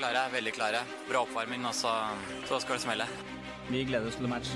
[0.00, 0.80] Klare, veldig klare.
[1.08, 1.92] Bra oppvarming, og så,
[2.48, 3.06] så skal det smelle.
[3.68, 4.52] Vi gleder oss til match.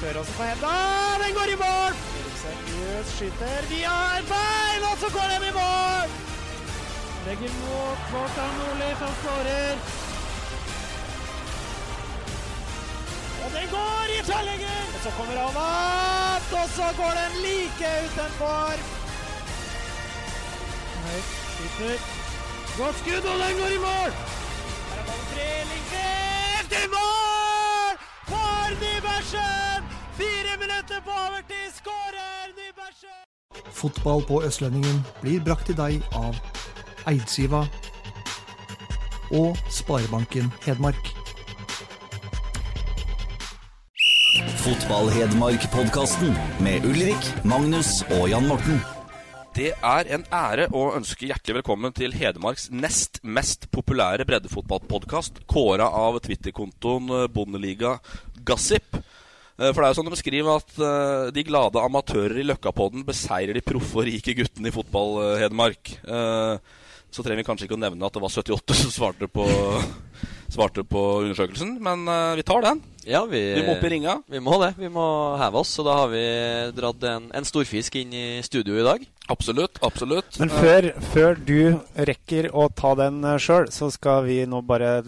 [0.00, 0.74] Tør også på henda.
[1.22, 1.96] Den går i mål!
[2.40, 6.14] Seriøs skyter Vi har bein, og så går den i mål!
[7.26, 9.82] Legger mot Kvartan Nordli, som skårer.
[13.44, 14.80] Og den går i tverrlegger!
[14.94, 18.88] Og så kommer han opp, og så går den like utenfor.
[21.04, 21.98] Høyt, skyter.
[22.78, 24.10] Godt skudd, og den går i mål!
[24.90, 27.94] Her er ballen tre, Lindgren i mål!
[28.30, 29.80] For Nybergsen!
[30.20, 33.20] Fire minutter på overtid skårer Nybergsen!
[33.72, 36.36] Fotball på Østlendingen blir brakt til deg av
[37.08, 37.64] Eidsiva
[39.32, 41.12] og Sparebanken Hedmark.
[44.60, 48.99] Fotball-Hedmark-podkasten med Ulrik, Magnus og Jan Morten.
[49.50, 55.88] Det er en ære å ønske hjertelig velkommen til Hedmarks nest mest populære breddefotballpodkast, kåra
[55.90, 57.96] av Twitter-kontoen eh, Bondeliga
[58.46, 58.94] Gossip.
[58.94, 63.02] Eh, For det er jo sånn de skriver at eh, de glade amatører i Løkkapodden
[63.08, 65.96] beseirer de proffe og rike guttene i fotball-Hedmark.
[67.10, 69.48] Så trenger vi kanskje ikke å nevne at det var 78 som svarte på,
[70.50, 72.82] svarte på undersøkelsen, men uh, vi tar den.
[73.08, 74.18] Ja, vi, Vi må opp i ringa.
[74.28, 74.74] Vi må det.
[74.78, 75.04] Vi må
[75.40, 75.72] heve oss.
[75.76, 76.20] Så da har vi
[76.76, 79.06] dratt en, en storfisk inn i studio i dag.
[79.30, 79.78] Absolutt.
[79.86, 80.38] absolutt.
[80.42, 85.04] Men før, før du rekker å ta den sjøl, så skal vi nå bare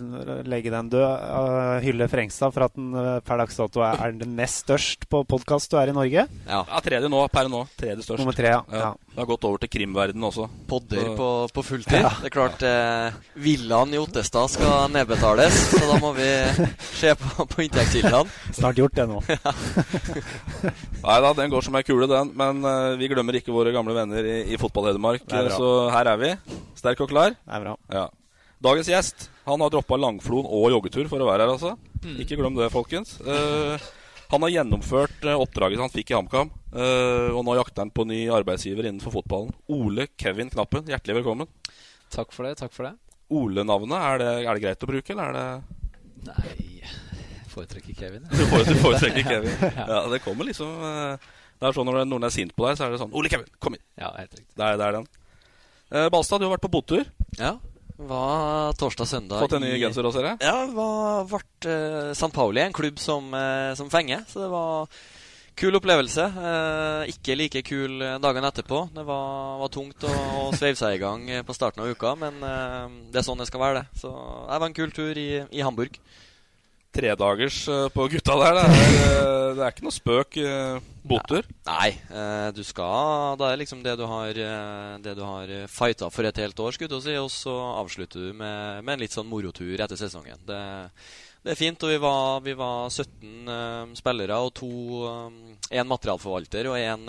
[0.46, 1.02] legge den død.
[1.02, 5.08] Uh, hylle Frengstad for at den eh, per dags dato er, er den nest størst
[5.10, 6.26] på podkast du er i Norge.
[6.46, 6.60] Ja.
[6.62, 7.64] Ja, tredje nå, per nå.
[7.78, 8.22] Tredje størst.
[8.22, 8.62] Nummer tre, ja.
[8.70, 8.84] Ja.
[8.86, 9.12] ja.
[9.12, 10.46] Det har gått over til krimverdenen også.
[10.70, 12.06] Podder på, på fulltid.
[12.22, 16.28] Det er klart eh, Villaen i Ottestad skal nedbetales, så da må vi
[17.00, 18.22] se på, på inntektskildene.
[18.54, 19.18] Snart gjort det nå.
[21.06, 22.32] Nei da, den går som ei kule, den.
[22.38, 25.26] Men uh, vi glemmer ikke våre gamle venner i, i Fotball-Hedmark.
[25.56, 26.34] Så her er vi.
[26.78, 27.34] Sterk og klar.
[27.34, 27.76] Det er bra.
[27.92, 28.06] Ja.
[28.62, 31.74] Dagens gjest han har droppa langflon og joggetur for å være her, altså.
[32.22, 33.16] Ikke glem det, folkens.
[33.26, 33.74] Uh,
[34.32, 38.06] han har gjennomført eh, oppdraget han fikk i HamKam, eh, og nå jakter han på
[38.08, 39.52] ny arbeidsgiver innenfor fotballen.
[39.68, 41.50] Ole Kevin Knappen, hjertelig velkommen.
[42.08, 42.54] Takk for det.
[42.62, 45.46] takk for det Ole-navnet, er, det- er det greit å bruke, eller er det
[46.22, 46.82] Nei,
[47.50, 48.26] foretrekker Kevin.
[48.30, 49.56] Du foretrekker Kevin.
[49.76, 51.16] Ja, det kommer liksom eh,
[51.58, 53.48] Det er sånn når noen er sint på deg, så er det sånn Ole Kevin,
[53.62, 53.82] kom inn.
[53.98, 54.52] Ja, helt riktig.
[54.56, 55.08] Det er, det er den.
[55.92, 57.04] Eh, Balstad, du har vært på botur.
[57.38, 57.56] Ja.
[58.02, 60.38] Var torsdag-søndag Fått en ny genser også, ser jeg.
[60.42, 62.30] Ja, var, ble uh, St.
[62.34, 64.24] Pauli en klubb som, uh, som fenger.
[64.30, 64.88] Så det var
[65.58, 66.24] kul opplevelse.
[66.24, 68.84] Eh, ikke like kul eh, dagene etterpå.
[68.94, 72.14] Det var, var tungt å, å sveive seg i gang eh, på starten av uka,
[72.18, 74.02] men eh, det er sånn det skal være, det.
[74.02, 75.98] Så det var en kul tur i, i Hamburg.
[76.92, 78.58] Tredagers eh, på gutta der.
[78.60, 80.38] Det er, det er ikke noe spøk.
[81.08, 81.48] botur.
[81.68, 84.32] Nei, eh, du skal Det er liksom det du har
[85.02, 88.32] Det du har fighta for et helt år, skulle du si, og så avslutter du
[88.32, 90.40] med, med en litt sånn morotur etter sesongen.
[90.46, 90.62] Det,
[91.42, 94.72] det er fint, og vi var, vi var 17 eh, spillere og to
[95.72, 97.08] Én materialforvalter og én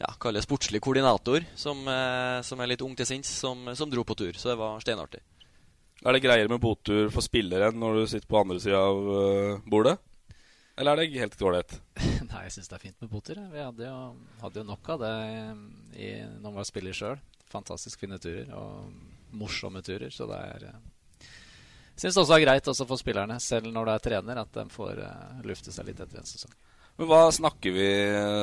[0.00, 4.04] ja, kaller sportslig koordinator, som, eh, som er litt ung til sinns, som, som dro
[4.06, 4.32] på tur.
[4.32, 5.20] Så det var steinartig.
[6.00, 9.66] Er det greier med botur for spilleren når du sitter på andre sida av eh,
[9.68, 9.98] bordet?
[10.80, 11.74] Eller er det helt ålreit?
[12.30, 13.42] Nei, jeg syns det er fint med botur.
[13.52, 13.98] Vi hadde jo,
[14.40, 15.14] hadde jo nok av det
[16.00, 17.20] i, når man var spiller sjøl.
[17.52, 20.08] Fantastisk fine turer og morsomme turer.
[20.14, 20.70] Så det er
[22.00, 24.52] eh, syns det også er greit også for spillerne, selv når du er trener, at
[24.56, 26.56] de får eh, lufte seg litt etter en sesong.
[27.00, 27.86] Men Hva snakker vi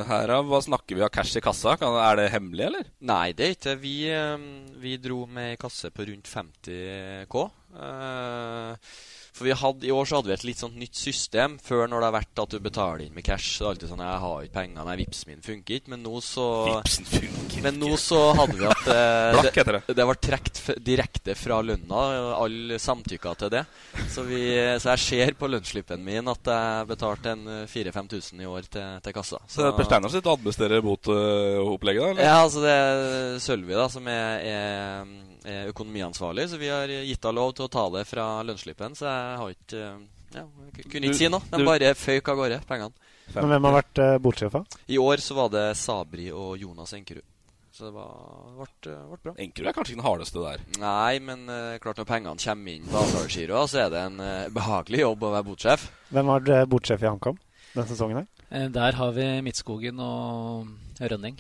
[0.10, 0.48] her av?
[0.50, 1.76] Hva snakker vi av cash i kassa?
[1.78, 2.88] Er det hemmelig, eller?
[3.06, 4.48] Nei, det er ikke Vi, eh,
[4.82, 7.44] vi dro med ei kasse på rundt 50 K.
[7.78, 8.96] Eh,
[9.38, 11.58] For vi hadde, I år så hadde vi et litt sånt nytt system.
[11.64, 13.92] Før når det har vært at du betaler inn med cash, så er det alltid
[13.94, 15.94] sånn 'Jeg har ikke penger, nei, vipsen min funker ikke'.
[15.94, 19.96] Men nå så Vipsen funker Men nå så hadde vi at eh, Blakk heter det.
[19.96, 22.04] det var trukket direkte fra lønna.
[22.38, 23.64] Alle samtykka til det.
[24.10, 24.42] Så, vi,
[24.82, 29.14] så jeg ser på lønnsslippen min at jeg betalte en 4000-5000 i år til, til
[29.16, 29.40] kassa.
[29.48, 32.10] Så det er Per Steinar sitt administrerer administrere botopplegget, da?
[32.10, 32.24] eller?
[32.24, 35.12] Ja, altså det er Sølvi da, som er, er,
[35.46, 38.96] er økonomiansvarlig, så vi har gitt henne lov til å ta det fra lønnsslippen.
[38.98, 39.82] Så jeg har ikke
[40.36, 40.44] ja,
[40.92, 41.44] kunne ikke si noe.
[41.52, 43.08] De bare føyk av gårde, pengene.
[43.36, 44.62] Men hvem har vært uh, bortsjefa?
[44.88, 47.26] I år så var det Sabri og Jonas Enkerud.
[47.78, 48.14] Så det var,
[48.58, 49.34] ble, ble bra.
[49.44, 50.64] Enkerud er kanskje ikke den hardeste der.
[50.82, 54.48] Nei, men uh, klart når pengene kommer inn på avtalegiroa, så er det en uh,
[54.56, 55.84] behagelig jobb å være bortsjef
[56.16, 57.38] Hvem var bortsjef i HamKam
[57.76, 58.24] denne sesongen?
[58.24, 58.48] her?
[58.50, 60.72] Eh, Der har vi Midtskogen og
[61.04, 61.38] Rønning.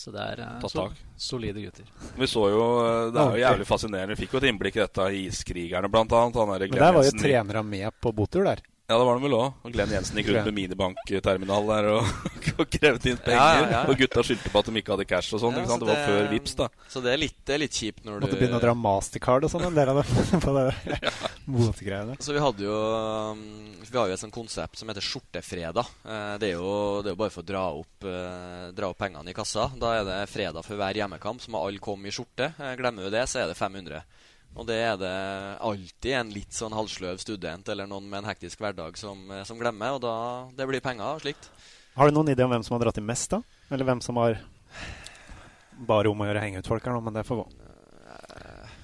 [0.00, 1.88] Så det er eh, Tatt solide gutter.
[2.16, 4.14] Vi så jo, eh, Det er jo jævlig fascinerende.
[4.16, 6.38] Vi fikk jo et innblikk i dette i Iskrigerne, blant annet.
[6.40, 8.62] Han der Men der var jo trenere med på botur der.
[8.90, 9.68] Ja, det var de vel òg.
[9.70, 12.08] Glenn Jensen gikk rundt med minibankterminal der og,
[12.60, 13.38] og krevde inn penger.
[13.38, 13.82] Ja, ja, ja.
[13.86, 15.60] Og gutta skyldte på at de ikke hadde cash og sånn.
[15.60, 16.66] Ja, så Det var det- før Vips da.
[16.90, 19.46] Så det er litt, det er litt kjipt når Måtte du begynne å dra mastercard
[19.46, 20.06] og sånn, en del av det.
[20.44, 20.66] på det
[21.46, 22.16] botegreiene.
[22.18, 22.78] Så vi hadde jo
[23.30, 23.44] um,
[23.86, 25.94] Vi har jo et sånt konsept som heter skjortefredag.
[26.04, 28.98] Eh, det, er jo, det er jo bare for å dra opp, eh, dra opp
[29.00, 29.68] pengene i kassa.
[29.78, 32.52] Da er det fredag for hver hjemmekamp, så må alle komme i skjorte.
[32.58, 34.02] Eh, glemmer du det, så er det 500.
[34.58, 35.16] Og det er det
[35.62, 39.60] alltid en litt sånn halvsløv student eller noen med en hektisk hverdag som, eh, som
[39.60, 40.14] glemmer, og da
[40.56, 41.50] det blir penger og slikt.
[41.96, 43.42] Har du noen idé om hvem som har dratt inn mest, da?
[43.70, 44.40] Eller hvem som har
[45.86, 47.46] bare om å gjøre henge ut folk her nå, men det får gå.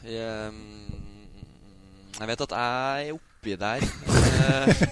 [0.06, 1.36] Jeg, mm,
[2.20, 3.86] jeg vet at jeg er oppi der.
[4.46, 4.84] Eh,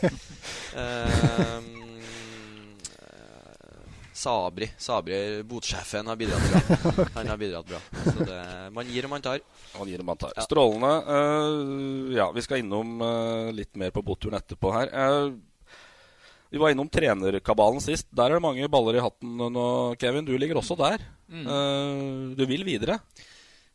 [0.82, 1.93] eh,
[4.24, 7.04] Sabri, Sabri botsjefen, har bidratt bra.
[7.14, 7.80] Han har bidratt bra.
[8.04, 8.38] Så det,
[8.72, 9.42] man gir og man tar.
[9.76, 10.38] Man gir og man tar.
[10.46, 10.92] Strålende.
[11.04, 14.92] Uh, ja, vi skal innom uh, litt mer på boturen etterpå her.
[14.96, 15.76] Uh,
[16.54, 18.08] vi var innom trenerkabalen sist.
[18.16, 19.68] Der er det mange baller i hatten nå,
[20.00, 20.24] Kevin.
[20.24, 21.02] Du ligger også der.
[21.26, 21.46] Mm.
[21.50, 23.00] Eh, du vil videre.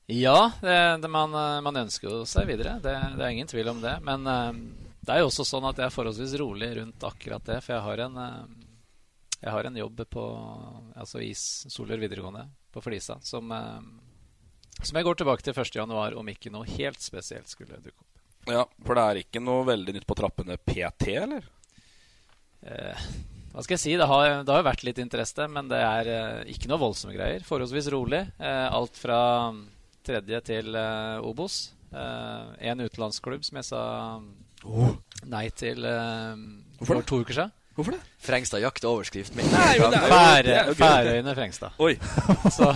[0.07, 1.35] Ja, det, det man,
[1.65, 2.77] man ønsker jo seg videre.
[2.79, 3.97] Det, det er ingen tvil om det.
[4.07, 7.59] Men det er jo også sånn at jeg er forholdsvis rolig rundt akkurat det.
[7.65, 8.21] For jeg har en,
[9.39, 10.23] jeg har en jobb på
[10.99, 13.79] altså i Solør videregående på Flisa som, eh,
[14.81, 18.05] som jeg går tilbake til 1.1, om ikke noe helt spesielt skulle dukke opp.
[18.49, 21.43] Ja, For det er ikke noe veldig nytt på trappene PT, eller?
[22.63, 23.09] Eh,
[23.53, 23.95] hva skal jeg si?
[23.99, 27.15] Det har, det har jo vært litt interesse, men det er eh, ikke noe voldsomme
[27.15, 27.43] greier.
[27.45, 28.21] Forholdsvis rolig.
[28.37, 29.19] Eh, alt fra
[30.05, 31.61] tredje til eh, Obos.
[31.91, 33.83] Eh, en utenlandsklubb som jeg sa
[35.29, 36.43] nei til eh,
[36.83, 37.55] for to uker siden.
[37.79, 37.99] Hvorfor det?
[38.19, 39.45] Frengstad jakter overskrift med.
[40.75, 41.77] Færøyene Frengstad.
[41.79, 41.93] Oi.
[42.57, 42.73] Så-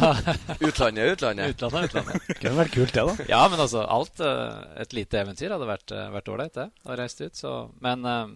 [0.64, 1.50] utlandet, utlandet.
[1.52, 2.30] Utlandet, utlandet.
[2.40, 3.26] Kunne vært kult, det, da.
[3.28, 6.70] Ja, men altså, alt eh, Et lite eventyr hadde vært eh, ålreit, det.
[6.88, 7.36] Å reise ut.
[7.36, 7.52] Så,
[7.84, 8.32] men um,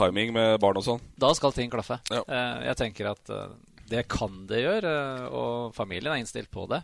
[0.00, 1.04] Timing med barn og sånn.
[1.20, 2.00] da skal ting klaffe.
[2.08, 2.24] Ja.
[2.24, 3.52] Uh, jeg tenker at uh,
[3.92, 6.80] det kan det gjøre, uh, og familien er innstilt på det.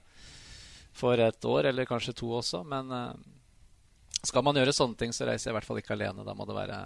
[0.93, 2.61] For et år, eller kanskje to også.
[2.69, 2.93] Men
[4.25, 6.25] skal man gjøre sånne ting, så reiser jeg i hvert fall ikke alene.
[6.25, 6.85] Da må det være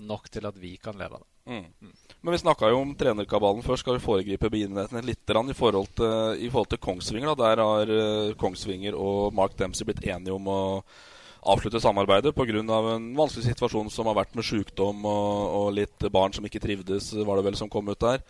[0.00, 1.30] nok til at vi kan leve av det.
[1.48, 1.92] Mm.
[2.20, 3.78] Men vi snakka jo om trenerkabalen før.
[3.80, 7.30] Skal vi foregripe begivenhetene litt i, forhold til, i forhold til Kongsvinger?
[7.32, 7.46] Da.
[7.54, 10.58] Der har eh, Kongsvinger og Mark Dempsey blitt enige om å
[11.48, 12.58] avslutte samarbeidet pga.
[12.60, 17.14] en vanskelig situasjon som har vært med sykdom og, og litt barn som ikke trivdes,
[17.14, 18.20] var det vel som kom ut der.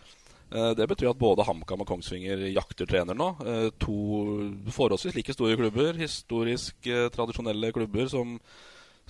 [0.53, 3.33] Eh, Det betyr at både HamKam og Kongsvinger jakter trener nå.
[3.43, 3.97] Eh, To
[4.69, 5.97] forholdsvis like store klubber.
[5.97, 8.39] Historisk tradisjonelle klubber som,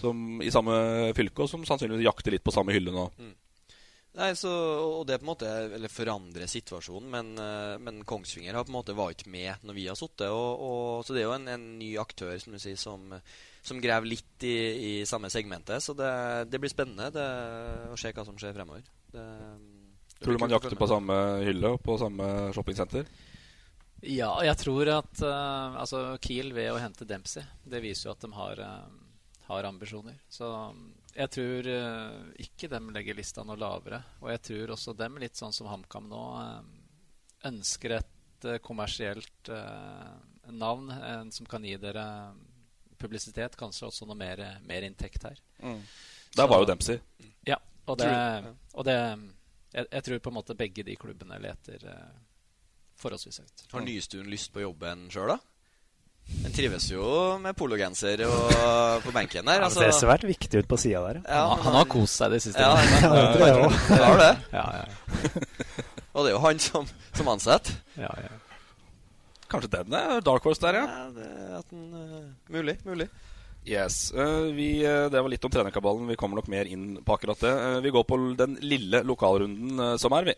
[0.01, 0.80] som i samme
[1.18, 3.06] fylke, og som sannsynligvis jakter litt på samme hylle nå.
[4.19, 8.66] Nei, så, og det på en måte Eller forandrer situasjonen, men, eh, men Kongsvinger har
[8.66, 10.28] på en måte var ikke med når vi har sittet.
[10.34, 13.06] Og, og, så det er jo en, en ny aktør som du sier som,
[13.62, 14.57] som graver litt i,
[14.90, 15.86] i samme segmentet.
[15.86, 16.12] Så det,
[16.50, 17.28] det blir spennende det,
[17.94, 18.88] å se hva som skjer fremover.
[19.13, 19.25] Det,
[20.10, 23.07] det Tror du man jakter på samme hylle og på samme shoppingsenter?
[24.06, 28.23] Ja, jeg tror at uh, altså Kiel ved å hente Dempsey, det viser jo at
[28.23, 28.98] de har, eh,
[29.49, 30.18] har ambisjoner.
[30.29, 34.01] Så mm, jeg tror eh, ikke dem legger lista noe lavere.
[34.21, 39.51] Og jeg tror også dem, litt sånn som HamKam nå, eh, ønsker et eh, kommersielt
[40.49, 40.89] navn
[41.33, 42.03] som kan gi dere
[42.97, 45.37] publisitet, kanskje også noe mer, mer inntekt her.
[45.61, 45.83] Mm.
[46.37, 46.97] Der var jo Dempsey.
[47.45, 48.09] Ja, og det,
[48.73, 51.85] og det jeg, jeg tror på en måte begge de klubbene leter
[52.99, 53.65] forholdsvis høyt.
[53.71, 55.39] Har Nystuen lyst på jobben sjøl, da?
[56.40, 57.04] Den trives jo
[57.42, 59.64] med pologenser og på benken der.
[59.64, 61.21] Ja, det ser svært viktig ut på sida der.
[61.26, 62.64] Ja, han, han har kost seg det siste.
[62.64, 62.94] Ja, året.
[63.04, 63.80] ja, det tror jeg.
[63.90, 64.33] Det har det.
[64.59, 64.86] Ja, ja.
[66.14, 67.76] Og det er jo han som, som ansetter.
[68.00, 68.31] Ja, ja.
[69.50, 70.86] Kanskje den er dark horse der, ja.
[70.86, 73.07] Ja, det er at den, uh, mulig, mulig.
[73.68, 74.12] Yes.
[74.16, 76.09] Uh, vi, uh, det var litt om trenerkabalen.
[76.09, 77.54] Vi kommer nok mer inn på akkurat det.
[77.54, 80.38] Uh, vi går på den lille lokalrunden som er, vi.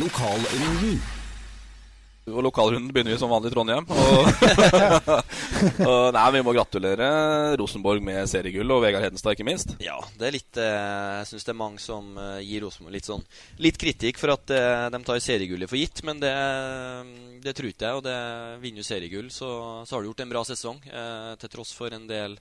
[0.00, 1.04] Lokalrunden.
[2.24, 3.84] Og lokalrunden begynner vi som vanlig i Trondheim.
[3.84, 4.28] Og,
[5.90, 7.08] og nei, vi må gratulere
[7.60, 9.74] Rosenborg med seriegull, og Vegard Hedenstad ikke minst.
[9.84, 13.10] Ja, det er litt eh, Jeg syns det er mange som eh, gir Rosenborg litt
[13.10, 13.24] sånn
[13.60, 16.32] Litt kritikk for at eh, de tar seriegullet for gitt, men det,
[17.44, 18.00] det tror ikke jeg.
[18.00, 18.16] Og det
[18.64, 19.50] vinner jo seriegull, så,
[19.84, 20.80] så har du gjort en bra sesong.
[21.40, 22.38] Til tross for en del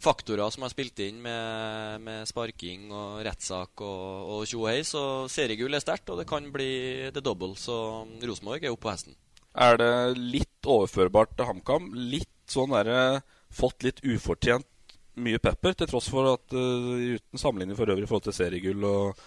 [0.00, 5.84] faktorer som har spilt inn med, med sparking og rettssak og tjohei, så seriegull er
[5.84, 7.52] sterkt, og det kan bli the double.
[7.60, 7.76] Så
[8.24, 9.16] Rosenborg er oppe på hesten.
[9.56, 11.88] Er det litt overførbart til HamKam?
[11.96, 13.22] Litt sånn derre
[13.56, 14.68] Fått litt ufortjent
[15.16, 18.84] mye pepper, til tross for at uh, uten sammenligning for øvrig i forhold til seriegull
[18.84, 19.22] og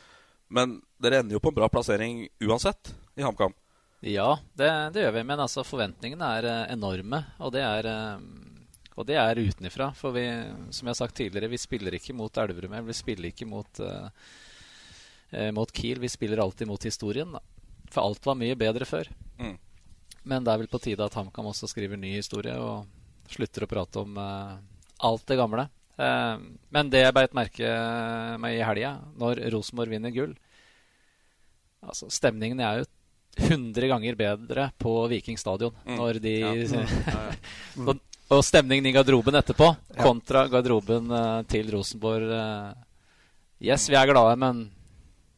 [0.53, 3.53] Men dere ender jo på en bra plassering uansett i HamKam.
[4.05, 5.23] Ja, det, det, gjør vi.
[5.31, 7.19] Men altså, forventningene er uh, enorme.
[7.45, 9.91] Og det er, uh, og det er utenifra.
[9.97, 10.25] For vi,
[10.73, 12.73] som jeg har sagt tidligere, vi spiller ikke mot Elverum.
[12.87, 13.81] Vi spiller ikke mot,
[15.53, 16.01] mot Kiel.
[16.01, 17.37] Vi spiller alltid mot historien.
[17.37, 17.43] Da.
[17.93, 19.11] For alt var mye bedre før.
[19.37, 19.57] Mm.
[20.29, 22.85] Men det er vel på tide at HamKam også skriver ny historie og
[23.29, 25.65] slutter å prate om alt det gamle.
[25.99, 26.39] Uh,
[26.71, 27.71] men det jeg beit merke
[28.39, 30.31] meg i helga, når Rosenborg vinner gull
[31.83, 32.85] altså Stemningen er jo
[33.49, 35.97] 100 ganger bedre på Viking stadion mm.
[35.99, 36.53] når de ja.
[37.75, 37.87] mm.
[37.87, 37.99] og,
[38.31, 39.99] og, stemningen i garderoben etterpå ja.
[39.99, 42.71] kontra garderoben uh, til Rosenborg uh,
[43.59, 44.69] Yes, vi er glade, men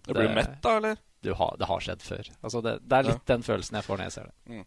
[0.05, 0.99] Det blir mett, da, eller?
[1.37, 2.27] Har, det har skjedd før.
[2.45, 3.29] Altså det, det, er litt ja.
[3.33, 4.35] den følelsen jeg får når jeg ser det.
[4.53, 4.65] Mm.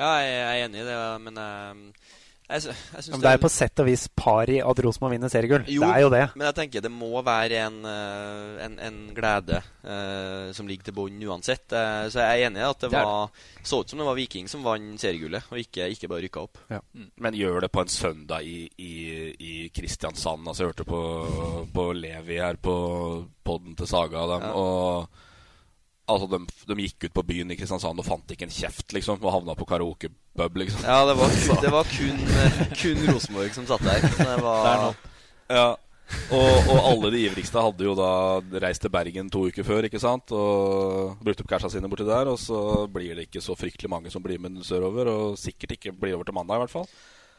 [0.00, 1.42] Ja, jeg er enig i det, men
[2.50, 5.66] jeg, jeg men det er jo på sett og vis pari at Rosenborg vinner seriegull.
[5.70, 6.22] Jo, det er jo det.
[6.34, 10.96] Men jeg tenker det må være en, eh, en, en glede uh, som ligger til
[10.96, 11.68] bunn uansett.
[11.70, 14.18] Uh, så jeg er enig i at det, det var, så ut som det var
[14.18, 16.62] Viking som vant seriegullet, og ikke, ikke bare rykka opp.
[16.74, 16.82] Ja.
[16.90, 17.08] Mm.
[17.22, 18.94] Men gjør det på en søndag i, i,
[19.30, 20.42] i Kristiansand.
[20.42, 21.02] Altså, jeg hørte på,
[21.70, 22.76] på Levi her på
[23.46, 24.26] poden til Saga.
[24.34, 24.54] Dem, ja.
[24.58, 25.28] og
[26.10, 29.20] Altså, de, de, gikk ut på byen i Kristiansand og fant ikke en kjeft, liksom.
[29.22, 30.82] Og havna på karaokepub, liksom.
[30.86, 32.24] Ja, det var, det var kun,
[32.74, 34.10] kun, Rosenborg som satt der.
[34.18, 34.98] Det var
[35.50, 35.70] Ja.
[36.34, 40.00] Og, og, alle de ivrigste hadde jo da reist til Bergen to uker før, ikke
[40.02, 40.32] sant?
[40.34, 42.30] Og brukt opp casha sine borti der.
[42.32, 45.10] Og så blir det ikke så fryktelig mange som blir med sørover.
[45.12, 46.90] Og sikkert ikke blir over til mandag, i hvert fall.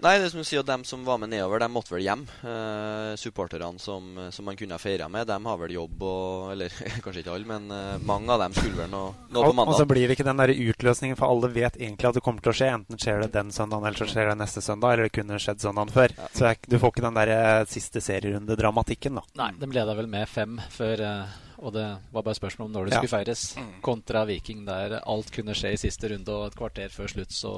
[0.02, 2.24] Nei, det som du sier, dem som var med nedover, de måtte vel hjem.
[2.42, 6.74] Eh, supporterne som, som, man kunne ha feira med, de har vel jobb og Eller
[7.06, 9.76] kanskje ikke alle, men eh, mange av dem skulle vel nå, nå på mandag.
[9.76, 12.42] Og så blir det ikke den der utløsningen, for alle vet egentlig at det kommer
[12.42, 12.72] til å skje.
[12.80, 15.62] Enten skjer det den søndagen, eller så skjer det neste søndag, eller det kunne skjedd
[15.62, 16.16] søndagen før.
[16.18, 16.30] Ja.
[16.34, 19.26] Så du får ikke den der eh, siste serierunde-dramatikken, da.
[19.44, 22.88] Nei, de leda vel med fem før uh, og det var bare spørsmål om når
[22.88, 23.04] det ja.
[23.04, 23.44] skulle feires.
[23.54, 23.70] Mm.
[23.86, 27.54] Kontra Viking, der alt kunne skje i siste runde, og et kvarter før slutt så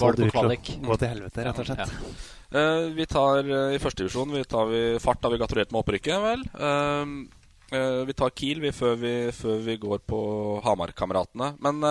[0.00, 0.70] var det på kvalik.
[0.84, 1.94] Gå til helvete, rett og slett.
[1.94, 2.12] Ja.
[2.48, 4.32] Uh, vi tar uh, i førstedivisjon
[5.04, 6.44] Fart da vi gratulerte med opprykket, vel.
[6.56, 7.26] Uh,
[8.08, 10.20] vi tar Kiel vi, før, vi, før, vi, går på
[10.64, 11.50] Hamar-kameratene.
[11.60, 11.84] Men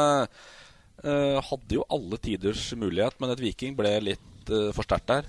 [0.97, 5.27] hadde jo alle tiders mulighet, men et Viking ble litt for sterkt der.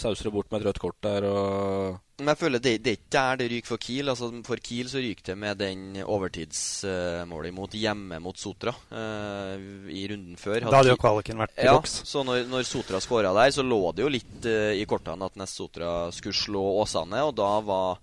[0.00, 2.98] sauser det bort med et rødt kort der og men jeg føler det, det er
[2.98, 4.12] ikke der det ryker for Kiel.
[4.12, 9.54] Altså, for Kiel så ryker det med den overtidsmålet mot hjemme mot Sotra uh,
[9.88, 10.66] i runden før.
[10.66, 12.00] Da hadde jo kvaliken vært i ja, boks.
[12.08, 15.40] Så når, når Sotra skåra der, så lå det jo litt uh, i kortene at
[15.40, 18.00] nest Sotra skulle slå Åsane, og da var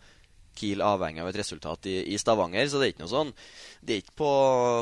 [0.57, 2.67] Kiel avhengig av et resultat i, i, Stavanger.
[2.69, 3.33] Så det er ikke noe sånn
[3.81, 4.31] Det er ikke på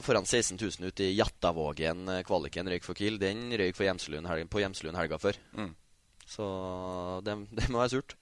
[0.05, 3.19] foran 16 000 ute i Jattavågen eh, kvaliken røyk for Kiel.
[3.21, 5.39] Den røyk for Hjemslund på Hjemslund helga før.
[5.57, 5.73] Mm.
[6.25, 6.45] Så
[7.25, 8.17] det, det må være surt.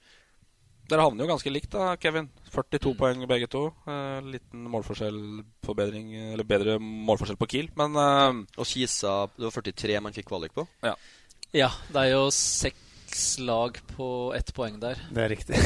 [0.84, 2.26] Dere havner jo ganske likt, da, Kevin.
[2.52, 2.96] 42 mm.
[3.00, 3.62] poeng begge to.
[3.88, 10.02] Eh, liten målforskjellforbedring Eller bedre målforskjell på Kiel, men eh, Og Kisa Det var 43
[10.04, 10.66] man fikk kvalik på?
[10.84, 10.92] Ja.
[11.56, 11.70] ja.
[11.88, 12.26] Det er jo
[13.14, 14.98] seks lag på ett poeng der.
[15.14, 15.58] Det er riktig.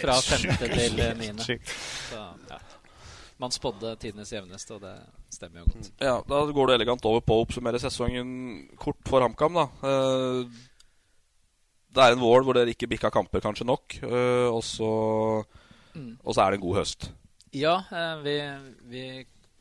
[0.00, 1.44] Fra femte til niende.
[1.44, 2.58] Så, ja.
[3.40, 4.94] Man spådde tidenes jevneste, og det
[5.32, 5.90] stemmer jo godt.
[6.00, 8.30] Ja, Da går du elegant over på å oppsummere sesongen
[8.80, 9.60] kort for HamKam.
[9.60, 10.58] da uh,
[11.90, 14.90] det er en vår hvor dere ikke bikka kamper kanskje nok, øh, og, så,
[15.96, 16.20] mm.
[16.22, 17.08] og, så, er det en god høst.
[17.50, 17.72] Ja,
[18.22, 18.36] vi,
[18.92, 19.02] vi,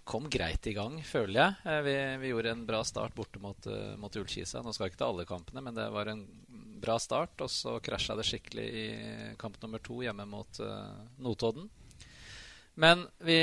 [0.06, 1.82] kom greit i gang, føler jeg.
[1.88, 3.66] Vi, vi gjorde en bra start borte mot,
[3.98, 4.62] mot Ullkisa.
[4.62, 6.22] Nå skal ikke til alle kampene, men det var en
[6.82, 7.36] bra start.
[7.46, 8.88] Og så krasja det skikkelig i
[9.40, 11.70] kamp nummer to hjemme mot uh, Notodden.
[12.80, 13.36] Men vi,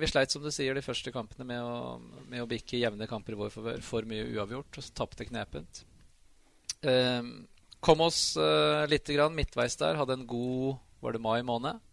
[0.00, 1.98] vi, sleit, som du sier, de første kampene med å,
[2.30, 3.84] med å bikke jevne kamper i vår favør.
[3.84, 5.84] For mye uavgjort, og så tapte knepent.
[6.80, 7.32] Um,
[7.84, 9.98] Kom oss uh, litt grann midtveis der.
[10.00, 11.84] Hadde en god var det mai måned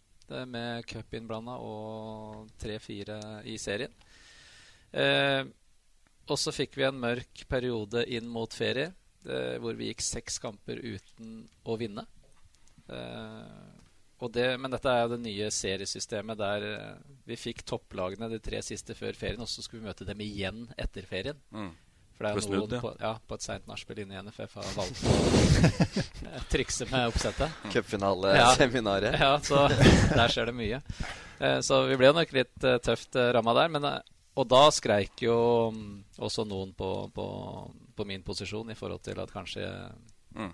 [0.50, 3.92] med cup innblanda og 3-4 i serien.
[4.90, 5.46] Uh,
[6.26, 9.05] og så fikk vi en mørk periode inn mot ferie uh,
[9.62, 12.06] hvor vi gikk seks kamper uten å vinne.
[14.32, 16.66] Det, men dette er jo det nye seriesystemet der
[17.28, 20.64] vi fikk topplagene de tre siste før ferien, og så skulle vi møte dem igjen
[20.78, 21.40] etter ferien.
[21.50, 21.74] Mm.
[22.16, 24.68] For det er jo noen på, ja, på et seint nachspiel inne i NFF har
[24.78, 25.16] valgt å
[26.52, 27.58] trikse med oppsettet.
[27.74, 29.18] Cupfinaleseminaret.
[29.20, 30.80] Ja, ja, så der skjer det mye.
[31.36, 33.74] Eh, så vi ble nok litt tøft ramma der.
[33.74, 33.88] Men,
[34.32, 35.36] og da skreik jo
[35.76, 35.90] mm,
[36.24, 37.26] også noen på, på,
[37.96, 39.66] på, min posisjon i forhold til at kanskje
[40.36, 40.52] mm.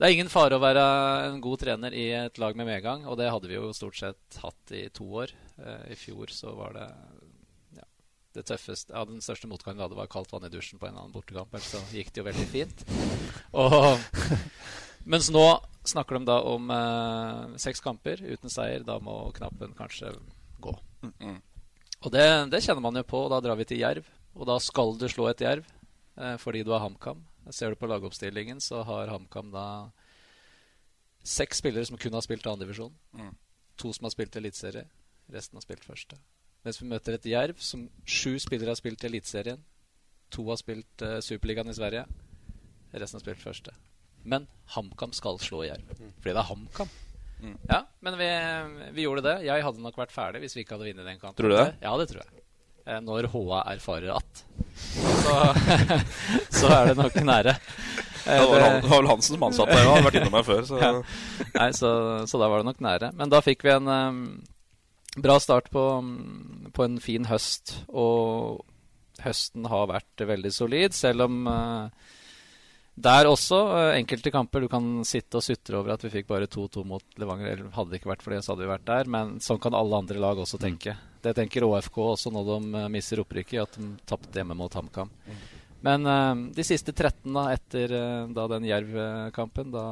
[0.00, 0.82] Det er ingen fare å være
[1.26, 4.38] en god trener i et lag med medgang, og det hadde vi jo stort sett
[4.40, 5.34] hatt i to år.
[5.60, 6.86] Eh, I fjor så var det
[7.76, 7.84] ja,
[8.38, 10.94] det tøffeste ja, Den største motgangen vi hadde, var kaldt vann i dusjen på en
[10.94, 11.52] eller annen bortekamp.
[11.52, 12.80] Ellers så gikk det jo veldig fint.
[13.60, 13.76] Og,
[15.12, 15.44] mens nå
[15.92, 18.80] snakker de da om eh, seks kamper uten seier.
[18.88, 20.14] Da må knappen kanskje
[20.64, 20.72] gå.
[21.04, 21.42] Mm.
[22.00, 22.24] Og det,
[22.54, 23.26] det, kjenner man jo på.
[23.28, 24.08] Da drar vi til Jerv.
[24.32, 25.68] Og da skal du slå et Jerv
[26.42, 27.22] fordi du har HamKam.
[27.50, 29.66] Ser du på lagoppstillingen, så har HamKam da
[31.24, 32.92] seks spillere som kun har spilt andredivisjon.
[33.16, 33.32] Mm.
[33.80, 34.86] To som har spilt eliteserie.
[35.32, 36.18] Resten har spilt første.
[36.66, 39.62] Mens vi møter et Jerv som sju spillere har spilt i Eliteserien.
[40.34, 42.04] To har spilt uh, Superligaen i Sverige.
[42.92, 43.72] Resten har spilt første.
[44.28, 45.94] Men HamKam skal slå Jerv.
[45.96, 46.90] Fordi det er HamKam.
[47.40, 47.56] Mm.
[47.70, 48.28] Ja, men vi,
[48.98, 49.36] vi, gjorde det.
[49.46, 51.38] Jeg hadde nok vært ferdig hvis vi ikke hadde vunnet den kampen.
[51.40, 51.70] Tror du det?
[51.80, 52.39] Ja, det tror jeg.
[52.86, 54.44] Eh, når HA erfarer at.
[54.80, 55.34] Så,
[56.60, 57.56] så er det nok nære.
[58.20, 59.88] Det var, han, det var vel Hansen som ansatte deg.
[59.88, 60.62] Hadde vært innom meg før.
[60.68, 60.80] Så.
[60.80, 60.92] Ja.
[61.56, 61.90] Nei, så,
[62.28, 63.12] så, da var det nok nære.
[63.18, 64.22] Men da fikk vi en um,
[65.20, 65.84] bra start på,
[66.76, 67.78] på, en fin høst.
[67.88, 68.64] Og
[69.24, 72.16] høsten har vært veldig solid, selv om uh,
[73.00, 73.58] der også,
[73.96, 77.54] enkelte kamper Du kan sitte og sutre over at vi fikk bare 2-2 mot Levanger.
[77.54, 79.12] Eller hadde det ikke vært for det, så hadde vi vært der.
[79.12, 80.96] Men sånn kan alle andre lag også tenke.
[81.22, 85.10] Det tenker ÅFK også når de mister opprykket, at de tapte hjemme mot HamKam.
[85.80, 89.84] Men uh, de siste 13 da, etter uh, da den Jerv-kampen, da,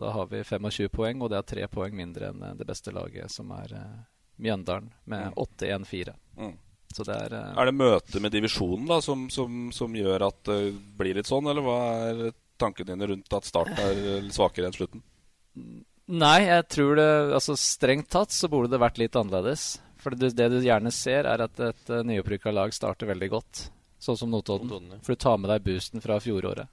[0.00, 3.32] da, har vi 25 poeng, og det er tre poeng mindre enn det beste laget,
[3.32, 4.02] som er uh,
[4.44, 6.14] Mjøndalen, med 8-1-4.
[6.36, 6.54] Mm.
[6.94, 10.58] Så det er Er det møtet med divisjonen da som, som, som gjør at det
[10.98, 11.78] blir litt sånn, eller hva
[12.10, 12.22] er
[12.60, 15.02] tankene dine rundt at Start er svakere enn slutten?
[16.04, 19.78] Nei, jeg tror det Altså strengt tatt så burde det vært litt annerledes.
[20.04, 23.66] For det, det du gjerne ser, er at et uh, nyopprykka lag starter veldig godt.
[24.04, 24.68] Sånn som Notodden.
[24.68, 25.02] Notodden, ja.
[25.06, 26.68] For du tar med deg boosten fra fjoråret.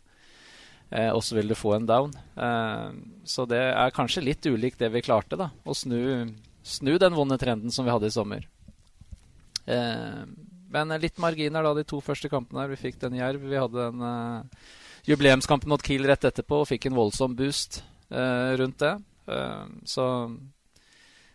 [0.91, 2.11] Eh, og så vil du få en down.
[2.35, 2.87] Eh,
[3.23, 5.47] så det er kanskje litt ulikt det vi klarte, da.
[5.63, 6.01] Å snu,
[6.67, 8.43] snu den vonde trenden som vi hadde i sommer.
[9.71, 10.25] Eh,
[10.71, 12.73] men litt marginer da de to første kampene her.
[12.73, 13.43] Vi fikk den Jerv.
[13.43, 14.67] Vi hadde en uh,
[15.07, 18.93] jubileumskamp mot Kiel rett etterpå og fikk en voldsom boost uh, rundt det.
[19.27, 20.05] Uh, så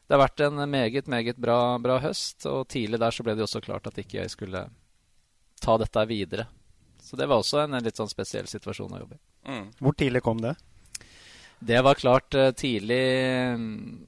[0.07, 2.47] det har vært en meget, meget bra, bra, høst.
[2.47, 4.63] Og tidlig der så ble det også klart at ikke jeg skulle
[5.63, 6.47] ta dette videre.
[7.03, 9.23] Så det var også en, en litt sånn spesiell situasjon å jobbe i.
[9.51, 9.65] Mm.
[9.83, 10.55] Hvor tidlig kom det?
[11.59, 13.03] Det var klart tidlig
[13.57, 14.05] um,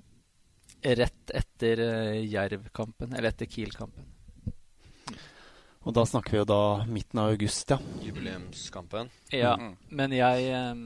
[0.82, 1.82] rett etter
[2.28, 4.06] Jerv-kampen, eller etter Kiel-kampen.
[5.88, 7.78] Og da snakker vi jo da midten av august, ja.
[8.04, 9.10] Jubileumskampen.
[9.32, 9.74] Ja, mm.
[9.88, 10.76] men jeg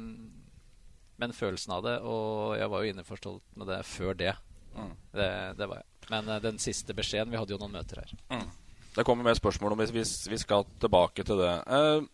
[1.18, 4.33] Men følelsen av det, og jeg var jo innforstått med det før det.
[4.75, 4.95] Mm.
[5.19, 5.29] det.
[5.59, 5.87] Det, var jeg.
[6.13, 8.17] Men uh, den siste beskjeden Vi hadde jo noen møter her.
[8.33, 8.49] Mm.
[8.93, 11.53] Det kommer mer spørsmål om hvis, hvis vi skal tilbake til det.
[11.69, 12.05] Uh,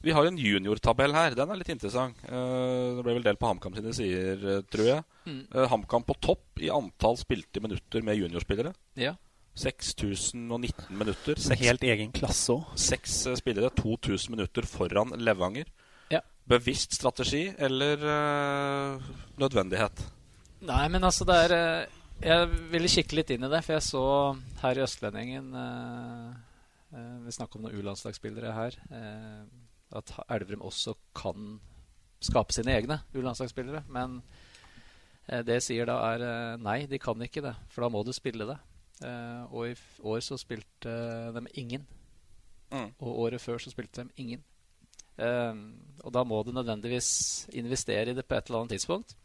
[0.00, 1.34] vi har en juniortabell her.
[1.36, 2.20] Den er litt interessant.
[2.24, 5.08] Uh, det ble vel delt på HamKam sine sider, tror jeg.
[5.26, 5.42] Mm.
[5.72, 8.72] HamKam på topp i antall spilte minutter med juniorspillere.
[9.00, 9.16] Ja.
[9.60, 11.36] 6019 minutter.
[11.50, 12.70] En helt egen klasse òg.
[12.80, 15.68] Seks spillere, 2000 minutter foran Levanger.
[16.10, 16.22] Ja.
[16.48, 20.04] Bevisst strategi eller uh, nødvendighet?
[20.66, 23.84] Nei, men altså det er uh, Jeg ville kikke litt inn i det, for jeg
[23.86, 24.04] så
[24.60, 28.76] her i Østlendingen eh, Vi snakker om noen U-landslagsspillere her.
[29.96, 31.54] at Elverum også kan
[32.20, 33.84] skape sine egne U-landslagsspillere.
[33.88, 34.20] Men
[35.30, 37.54] det jeg sier da, er nei, de kan ikke det.
[37.72, 38.58] For da må du spille det.
[39.00, 40.92] Uh, og i år så spilte
[41.32, 41.86] de ingen.
[42.68, 42.90] Mm.
[43.00, 44.44] Og året før så spilte de ingen.
[45.20, 49.16] Og da må du nødvendigvis investere i det på et eller annet tidspunkt.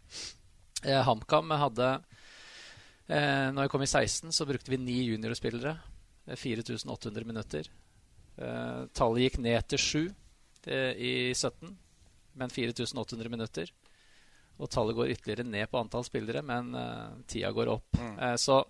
[0.83, 1.89] HamKam hadde
[3.07, 5.75] Når jeg kom i 16, så brukte vi ni juniorspillere.
[6.33, 7.67] 4800 minutter.
[8.97, 10.03] tallet gikk ned til sju
[10.65, 11.69] i 17,
[12.35, 13.69] men 4800 minutter.
[14.57, 16.73] Og tallet går ytterligere ned på antall spillere, men
[17.29, 17.99] tida går opp.
[17.99, 18.37] Mm.
[18.41, 18.63] så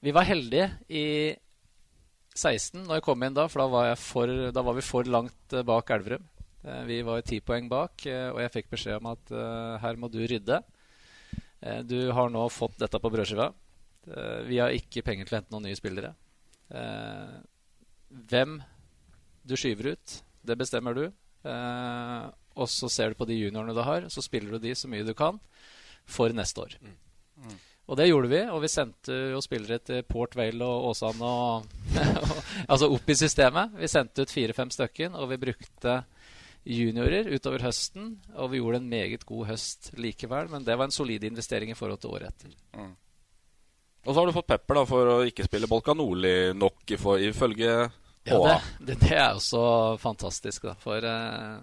[0.00, 1.34] vi var heldige i
[2.34, 5.56] 16 når jeg kom inn da, for da var, for, da var vi for langt
[5.66, 6.22] bak Elverum.
[6.86, 9.32] Vi var ti poeng bak, og jeg fikk beskjed om at
[9.82, 10.60] her må du rydde.
[11.84, 13.50] Du har nå fått dette på brødskiva.
[14.48, 16.14] vi har ikke penger til å hente noen nye spillere.
[18.08, 18.54] hvem
[19.44, 21.04] du skyver ut, det bestemmer du.
[22.56, 25.04] og så ser du på de juniorene du har, så spiller du de så mye
[25.04, 25.40] du kan
[26.08, 26.78] for neste år.
[26.80, 26.96] Mm.
[27.44, 27.58] Mm.
[27.90, 31.72] Og det gjorde vi, og vi sendte jo spillere til Port Vale og Åsane og,
[32.70, 33.74] Altså opp i systemet.
[33.80, 35.96] Vi sendte ut fire-fem stykker, og vi brukte
[36.64, 38.16] juniorer utover høsten.
[38.36, 41.78] Og vi gjorde en meget god høst likevel, men det var en solid investering i
[41.78, 42.54] forhold til året etter.
[42.76, 42.92] Mm.
[44.06, 47.74] Og så har du fått pepper da for å ikke spille Bolka Nordli nok, ifølge
[47.90, 48.32] HA.
[48.32, 48.38] Ja,
[48.78, 49.62] det, det, det, er også
[50.00, 50.74] fantastisk, da.
[50.80, 51.60] For eh,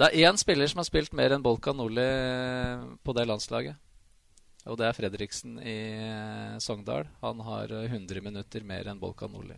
[0.00, 2.08] Det er én spiller som har spilt mer enn Bolka Nordli
[3.04, 3.76] på det landslaget.
[4.68, 7.08] Og det er Fredriksen i eh, Sogndal.
[7.24, 9.56] Han har eh, 100 minutter mer enn Bolka Nordli.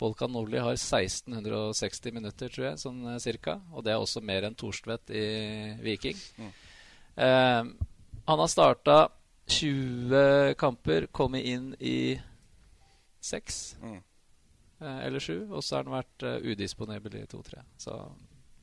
[0.00, 3.58] Bolkan Nordli har 1660 minutter, tror jeg, sånn eh, cirka.
[3.74, 5.24] Og det er også mer enn Thorstvedt i
[5.84, 6.18] Viking.
[6.40, 6.52] Mm.
[7.26, 7.72] Eh,
[8.30, 8.98] han har starta
[9.50, 12.20] 20 kamper, kommet inn i
[13.20, 14.00] 6 Mm.
[14.80, 15.52] Eh, eller 7.
[15.52, 17.60] Og så har han vært uh, udisponibel i to-tre.
[17.76, 17.98] Så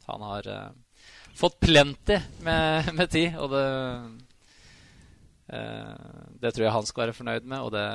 [0.08, 0.70] han har eh,
[1.36, 3.64] fått plenty med, med tid, og det
[5.48, 6.06] eh,
[6.40, 7.88] Det tror jeg han skal være fornøyd med, og det,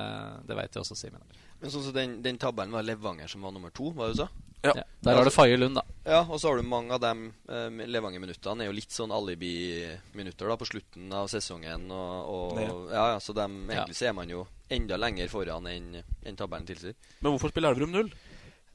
[0.49, 1.25] det vet jeg også Simen.
[1.63, 4.25] Men sånn som den, den tabellen var Levanger som var nummer to, var det du
[4.25, 4.29] sa?
[4.63, 4.73] Ja.
[5.03, 5.83] Der har du Faye Lund, da.
[6.07, 10.51] Ja, og så har du mange av de eh, Levanger-minuttene er jo litt sånn alibi-minutter
[10.51, 11.89] da på slutten av sesongen.
[11.91, 12.69] Og, og Ja.
[12.69, 13.07] ja.
[13.15, 16.95] ja, Så dem, egentlig så er man jo enda lenger foran enn en tabellen tilsier.
[17.21, 18.13] Men hvorfor spiller Elverum null?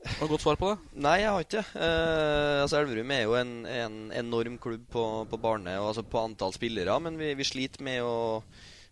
[0.05, 0.77] Har du godt svar på det?
[1.03, 1.83] Nei, jeg har ikke det.
[1.87, 6.21] Eh, altså Elverum er jo en, en enorm klubb på, på barne og altså på
[6.21, 8.17] antall spillere, men vi, vi sliter med å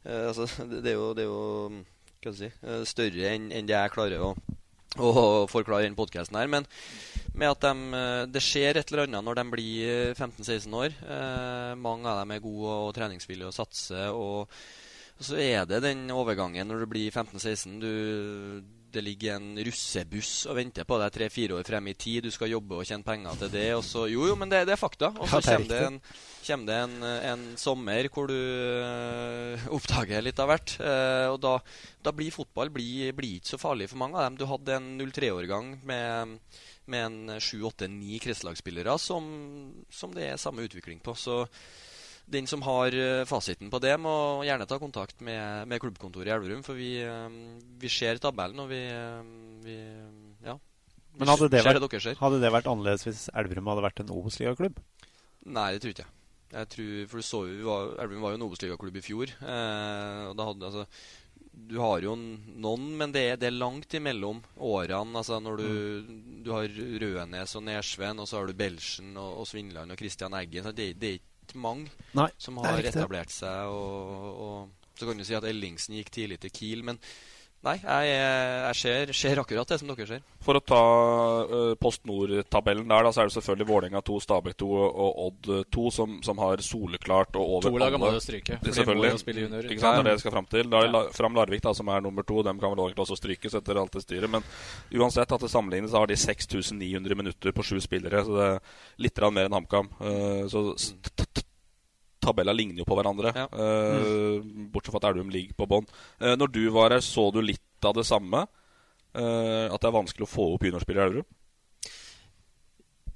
[0.03, 1.83] eh, altså, det, det, er jo, det er jo
[2.33, 4.31] si, eh, større enn en det jeg klarer å,
[4.97, 5.11] å
[5.51, 6.47] forklare denne podkasten her.
[6.47, 6.65] Men
[7.35, 10.97] med at de, eh, det skjer et eller annet når de blir eh, 15-16 år.
[11.03, 14.09] Eh, mange av dem er gode og treningsvillige og satser.
[14.15, 14.49] og
[15.15, 17.77] og så er det den overgangen når du blir 15-16.
[17.79, 18.63] Du,
[18.95, 22.25] det ligger en russebuss og venter på deg tre-fire år frem i tid.
[22.25, 23.67] Du skal jobbe og tjene penger til det.
[23.75, 25.11] Og så, jo, jo, men det, det er fakta.
[25.13, 25.99] Og så er kommer det en,
[26.47, 26.95] kommer det en,
[27.31, 30.77] en sommer hvor du øh, oppdager litt av hvert.
[30.79, 31.55] Øh, og da,
[32.05, 34.39] da blir fotball blir, blir ikke så farlig for mange av dem.
[34.39, 36.37] Du hadde en 03-årgang med,
[36.91, 39.27] med en 7-8-9 kretslagsspillere som,
[39.91, 41.17] som det er samme utvikling på.
[41.19, 41.43] Så
[42.25, 46.33] den som har eh, fasiten på det, må gjerne ta kontakt med, med klubbkontoret i
[46.35, 46.63] Elverum.
[46.65, 47.27] For vi, eh,
[47.81, 49.19] vi ser tabellen, og vi, eh,
[49.65, 49.77] vi
[50.45, 50.57] Ja.
[51.15, 54.81] Vi Men hadde det, vært, hadde det vært annerledes hvis Elverum hadde vært en Obos-ligaklubb?
[55.47, 56.11] Nei, det tror ikke jeg.
[56.51, 59.31] jeg tror, for du så jo, var, Elverum var jo en Obos-ligaklubb i fjor.
[59.39, 60.83] Eh, og da hadde altså
[61.55, 65.15] Du har jo noen, men det er, det er langt imellom årene.
[65.21, 65.69] Altså når du,
[66.43, 70.35] du har Rødnes og Nersven, og så har du Belsjen og, og Svinland og Christian
[70.35, 70.67] Eggen.
[70.67, 71.13] Så det, det
[71.53, 73.69] mange Nei, som har etablert seg.
[73.69, 76.99] Og, og så kan du si at Ellingsen gikk tidlig til Kiel, men
[77.65, 80.21] nei, jeg, jeg ser, ser akkurat det som dere ser.
[80.45, 80.81] For å ta
[81.49, 85.49] uh, Post Nord-tabellen der, da, så er det selvfølgelig Vålerenga 2, Stabæk 2 og Odd
[85.73, 88.77] 2 som, som har soleklart og over To lag må jo stryke, for de må
[88.79, 89.11] Selvfølgelig.
[89.15, 89.73] jo spille juniorer.
[89.73, 90.71] Ikke sant, det er det jeg skal fram til.
[90.71, 93.19] Da er La, Fram Larvik, da, som er nummer to, dem kan vel egentlig også
[93.19, 94.31] strykes etter alt det styret.
[94.37, 94.45] Men
[95.01, 98.23] uansett, at det sammenlignes, så har de 6900 minutter på sju spillere.
[98.27, 99.89] Så det er litt mer enn HamKam.
[99.97, 100.67] Uh, så
[102.25, 103.31] tabellene ligner jo på hverandre.
[103.53, 104.41] Uh,
[104.73, 105.87] Bortsett fra at Elverum ligger på bånn.
[106.19, 108.45] Uh, når du var her, så du litt av det samme?
[109.15, 111.31] Uh, at det er vanskelig å få opp juniorspillere i Elverum?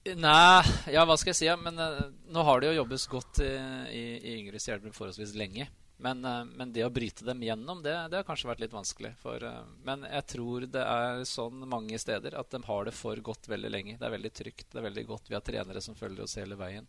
[0.10, 1.50] Nei, ja, hva skal jeg si?
[1.50, 1.58] Ja?
[1.60, 3.52] Men nå har det jo jobbes godt i,
[3.94, 5.68] i, i Yngre Stjernebruk forholdsvis lenge.
[6.00, 6.24] Men,
[6.56, 9.12] men det å bryte dem gjennom, det, det har kanskje vært litt vanskelig.
[9.20, 9.44] For,
[9.84, 13.72] men jeg tror det er sånn mange steder at de har det for godt veldig
[13.74, 13.98] lenge.
[14.00, 15.28] Det er veldig trygt, det er veldig godt.
[15.28, 16.88] Vi har trenere som følger oss hele veien.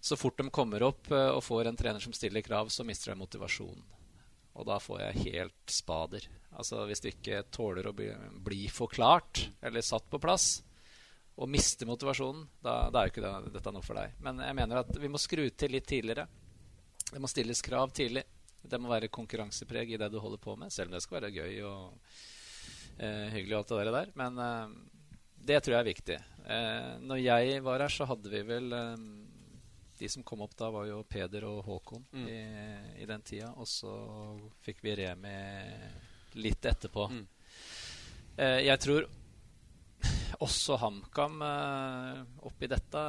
[0.00, 3.12] Så fort de kommer opp eh, og får en trener som stiller krav, så mister
[3.12, 3.84] de motivasjonen.
[4.60, 6.26] Og da får jeg helt spader.
[6.58, 8.08] Altså Hvis du ikke tåler å bli,
[8.42, 10.58] bli forklart eller satt på plass,
[11.40, 14.16] og mister motivasjonen, da, da er jo ikke det, dette noe for deg.
[14.24, 16.26] Men jeg mener at vi må skru til litt tidligere.
[17.10, 18.24] Det må stilles krav tidlig.
[18.60, 21.32] Det må være konkurransepreg i det du holder på med, selv om det skal være
[21.32, 22.10] gøy og
[22.98, 24.12] eh, hyggelig og alt det der.
[24.20, 24.74] Men eh,
[25.48, 26.18] det tror jeg er viktig.
[26.44, 29.06] Eh, når jeg var her, så hadde vi vel eh,
[30.00, 32.26] De som kom opp da, var jo Peder og Håkon Mm.
[32.32, 32.38] i,
[33.02, 33.50] i den tida.
[33.60, 33.92] Og så
[34.64, 35.34] fikk vi Remi
[36.40, 37.04] litt etterpå.
[37.12, 37.26] Mm.
[38.40, 39.08] Eh, jeg tror
[40.40, 43.02] også HamKam eh, oppi dette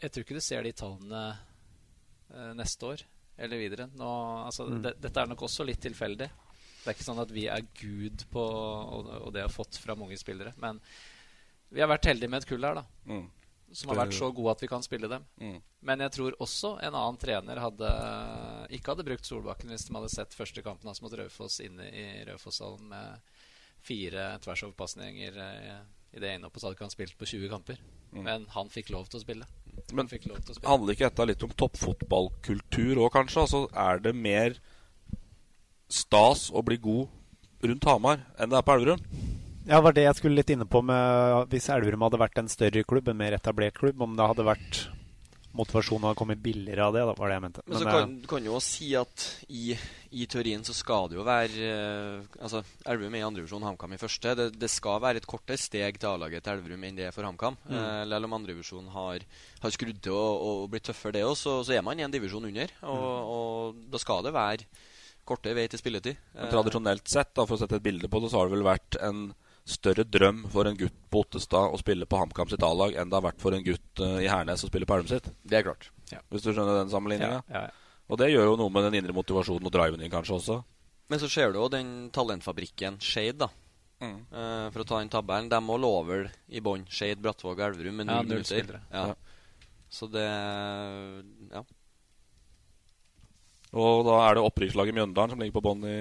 [0.00, 1.22] Jeg tror ikke du ser de tallene
[2.32, 3.02] eh, neste år
[3.40, 3.86] eller videre.
[3.96, 4.08] Nå,
[4.46, 4.82] altså, Mm.
[4.84, 6.26] det, dette er nok også litt tilfeldig.
[6.28, 9.94] Det er ikke sånn at vi er gud på og, og det har fått fra
[9.96, 10.52] mange spillere.
[10.60, 10.80] Men
[11.72, 12.84] vi har vært heldige med et kull her, da.
[13.08, 13.26] Mm.
[13.72, 15.22] Som har vært så gode at vi kan spille dem.
[15.38, 15.60] Mm.
[15.86, 17.90] Men jeg tror også en annen trener hadde
[18.74, 22.04] ikke hadde brukt Solbakken hvis de hadde sett første kampen hans mot Raufoss inne i
[22.26, 23.38] Raufosshallen med
[23.86, 25.78] fire tversoverpasninger eh,
[26.10, 27.80] i det ene oppå, så hadde ikke han spilt på 20 kamper.
[28.10, 28.22] Mm.
[28.26, 29.46] Men han fikk lov til å spille.
[29.94, 30.66] Men til å spille.
[30.66, 33.44] handler ikke dette litt om toppfotballkultur òg, kanskje?
[33.46, 34.58] Altså, er det mer
[35.90, 39.06] stas å bli god rundt Hamar enn det er på Elverum?
[39.70, 42.48] Ja, det var det jeg skulle litt inne på med hvis Elverum hadde vært en
[42.50, 44.00] større klubb, en mer etablert klubb.
[44.02, 44.80] Om det hadde vært
[45.54, 47.04] motivasjonen hadde kommet billigere av det.
[47.06, 47.62] Da, var det jeg mente.
[47.66, 49.76] Men så kan, kan jo også si at i,
[50.10, 54.00] i teorien så skal det jo være eh, Altså, Elverum er i andrevisjon, HamKam i
[54.02, 54.34] første.
[54.38, 57.26] Det, det skal være et kortere steg til A-laget til Elverum enn det er for
[57.26, 57.58] HamKam.
[57.66, 57.74] Mm.
[57.78, 59.26] Eh, Selv om andrevisjonen har,
[59.62, 62.14] har skrudd til og, og blitt tøffere, det òg, så, så er man i en
[62.14, 62.74] divisjon under.
[62.90, 64.66] Og, og da skal det være
[65.30, 66.18] kortere vei til spilletid.
[66.34, 68.58] Men Eh, tradisjonelt sett, da, for å sette et bilde på det, så har det
[68.58, 69.30] vel vært en
[69.68, 73.18] større drøm for en gutt på Ottestad å spille på HamKam sitt A-lag enn det
[73.18, 75.30] har vært for en gutt eh, i Hernes å spille på Elverum sitt.
[75.42, 75.90] Det er klart.
[76.32, 77.40] Hvis du skjønner den sammenligninga?
[77.46, 78.04] Ja, ja, ja.
[78.10, 80.60] Og det gjør jo noe med den indre motivasjonen og driven din kanskje også.
[81.10, 83.50] Men så ser du jo den talentfabrikken Shade, da.
[84.00, 84.16] Mm.
[84.32, 85.50] Uh, for å ta den tabellen.
[85.52, 86.86] De må lå vel i bånn.
[86.90, 88.80] Shade, Brattvåg og Elverum med Ja, null minutter.
[88.90, 89.10] Ja.
[89.12, 89.66] Ja.
[89.90, 90.26] Så det
[91.50, 91.64] Ja.
[93.70, 95.98] Og da er det opprykkslaget Mjøndalen som ligger på bånn i,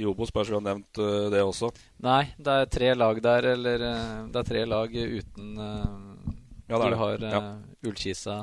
[0.00, 0.32] i Obos.
[0.34, 1.70] Bare så vi har nevnt uh, det også.
[2.02, 6.32] Nei, det er tre lag der, eller eh, det er tre lag uten uh,
[6.66, 7.42] Ja, det er Du har uh, Ja.
[7.86, 8.40] Ullkisa,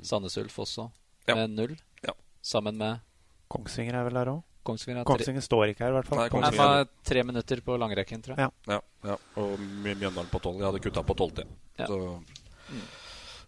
[0.00, 0.88] Sandnes Ulf også,
[1.28, 1.36] Ja.
[1.36, 1.76] med null.
[2.06, 2.16] Ja.
[2.40, 3.04] Sammen med
[3.52, 4.42] Kongsvinger er vel der òg?
[4.68, 5.04] Kongsvinger.
[5.08, 6.20] Kongsvinger står ikke her, i hvert fall.
[6.20, 6.74] Nei, Kongsvinger.
[6.80, 8.48] Nei, tre minutter på langrekken, tror jeg.
[8.48, 8.76] Ja.
[8.76, 9.16] Ja, ja.
[9.40, 10.60] Og Mjøndalen på tolv.
[10.60, 11.46] Jeg hadde kutta på tolvte.
[11.80, 11.88] Ja.
[11.88, 12.00] Så,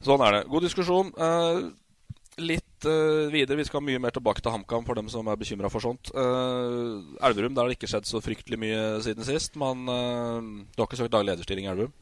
[0.07, 0.42] sånn er det.
[0.53, 1.12] God diskusjon.
[1.20, 2.46] Eh,
[2.81, 3.57] litt eh, videre.
[3.59, 6.11] Vi skal mye mer tilbake til HamKam for dem som er bekymra for sånt.
[6.14, 9.57] Uh, Elverum, der har det ikke skjedd så fryktelig mye siden sist.
[9.61, 10.40] Men uh,
[10.75, 11.93] du har ikke søkt daglig lederstilling i Elverum?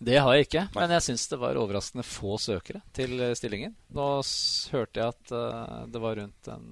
[0.00, 3.74] Det har jeg ikke, men jeg syns det var overraskende få søkere til stillingen.
[3.92, 6.70] Nå s hørte jeg at uh, det var rundt en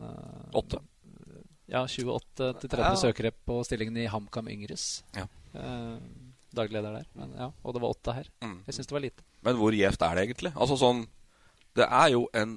[0.56, 0.80] Åtte.
[1.68, 2.94] Ja, 28-30 Ja.
[2.96, 5.02] søkere på stillingen i HamKam Yngres.
[5.12, 5.26] Ja.
[5.52, 5.98] Eh,
[6.56, 7.10] daglig leder der.
[7.12, 8.30] Men, ja, og det var åtte her.
[8.40, 8.62] Mm.
[8.64, 9.26] Jeg syns det var lite.
[9.44, 10.52] Men hvor gjevt er det egentlig?
[10.56, 11.04] Altså sånn
[11.76, 12.56] Det er jo en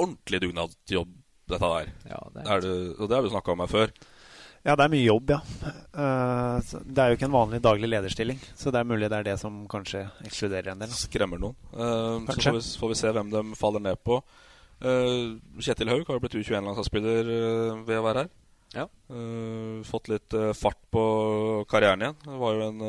[0.00, 1.12] ordentlig dugnadsjobb,
[1.50, 1.92] dette der.
[2.10, 3.94] Ja, det er det, og det har vi snakka om her før.
[4.60, 5.38] Ja, det er mye jobb, ja.
[5.96, 9.22] Uh, så det er jo ikke en vanlig daglig lederstilling, så det er mulig det
[9.22, 10.92] er det som kanskje ekskluderer en del.
[10.92, 11.56] Skremmer noen.
[11.72, 14.20] Uh, så får vi, får vi se hvem de faller ned på.
[14.80, 18.36] Uh, Kjetil Haug har jo blitt U21-landslagsspiller uh, ved å være her.
[18.70, 18.84] Ja.
[19.10, 21.00] Eh, fått litt fart på
[21.66, 22.20] karrieren igjen.
[22.22, 22.84] Det var jo en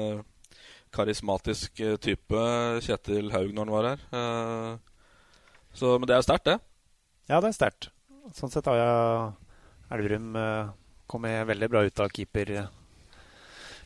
[0.93, 2.43] karismatisk type,
[2.85, 4.03] Kjetil Haug, når han var her.
[4.19, 4.75] Eh,
[5.73, 6.59] så, men det er sterkt, det.
[7.29, 7.89] Ja, det er sterkt.
[8.37, 9.31] Sånn sett har jeg
[9.91, 10.71] Elverum uh,
[11.11, 12.53] kommet veldig bra ut av keeper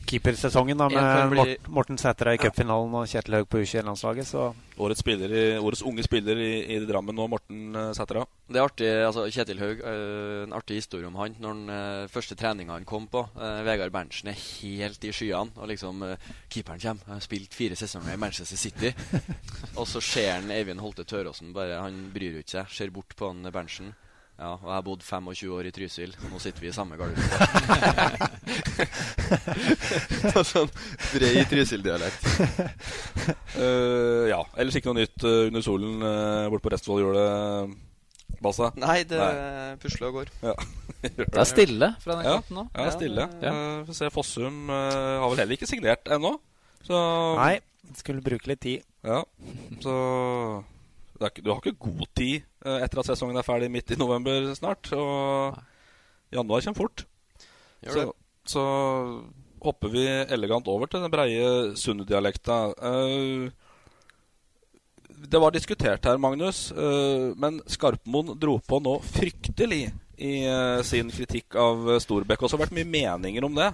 [0.06, 4.26] keepersesongen da, med bli- Morten Sætra i cupfinalen og Kjetil Haug på U21-landslaget.
[4.28, 8.26] Så Årets, årets unge spiller i, i Drammen nå, Morten Sætra.
[8.48, 11.36] Det er artig, altså Kjetil Haug, øh, en artig historie om han.
[11.40, 15.50] Når den øh, første treninga han kom på øh, Vegard Berntsen er helt i skyene.
[15.56, 16.04] Og liksom
[16.50, 17.14] Keeperen kommer.
[17.14, 18.92] Har spilt fire sesonger i Manchester City.
[19.80, 22.70] og så ser han Eivind Holte Tøråsen bare Han bryr jo ikke seg.
[22.70, 23.94] Ser bort på han Berntsen.
[24.36, 26.98] Ja, og jeg har bodd 25 år i Trysil, og nå sitter vi i samme
[27.00, 28.26] garderobe.
[30.50, 30.68] sånn
[31.14, 32.26] bred Trysil-dialekt.
[33.56, 34.42] Uh, ja.
[34.60, 37.30] Ellers ikke noe nytt uh, under solen uh, borte på Restvoll gjør det,
[38.44, 38.68] Bassa?
[38.76, 39.24] Nei, det
[39.80, 40.34] pusler og går.
[40.44, 40.56] Ja.
[41.06, 42.36] Det er stille fra den ja.
[42.36, 42.62] kanten nå.
[42.74, 43.24] Ja, det stille.
[43.40, 43.50] Ja.
[43.56, 46.34] Uh, Får se, Fossum har vel heller ikke signert ennå.
[46.84, 46.96] Så
[47.38, 47.54] nei,
[47.96, 48.84] skulle bruke litt tid.
[49.06, 49.22] Ja,
[49.80, 49.94] så
[51.20, 54.52] ikke, Du har ikke god tid eh, etter at sesongen er ferdig midt i november
[54.58, 54.90] snart.
[54.92, 55.56] Og
[56.34, 57.04] januar kommer fort.
[57.86, 58.06] Så,
[58.48, 58.64] så
[59.62, 62.58] hopper vi elegant over til den breie Sunde-dialekta.
[62.76, 63.48] Eh,
[65.26, 70.36] det var diskutert her, Magnus, eh, men Skarpmoen dro på nå fryktelig i
[70.88, 72.40] sin kritikk av Storbekk.
[72.40, 73.68] Og så har det vært mye meninger om det.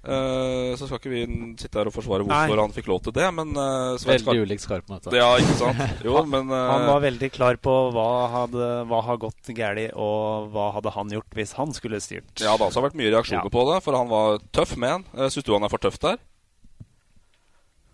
[0.00, 1.22] Eh, så skal ikke vi
[1.60, 2.62] sitte her og forsvare hvorfor Nei.
[2.62, 5.02] han fikk lov til det, men uh, Veldig Skarp- ulikt Skarpmoen.
[5.12, 5.82] Ja, ikke sant?
[6.06, 6.56] Jo, men uh...
[6.70, 11.12] Han var veldig klar på hva hadde hva hadde gått galt, og hva hadde han
[11.12, 12.32] gjort hvis han skulle styrt.
[12.40, 13.52] Ja det så har også vært mye reaksjoner Ja.
[13.58, 15.28] på det, for han var tøff med en.
[15.28, 16.16] Syns du han er for tøff der?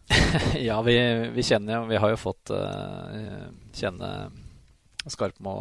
[0.69, 0.95] ja, vi,
[1.35, 2.53] vi kjenner jo Vi har jo fått
[3.75, 4.11] kjenne
[5.11, 5.57] Skarpmo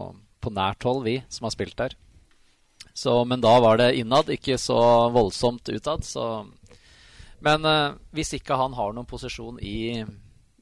[0.45, 1.97] på nært hold, vi som har spilt der.
[2.95, 4.79] Så, men da var det innad, ikke så
[5.11, 6.05] voldsomt utad.
[6.07, 6.45] Så.
[7.43, 9.99] Men eh, hvis ikke han har noen posisjon i,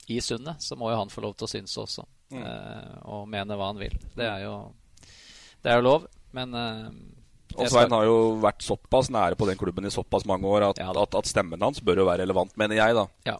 [0.09, 2.07] i sundet, så må jo han få lov til å synes også.
[2.33, 2.41] Mm.
[2.41, 3.93] eh, og mene hva han vil.
[4.17, 4.55] Det er jo,
[5.61, 6.89] det er jo lov, men eh,
[7.53, 10.81] Og Svein har jo vært såpass nære på den klubben i såpass mange år at,
[10.81, 13.05] at, at stemmen hans bør jo være relevant, mener jeg, da.
[13.29, 13.37] Ja.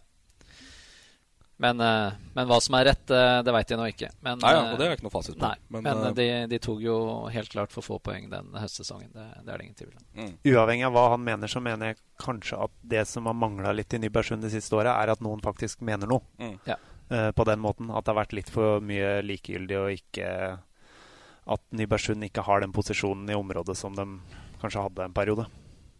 [1.56, 4.08] Men, eh, men hva som er rett, eh, det veit jeg nå ikke.
[4.26, 5.42] Men, Nei, ja, eh, og det er ikke noe fasit på.
[5.44, 6.96] Nei, Men, men, de, de tok jo
[7.30, 9.12] helt klart for få poeng den høstsesongen.
[9.14, 10.08] Det, det er det ingen tvil om.
[10.18, 10.32] Mm.
[10.50, 13.94] Uavhengig av hva han mener, så mener jeg kanskje at det som har mangla litt
[13.94, 16.26] i Nybergsund det siste året, er at noen faktisk mener noe.
[16.42, 16.56] Mm.
[16.66, 16.80] Ja.
[17.12, 17.90] Uh, på den måten.
[17.92, 20.28] At det har vært litt for mye likegyldig, og ikke
[21.44, 24.06] At Nybergsund ikke har den posisjonen i området som de
[24.62, 25.44] kanskje hadde en periode.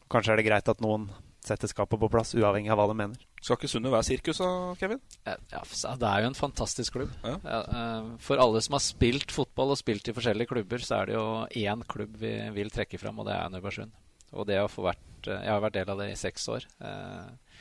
[0.09, 1.11] Kanskje er det greit at noen
[1.45, 3.25] sette skapet på plass, uavhengig av hva de mener.
[3.45, 4.49] Skal ikke Sunne være sirkus da,
[4.81, 5.01] Kevin?
[5.29, 7.13] Ja, det er jo en fantastisk klubb.
[7.25, 7.35] Ja.
[7.45, 11.11] Ja, eh, for alle som har spilt fotball og spilt i forskjellige klubber, så er
[11.13, 11.27] det jo
[11.65, 13.93] én klubb vi vil trekke fram, og det er Nøbersund.
[14.35, 16.65] Og det å få vært eh, Jeg har vært del av det i seks år.
[16.81, 17.61] eh,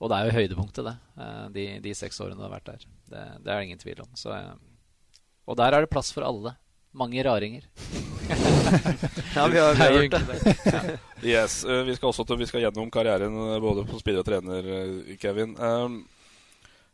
[0.00, 0.94] Og det er jo høydepunktet, det.
[1.18, 2.86] eh, De, de seks årene du har vært der.
[3.10, 4.14] Det, det er det ingen tvil om.
[4.18, 4.30] Så,
[5.50, 6.54] og der er det plass for alle.
[6.94, 7.66] Mange raringer.
[9.34, 10.98] Ja, vi har- vi har hørt det.
[11.22, 14.26] Yes, eh, Vi skal også til, vi skal gjennom karrieren eh, både som spiller og
[14.26, 15.56] trener, eh, Kevin.
[15.58, 16.04] Um,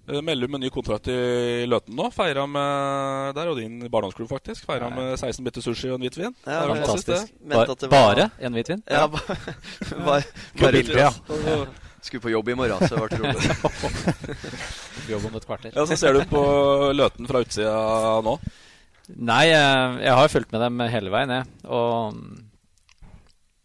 [0.08, 2.10] eh, Mellum med ny kontrakt i Løten nå.
[2.12, 4.64] Feira med Der og din barndomsklubb, faktisk.
[4.66, 6.34] Feira med 16 bitter sushi og en hvitvin.
[6.46, 7.52] Ja, fantastisk, det.
[7.54, 7.90] fantastisk.
[7.90, 8.82] Det var- Bare en hvitvin?
[8.90, 9.36] Ja, ba-
[10.06, 10.22] bare,
[10.58, 11.10] På bildet, ja.
[11.46, 11.64] Ja.
[12.02, 13.44] Skulle på jobb i morgen, så det ble rolig.
[15.10, 15.72] Jobb om et kvarter.
[15.76, 16.40] Ja, Så ser du på
[16.96, 17.74] Løten fra utsida
[18.24, 18.38] nå.
[19.16, 21.48] Nei, jeg, har fulgt med dem hele veien, jeg.
[21.66, 22.36] Og mm,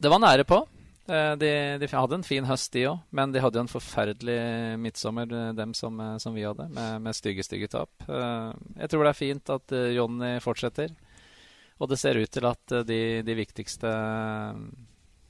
[0.02, 0.62] det var nære på.
[1.08, 3.02] Eh, De, de hadde en fin høst, de òg.
[3.16, 4.40] Men de hadde jo en forferdelig
[4.82, 7.92] midtsommer, eh, dem som, eh, som vi hadde, med, med stygge, stygge tap.
[8.08, 10.96] Jeg tror det er fint at Jonny fortsetter.
[11.76, 13.90] Og det ser ut til at de, de viktigste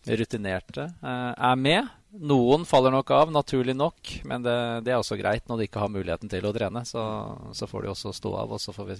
[0.05, 1.87] rutinerte er med.
[2.21, 4.53] Noen faller nok av, naturlig nok, men det,
[4.85, 6.85] det er også greit når de ikke har muligheten til å trene.
[6.85, 7.01] Så,
[7.57, 8.99] så får de også stå av, og så får vi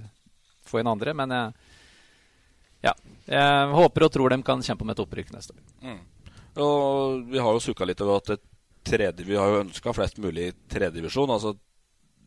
[0.70, 1.14] få inn andre.
[1.18, 1.54] Men jeg,
[2.90, 2.94] ja,
[3.30, 5.64] jeg håper og tror de kan kjempe om et opprykk neste år.
[5.86, 6.02] Mm.
[6.66, 8.44] Og vi har jo sukka litt over at
[8.86, 11.32] tredje, vi har jo ønska flest mulig i tredjedivisjon.
[11.34, 11.56] Altså,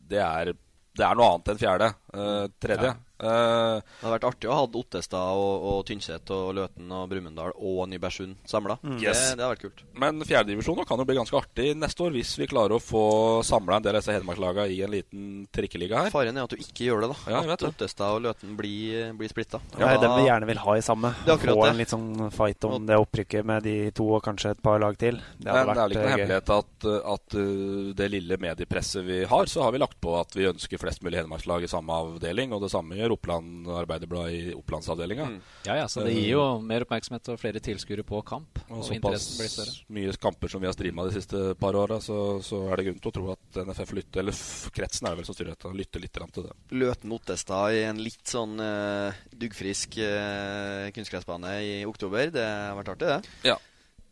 [0.09, 0.51] det er,
[0.97, 1.93] det er noe annet enn fjerde.
[2.13, 2.93] Eh, tredje.
[3.19, 7.51] Eh, Det hadde vært artig å ha Ottestad og, og Tynset og Løten og Brumunddal
[7.55, 8.77] og Nybergsund samla.
[8.99, 9.31] Yes.
[9.31, 9.83] Det, det hadde vært kult.
[9.99, 13.03] Men fjerdedivisjon kan jo bli ganske artig neste år hvis vi klarer å få
[13.45, 16.13] samla en del av disse Hedmarkslagene i en liten trikkeliga her.
[16.13, 17.17] Faren er at du ikke gjør det, da.
[17.33, 17.65] Ja, at.
[17.69, 19.59] Ottestad og Løten blir, blir splitta.
[19.79, 21.11] Ja, dem vi gjerne vil ha i samme.
[21.25, 21.69] Det er Få det.
[21.73, 24.95] en litt sånn fight om det opprykket med de to og kanskje et par lag
[25.01, 25.19] til.
[25.39, 28.37] Det Men det er vel ikke noe vært eh, hemmelighet at, at uh, det lille
[28.41, 31.71] mediepresset vi har, så har vi lagt på at vi ønsker flest mulig hedmarkslag i
[31.71, 32.53] samme avdeling.
[32.55, 35.25] Og det samme gjør Oppland Arbeiderblad i Opplandsavdelinga.
[35.29, 35.39] Mm.
[35.65, 38.61] Ja, ja, så det gir jo mer oppmerksomhet og flere tilskuere på kamp.
[38.69, 39.75] Og Og såpass blir større.
[39.95, 42.99] mye kamper som vi har streama de siste par åra, så, så er det grunn
[43.03, 44.41] til å tro at NFF lytter Eller
[44.75, 46.53] kretsen er vel som styrer dette, lytter litt grann til det.
[46.71, 52.29] Løten-Ottestad i en litt sånn uh, duggfrisk uh, kunstgressbane i oktober.
[52.33, 53.49] Det har vært artig, det.
[53.51, 53.57] Ja.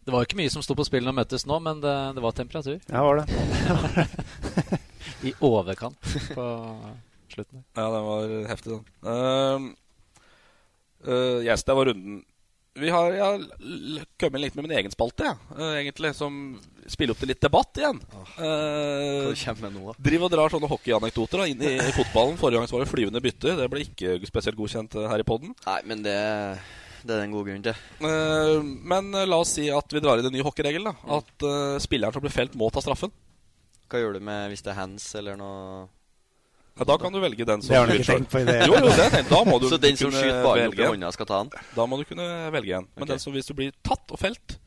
[0.07, 2.21] Det var ikke mye som sto på spill når vi møttes nå, men det, det
[2.23, 2.77] var temperatur.
[2.87, 4.07] Ja, var det.
[5.27, 5.99] I overkant
[6.31, 6.45] på
[7.33, 7.65] slutten.
[7.77, 8.87] Ja, den var heftig, den.
[9.03, 9.69] Uh,
[11.07, 12.23] uh, yes, det var runden.
[12.77, 13.29] Vi har ja,
[14.21, 15.37] kommet litt med min egen spalte, ja.
[15.57, 17.99] uh, egentlig, som spiller opp til litt debatt igjen.
[18.37, 19.95] Uh, med nå.
[19.97, 22.37] Driver og drar sånne hockeyanekdoter da, inn i, i fotballen.
[22.39, 23.55] Forrige gang var det flyvende bytte.
[23.57, 25.55] Det ble ikke spesielt godkjent eh, her i poden.
[25.65, 26.17] Nei, men det,
[27.01, 27.81] det er en god grunn til.
[28.03, 30.93] Uh, men uh, la oss si at vi drar i den nye hockeyregelen.
[30.93, 31.19] Da.
[31.19, 33.13] At uh, spilleren som blir felt, må ta straffen.
[33.89, 35.87] Hva gjør du med hvis det er hands eller noe
[36.77, 38.19] Ja, da kan du velge den som Det har du ikke skyter.
[38.19, 39.23] tenkt på i det Jo, jo, det.
[39.29, 40.91] Da må du Så den som kunne skyter i en.
[40.93, 41.69] hånda, skal ta den?
[41.75, 42.89] Da må du kunne velge en.
[42.95, 43.13] Men okay.
[43.15, 44.59] den som hvis du blir tatt og felt,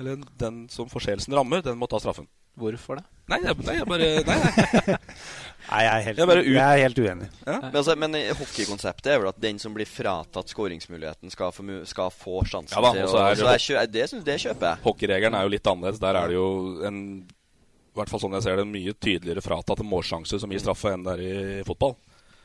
[0.00, 2.28] eller den som forseelsen rammer, den må ta straffen.
[2.56, 3.04] Hvorfor det?
[3.32, 4.96] Nei, jeg, nei, jeg bare Nei, nei.
[5.72, 7.28] Nei, jeg er helt, Jeg er bare jeg er helt uenig.
[7.46, 11.54] Men, altså, men hockeykonseptet er vel at den som blir fratatt skåringsmuligheten, skal
[11.88, 14.82] skal få sjansen Ja da, til å er det Det det kjøper jeg.
[14.84, 16.02] Hockeyregelen er jo litt annerledes.
[16.02, 16.48] Der er det jo
[16.88, 16.98] en
[17.92, 20.94] i hvert fall sånn jeg ser det, en mye tydeligere fratatte målsjanse som gir straffe
[20.94, 21.22] enn det er
[21.60, 21.92] i fotball.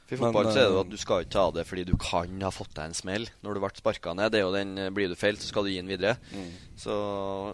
[0.08, 1.64] For I Men, fotball så er det jo eh, at du skal ikke ta det
[1.68, 4.32] fordi du kan ha fått deg en smell når du ble sparka ned.
[4.32, 6.16] Det er jo den eh, Blir du felt, så skal du gi den videre.
[6.32, 6.50] Mm.
[6.80, 6.96] Så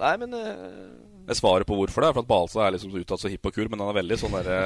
[0.03, 0.53] Nei, men uh...
[1.23, 3.55] Jeg svarer på hvorfor det er for at Balstad er liksom uttatt så hipp og
[3.55, 4.57] kul, men han er veldig sånn derre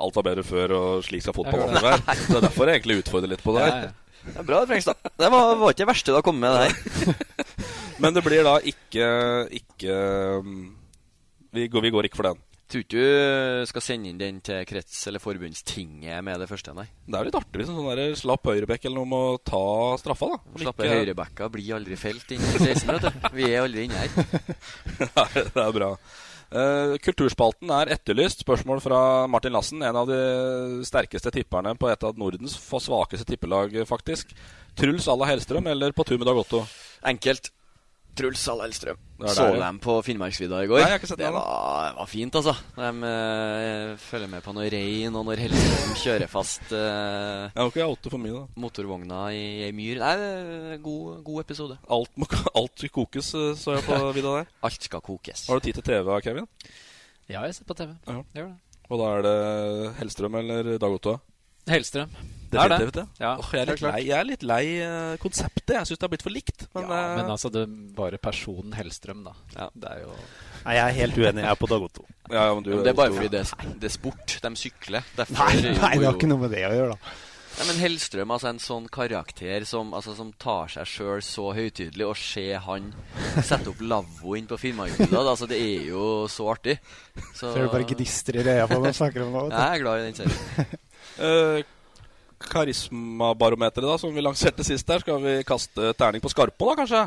[0.00, 1.98] Alt var bedre før, og slik skal fotball alltid være.
[2.22, 3.90] Så det er derfor jeg egentlig utfordrer litt på det Ja, her.
[3.90, 4.30] ja.
[4.30, 5.10] det er bra, Frengstad.
[5.20, 7.18] Det var, var ikke det verste du har kommet med, det her.
[8.02, 9.10] Men det blir da ikke
[9.60, 9.98] Ikke
[10.42, 10.56] um,
[11.54, 12.42] vi, går, vi går ikke for den.
[12.64, 16.86] Tror ikke du skal sende inn den til krets- eller forbundstinget med det første, nei.
[17.04, 19.60] Det er litt artig hvis en sånn der slapp høyrebekk eller noe må ta
[20.00, 20.38] straffa, da.
[20.48, 23.28] Om Slappe ikke- høyrebacka blir aldri felt inn i 16, vet du.
[23.36, 24.08] Vi er aldri inne her.
[25.18, 25.90] Nei, det er bra.
[26.54, 28.44] Eh, kulturspalten er etterlyst.
[28.46, 28.98] Spørsmål fra
[29.30, 30.18] Martin Lassen, en av de
[30.88, 34.32] sterkeste tipperne på et av Nordens svakeste tippelag, faktisk.
[34.78, 36.64] Truls Alla Hellstrøm eller på tur med Dag Otto?
[37.06, 37.50] Enkelt.
[38.14, 38.98] Truls Alla Hellstrøm.
[39.24, 40.80] Er Så du dem på Finnmarksvidda i går.
[40.80, 42.54] Nei, jeg har ikke sett det var, var fint, altså.
[42.76, 47.72] De uh, følger med på noe rein, og når Hellstrøm kjører fast uh, Jeg har
[47.72, 48.62] ikke Otto for mye, da.
[48.64, 50.02] motorvogna i ei myr.
[50.02, 51.78] Nei, det god, god episode.
[51.98, 54.50] Alt, må, alt kokes, eh, så jeg på vidda der.
[54.70, 55.46] Alt skal kokes.
[55.50, 56.50] Har du tid til TV, Kevin?
[57.26, 57.94] Ja, jeg har sett på TV.
[58.06, 58.20] Ja.
[58.36, 58.80] Gjør det.
[58.92, 59.38] Og da er det
[59.98, 61.18] Hellstrøm eller Dag Otto?
[61.70, 62.14] Hellstrøm.
[62.54, 62.94] definitivt.
[62.94, 63.06] det.
[63.18, 63.24] Ja.
[63.24, 65.74] Ja, oh, jeg, er lei, jeg er litt lei eh, konseptet.
[65.74, 66.66] Jeg syns det har blitt for likt.
[66.74, 69.68] Men, Ja, eh, men altså, det bare personen Hellstrøm, da.
[69.74, 70.14] Det er jo
[70.64, 71.42] Nei, jeg er helt uenig.
[71.44, 72.06] Jeg er på Dagoto.
[72.30, 74.38] ja, ja, men du, Men det er bare fordi det er, det er sport.
[74.40, 75.04] De sykler.
[75.16, 77.16] Derfor, Nei, nei, det har ikke noe med det å gjøre, da.
[77.54, 82.06] Nei, men Hellstrøm, altså en sånn karakter som, altså, som tar seg sjøl så høytidelig,
[82.08, 82.88] og se han
[83.46, 86.80] sette opp lavvo inn på Finnmarksvidda, altså, det er jo så artig.
[87.36, 89.44] Så Ser du bare gnistrer i øya på når du snakker om det?
[89.54, 90.74] Jeg er glad i den serien.
[91.18, 91.62] Eh,
[92.44, 97.04] Karismabarometeret, da, som vi lanserte sist der, skal vi kaste terning på Skarpo, da, kanskje?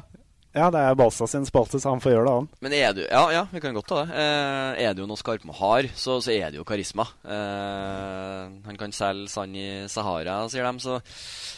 [0.58, 2.48] Ja, det er Balsa sin spalte, så han får gjøre det, han.
[2.66, 4.16] Men er du Ja, ja, vi kan godt ta det.
[4.18, 7.06] Eh, er det jo noe Skarpmo har, så, så er det jo karisma.
[7.28, 10.98] Eh, han kan selge sand i Sahara, sier de, så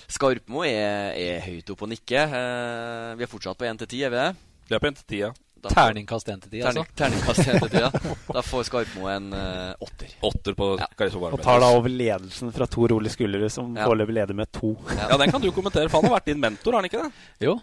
[0.10, 2.36] Skarpmo er, er høyt oppe og nikker.
[2.42, 4.30] Eh, vi er fortsatt på 1 til 10, er vi det?
[4.68, 5.32] Vi er på 1 til 10, ja.
[5.64, 6.84] Da Terningkast 1 til 10, altså.
[6.96, 7.90] Terningkast 1 til 10, ja.
[8.34, 10.14] Da får Skarpmo en uh, åtter.
[10.30, 13.86] Åtter på Og tar da over ledelsen fra Tor Ole Skullerud, som Ja.
[13.90, 14.76] foreløpig leder med to.
[14.96, 17.12] Ja, den kan du kommentere, for han har vært din mentor, har han ikke det?
[17.50, 17.58] Jo.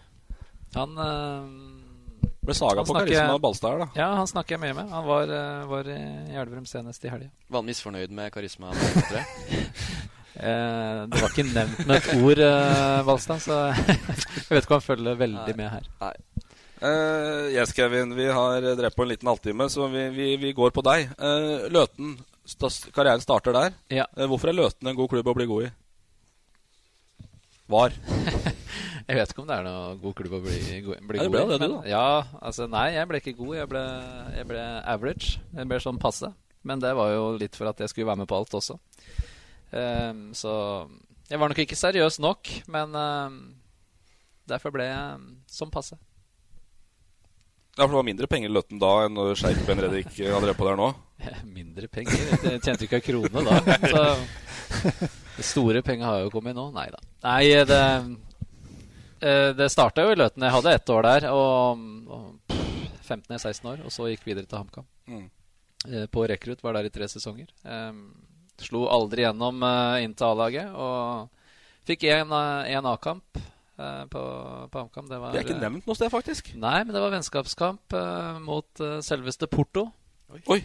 [0.76, 1.46] Han uh,
[2.46, 3.88] Ble saga han på snakker- karisma og Balstad her, da.
[3.98, 4.90] Ja, han snakker jeg mye med.
[4.92, 5.96] Han var, uh, var i
[6.36, 7.30] Elverum senest i helga.
[7.48, 8.70] Var han misfornøyd med karisma?
[10.36, 14.76] Eh, det var ikke nevnt med et ord, eh, Valstad, så jeg vet ikke om
[14.76, 15.86] han følger veldig med her.
[16.02, 16.10] Nei.
[16.86, 18.12] Uh, yes, Kevin.
[18.14, 21.08] Vi har drept på en liten halvtime, så vi, vi, vi går på deg.
[21.18, 22.16] Uh, Løten.
[22.94, 23.74] Karrieren starter der.
[23.90, 24.04] Ja.
[24.14, 25.72] Uh, hvorfor er Løten en god klubb å bli god i?
[27.72, 27.96] Var.
[29.06, 31.36] Jeg vet ikke om det er noe god klubb å bli, go- bli det god
[31.36, 31.46] i.
[31.50, 31.80] det, du, men- da.
[31.90, 32.06] Ja,
[32.42, 33.52] altså nei, jeg ble ikke god.
[33.60, 33.82] Jeg ble,
[34.34, 34.62] jeg ble
[34.94, 35.36] average.
[35.54, 36.30] Jeg ble sånn passe.
[36.66, 38.74] Men det var jo litt for at jeg skulle være med på alt også.
[39.70, 40.52] Um, så
[41.30, 43.36] jeg var nok ikke seriøs nok, men um,
[44.50, 45.98] derfor ble jeg sånn som passe.
[47.76, 50.56] Ja, for det var mindre penger i Løtten da enn når Skeik Benredik har drevet
[50.56, 50.86] på der nå?
[51.58, 52.22] Mindre penger?
[52.46, 53.58] Jeg tjente ikke en krone da.
[53.84, 54.04] Så
[55.36, 56.70] de store penga har jo kommet nå.
[56.72, 57.02] Nei da.
[57.26, 57.80] Nei, det
[59.20, 60.46] eh, Det starta jo i Løten.
[60.48, 61.26] Jeg hadde ett år der.
[61.36, 61.84] Og,
[62.16, 62.56] og
[63.04, 63.82] 15-16 år.
[63.84, 64.86] Og så gikk videre til HamKam.
[65.12, 65.26] Mm.
[65.90, 66.64] Eh, På rekrutt.
[66.64, 67.52] Var der i tre sesonger.
[67.60, 67.92] Eh,
[68.64, 70.72] Slo aldri gjennom eh, inn til A-laget.
[70.72, 71.28] Og
[71.92, 73.52] fikk én A-kamp eh,
[74.10, 74.22] på,
[74.72, 75.08] på HamKam.
[75.10, 76.54] Det Det er ikke eh, nevnt noe sted, faktisk.
[76.56, 79.88] Nei, men det var vennskapskamp eh, mot eh, selveste Porto.
[80.48, 80.62] Oi.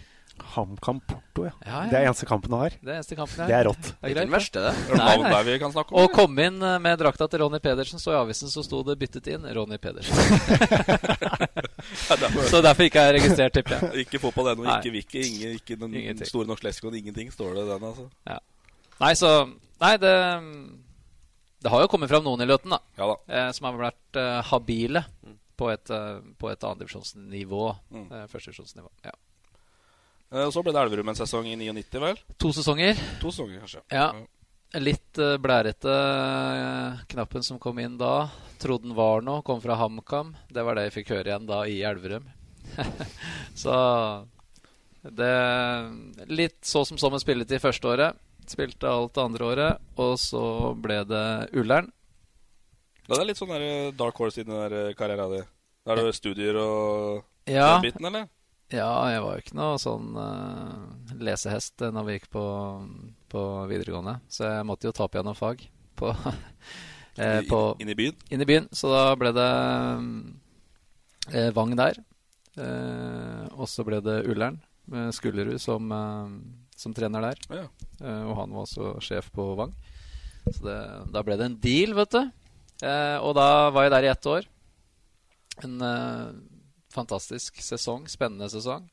[0.55, 1.51] HamKam Porto, ja.
[1.67, 1.89] Ja, ja.
[1.91, 2.75] Det er eneste kampen jeg har.
[2.81, 3.83] Det er eneste kampen jeg Det er rått.
[3.83, 4.71] Det er Ikke den verste, det.
[4.89, 5.31] Er Nei, nei.
[5.35, 5.99] der vi kan snakke om?
[6.01, 8.95] Og kom inn eh, med drakta til Ronny Pedersen, så i avisen så sto det
[8.97, 10.17] 'byttet inn Ronny Pedersen'.
[12.49, 14.05] Så derfor ikke er jeg registrert, tipper jeg.
[14.05, 16.27] Ikke fotball ennå, ikke Wiki, ikke, ikke den Ingenting.
[16.29, 16.95] store norske leksikon.
[16.95, 18.07] Ingenting står det den, altså.
[18.29, 18.37] Ja.
[19.01, 19.31] Nei, så
[19.81, 20.13] Nei, det
[21.61, 22.81] Det har jo kommet fram noen i Løten, da.
[22.97, 23.17] Ja da.
[23.29, 25.05] Eh, som har vært eh, habile
[25.61, 27.65] på et, eh, på et andredivisjonsnivå.
[27.93, 28.07] Mm.
[28.07, 28.89] Eh, Førstedivisjonsnivå.
[29.05, 29.13] Ja.
[30.31, 32.21] Eh, så ble det Elverum en sesong i 99, vel?
[32.41, 32.99] To sesonger.
[33.21, 33.83] To sesonger, kanskje.
[33.93, 34.09] Ja.
[34.79, 38.29] Litt uh, blærete eh, knappen som kom inn da.
[38.61, 39.43] Trodde den var noe.
[39.43, 40.31] Kom fra HamKam.
[40.47, 42.29] Det var det jeg fikk høre igjen da i Elverum.
[43.63, 43.75] så
[45.01, 45.33] det
[46.31, 48.21] Litt så som så med spilletid første året.
[48.49, 49.81] Spilte alt det andre året.
[50.01, 50.41] Og så
[50.81, 51.25] ble det
[51.57, 51.91] Ullern.
[53.07, 55.49] Ja, det er litt sånn der eh, dark horse i den der eh, karrieren din.
[55.89, 57.73] Er det studier og Ja.
[57.79, 58.27] den biten, eller?
[58.71, 62.43] Ja, jeg var jo ikke noe sånn uh, lesehest når vi gikk på,
[63.33, 64.13] på videregående.
[64.31, 65.65] Så jeg måtte jo ta opp igjen noen fag
[65.99, 66.13] på,
[67.19, 68.15] eh, på inn i byen?
[68.31, 68.69] Inn i byen.
[68.71, 69.49] Så da ble det
[71.33, 71.99] eh, Vang der.
[72.61, 74.61] Eh, og så ble det Ullern
[74.91, 75.91] med Skullerud som,
[76.81, 77.41] som trener der.
[77.61, 77.65] Ja.
[78.01, 79.73] Eh, og han var også sjef på Vang.
[80.49, 80.77] Så det,
[81.13, 82.21] da ble det en deal, vet du.
[82.81, 84.47] Eh, og da var jeg der i ett år.
[85.67, 86.31] En eh,
[86.93, 88.07] fantastisk sesong.
[88.09, 88.87] Spennende sesong.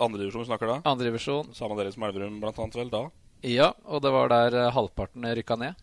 [0.00, 0.78] Andredivisjon snakker da?
[0.88, 1.52] Andredivisjon.
[1.54, 3.04] Samme dere som Elverum, blant annet, vel, da?
[3.46, 5.78] Ja, og det var der halvparten rykka ned.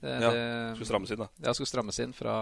[0.00, 0.30] Det, Ja,
[0.74, 1.28] skulle strammes inn, da.
[1.42, 2.34] Ja, skulle strammes inn fra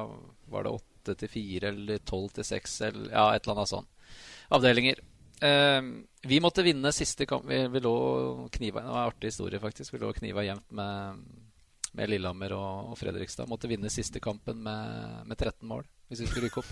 [0.53, 3.87] Var det åtte til fire eller tolv til seks eller ja, et eller annet sånn.
[4.53, 5.01] Avdelinger.
[5.41, 5.83] Eh,
[6.27, 7.45] vi måtte vinne siste kamp.
[7.49, 7.97] Vi, vi lå
[8.53, 9.95] kniva Det var en artig historie, faktisk.
[9.95, 11.27] Vi lå kniva jevnt med,
[11.93, 13.49] med Lillehammer og, og Fredrikstad.
[13.51, 16.69] Måtte vinne siste kampen med, med 13 mål hvis vi skulle rykke opp.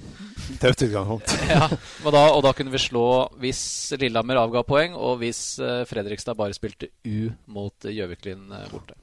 [0.62, 1.32] Tøft utgangspunkt.
[1.50, 1.66] ja,
[2.04, 3.04] og da, og da kunne vi slå
[3.42, 3.62] hvis
[3.98, 8.94] Lillehammer avga poeng, og hvis uh, Fredrikstad bare spilte U mot eh, Gjøviklin uh, borte.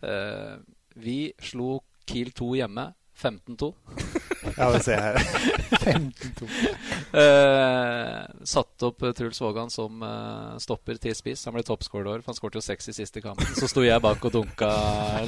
[0.00, 0.58] Uh,
[0.98, 2.88] vi slo Kiel 2 hjemme.
[3.18, 3.72] 15-2.
[4.56, 5.22] Ja, det ser jeg.
[5.82, 6.48] 15-2.
[7.14, 11.44] Uh, satt opp eh, Truls Vågan som uh, stopper til spiss.
[11.48, 13.48] Han ble toppskårer i år, for han skåret jo seks i siste kampen.
[13.58, 14.70] Så sto jeg bak og dunka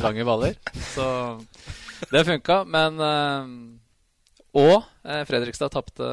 [0.02, 0.58] lange baller.
[0.92, 1.06] Så
[2.12, 2.62] det funka.
[2.70, 3.46] Men uh,
[4.60, 6.06] Og Fredrikstad tapte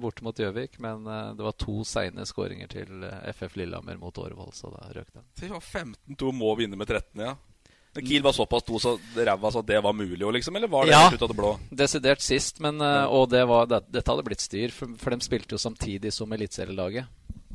[0.00, 1.02] borte mot Gjøvik, men
[1.36, 3.02] det var to seine skåringer til
[3.34, 5.26] FF Lillehammer mot Årvoll, så da røk den.
[5.58, 7.34] 15-2 må vinne med 13, ja.
[7.98, 10.56] Kiel var såpass to så ræva så det var mulig, liksom?
[10.56, 11.58] Eller var det Ja, helt ut av det blå?
[11.74, 12.60] desidert sist.
[12.60, 15.58] Men, eh, og det var, det, dette hadde blitt styr, for, for de spilte jo
[15.58, 17.06] samtidig som eliteserielaget.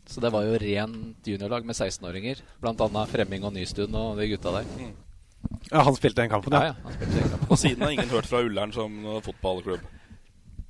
[0.06, 2.42] Så det var jo rent juniorlag med 16-åringer.
[2.62, 4.68] Blant annet Fremming og Nystuen og de gutta der.
[5.72, 6.68] Ja, han spilte den kampen, ja.
[6.68, 6.74] ja.
[6.76, 7.48] ja han spilte den kampen.
[7.50, 9.88] Og siden har ingen hørt fra Ullern som fotballklubb.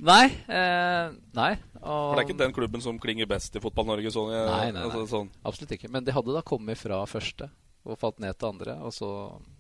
[0.05, 0.25] Nei.
[0.51, 1.51] Eh, nei.
[1.81, 4.11] Og, For det er ikke den klubben som klinger best i Fotball-Norge?
[4.11, 4.83] Sånn, Nei, nei, nei.
[4.87, 5.29] Altså, sånn.
[5.47, 5.89] absolutt ikke.
[5.91, 7.49] Men de hadde da kommet fra første
[7.85, 8.75] og falt ned til andre.
[8.81, 9.07] Og så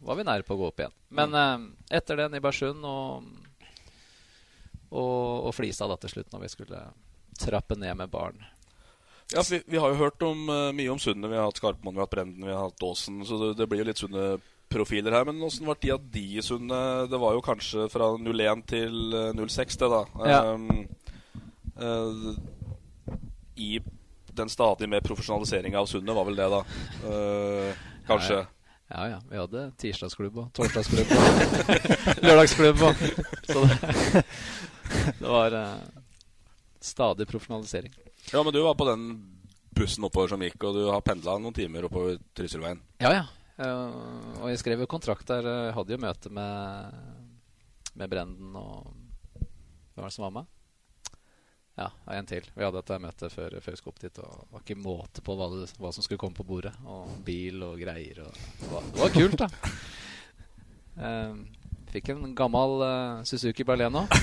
[0.05, 0.95] var vi nære på å gå opp igjen.
[1.09, 1.67] Men Mm.
[1.91, 3.23] eh, etter det Bersund og,
[4.91, 6.81] og, og Flisa da til slutt, når vi skulle
[7.39, 8.41] trappe ned med barn.
[9.33, 11.31] Ja, vi, vi har jo hørt om, uh, mye om Sundet.
[11.31, 13.23] Vi har hatt Skarpmoen, vi har hatt Brenden, vi har hatt Åsen.
[13.25, 14.25] Så det, det blir jo litt sunne
[14.69, 15.25] profiler her.
[15.25, 17.09] Men åssen var tida de i Sundet?
[17.09, 20.03] Det var jo kanskje fra 01 til eh, 06, det, da.
[20.29, 20.39] Ja.
[20.53, 20.87] Um,
[21.81, 22.37] uh,
[23.57, 23.79] I
[24.35, 26.61] den stadig mer profesjonaliseringa av Sundet, var vel det, da.
[27.09, 28.41] Eh, kanskje.
[28.87, 29.19] Ja, ja.
[29.29, 31.23] Vi hadde tirsdagsklubb og torsdagsklubb og
[32.27, 32.83] lørdagsklubb.
[32.85, 33.05] Og,
[33.47, 34.25] så det,
[35.21, 36.03] det var uh,
[36.83, 37.95] stadig profesjonalisering.
[38.31, 39.07] Ja, men du var på den
[39.75, 42.83] bussen oppover som gikk, og du har pendla noen timer oppover Trysilveien.
[43.01, 43.25] Ja, ja.
[43.55, 45.47] Uh, og jeg skrev jo kontrakt der.
[45.47, 47.01] Jeg hadde jo møte med,
[47.95, 48.93] med Brenden og
[49.95, 50.47] Hvem var det som var med?
[51.75, 52.45] Ja, en til.
[52.55, 54.19] Vi hadde dette møtet før, før vi skulle opp dit.
[54.23, 56.71] Og det var ikke måte på hva, det, hva som skulle komme på bordet.
[56.87, 58.21] Og bil og greier.
[58.23, 59.49] Og det, var, det var kult, da.
[60.95, 61.41] Um,
[61.95, 64.05] fikk en gammel uh, Suzuki Baleno.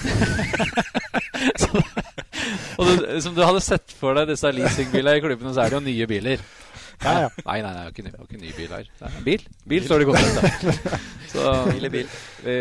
[1.62, 1.82] Så-
[2.78, 5.78] og du, som du hadde sett for deg disse leasingbilene i klubbene, så er det
[5.78, 6.42] jo nye biler.
[7.02, 7.30] Ja, ja.
[7.46, 8.88] Nei, nei, nei, det er ikke ny, det er ikke ny bil her.
[8.98, 9.44] Det er en bil.
[9.72, 11.00] Bil står det godt kontrakten.
[11.32, 12.08] Så Bil er bil.
[12.44, 12.54] Vi,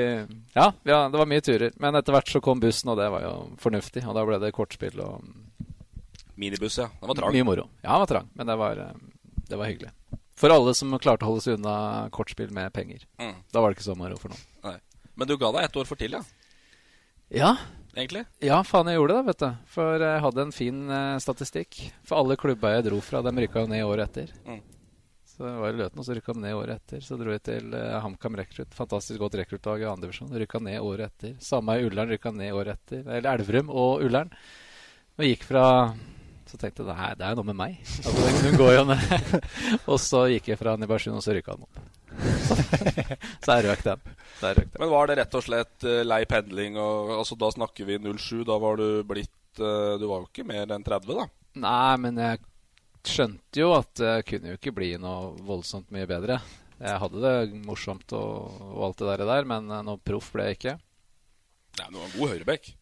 [0.55, 1.73] ja, ja, det var mye turer.
[1.83, 4.03] Men etter hvert så kom bussen, og det var jo fornuftig.
[4.07, 5.25] Og da ble det kortspill og
[6.41, 6.87] Minibuss, ja.
[7.01, 7.35] Den var trang.
[7.35, 7.67] mye moro.
[7.83, 9.91] Ja, den var trang, men det var, eh, det var hyggelig.
[10.41, 11.75] For alle som klarte å holde seg unna
[12.15, 13.03] kortspill med penger.
[13.21, 13.35] Mm.
[13.53, 14.47] Da var det ikke så moro for noen.
[14.65, 14.77] Nei.
[15.19, 16.23] Men du ga deg ett år for til, ja?
[17.31, 17.51] Ja,
[17.95, 18.23] Egentlig?
[18.39, 19.63] Ja, faen, jeg gjorde det, vet du.
[19.73, 21.79] For jeg hadde en fin uh, statistikk.
[22.07, 24.31] For alle klubba jeg dro fra, dem rykka jo ned året etter.
[24.47, 24.61] Mm.
[25.27, 27.03] Så jeg var i Løten, og så rykka de ned året etter.
[27.03, 28.71] Så dro jeg til uh, HamKam Rekrutt.
[28.77, 30.31] Fantastisk godt rekruttlag i andredivisjon.
[30.43, 31.35] Rykka ned året etter.
[31.43, 33.03] Samme i Ullern, rykka ned året etter.
[33.09, 34.31] Eller Elverum og Ullern.
[35.19, 35.65] Og gikk fra
[36.47, 37.79] Så tenkte jeg nei, det er noe med meg.
[37.83, 39.35] Altså, den går jo ned.
[39.91, 41.83] og så gikk jeg fra Nibarsund, og så rykka den opp.
[42.47, 42.57] så.
[43.41, 44.01] Så jeg røk den.
[44.79, 46.77] Men var det rett og slett eh, lei pendling?
[46.81, 48.43] Og, altså, da snakker vi 07.
[48.47, 51.27] Da var du blitt eh, Du var jo ikke mer enn 30, da?
[51.61, 52.41] Nei, men jeg
[53.07, 56.39] skjønte jo at det kunne jo ikke bli noe voldsomt mye bedre.
[56.81, 60.59] Jeg hadde det morsomt og, og alt det der, men eh, noe proff ble jeg
[60.59, 60.77] ikke.
[61.79, 62.73] Nei, men du var en god høyrebekk.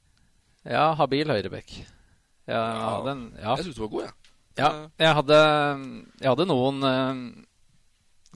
[0.70, 1.76] Ja, habil høyrebekk.
[2.50, 3.54] Jeg, hadde en, ja.
[3.60, 4.16] Jeg syns du var god, jeg.
[4.60, 4.70] Ja,
[5.00, 5.38] jeg hadde,
[6.20, 6.82] jeg hadde noen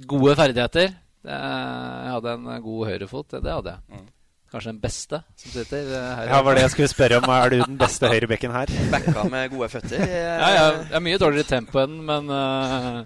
[0.10, 0.94] gode ferdigheter.
[1.24, 1.30] Eh,
[2.04, 4.04] Jeg hadde en god høyrefot, det, det hadde jeg.
[4.54, 6.28] Kanskje den beste som sitter eh, her.
[6.30, 7.30] Ja, var det jeg skulle spørre om.
[7.34, 8.74] Er du den beste høyrebekken her?
[8.94, 10.04] Backa med gode føtter.
[10.04, 13.00] Ja, ja, jeg er mye dårligere tempo enn men uh,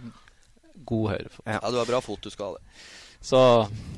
[0.87, 1.43] god høyrefot.
[1.47, 2.87] Ja, du har bra fot, du skal ha det.
[3.27, 3.39] Så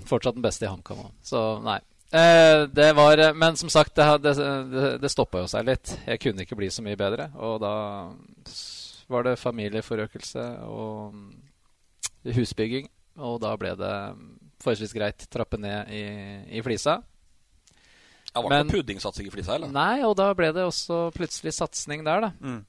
[0.10, 1.10] fortsatt den beste i HamKam òg.
[1.26, 1.80] Så nei.
[2.10, 4.32] Eh, det var eh, Men som sagt, det, det,
[4.72, 5.92] det, det stoppa jo seg litt.
[6.08, 7.28] Jeg kunne ikke bli så mye bedre.
[7.38, 7.74] Og da
[9.10, 11.28] var det familieforøkelse og mm,
[12.26, 12.90] husbygging.
[13.20, 14.28] Og da ble det mm,
[14.64, 16.04] forholdsvis greit trappe ned i,
[16.60, 17.00] i flisa.
[18.30, 19.72] Ja, var det noe puddingsatsing i Flisa, eller?
[19.74, 22.30] Nei, og da ble det også plutselig satsing der, da.
[22.38, 22.60] Mm.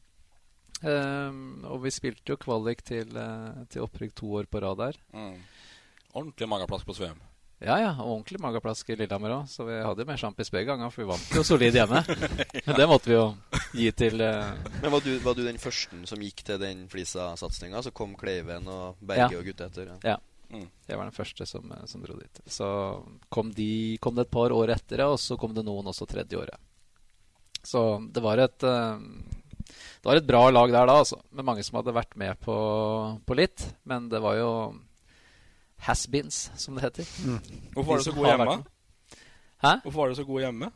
[0.81, 4.97] Um, og vi spilte jo kvalik til, eh, til opprykk to år på rad der.
[5.13, 5.35] Mm.
[6.17, 7.21] Ordentlig mageplask på Sveum.
[7.61, 9.49] Ja, ja, og ordentlig mageplask i Lillehammer òg.
[9.53, 12.01] Så vi hadde jo mer sjampis begge ganger, for vi vant jo solid hjemme.
[12.65, 13.27] Men det måtte vi jo
[13.77, 14.55] gi til uh...
[14.81, 17.83] Men var du, var du den første som gikk til den Flisa-satsinga?
[17.85, 19.43] Så kom Kleiven og Berge Ja.
[19.43, 19.93] og gutta etter?
[20.09, 20.17] Ja.
[20.49, 20.67] Mm.
[20.89, 22.41] Jeg var den første som, eh, som dro dit.
[22.49, 22.67] Så
[23.29, 26.41] kom, de, kom det et par år etter og så kom det noen også tredje
[26.41, 26.57] året.
[27.61, 28.97] Så det var et uh...
[30.01, 31.21] Det var et bra lag der da, altså.
[31.37, 32.55] Med mange som hadde vært med på,
[33.21, 33.69] på litt.
[33.85, 34.53] Men det var jo
[35.87, 37.05] has-beens, som det heter.
[37.75, 38.57] Hvorfor var du så god hjemme?
[39.61, 39.73] Hæ?
[39.85, 40.71] Hvorfor var du så god hjemme?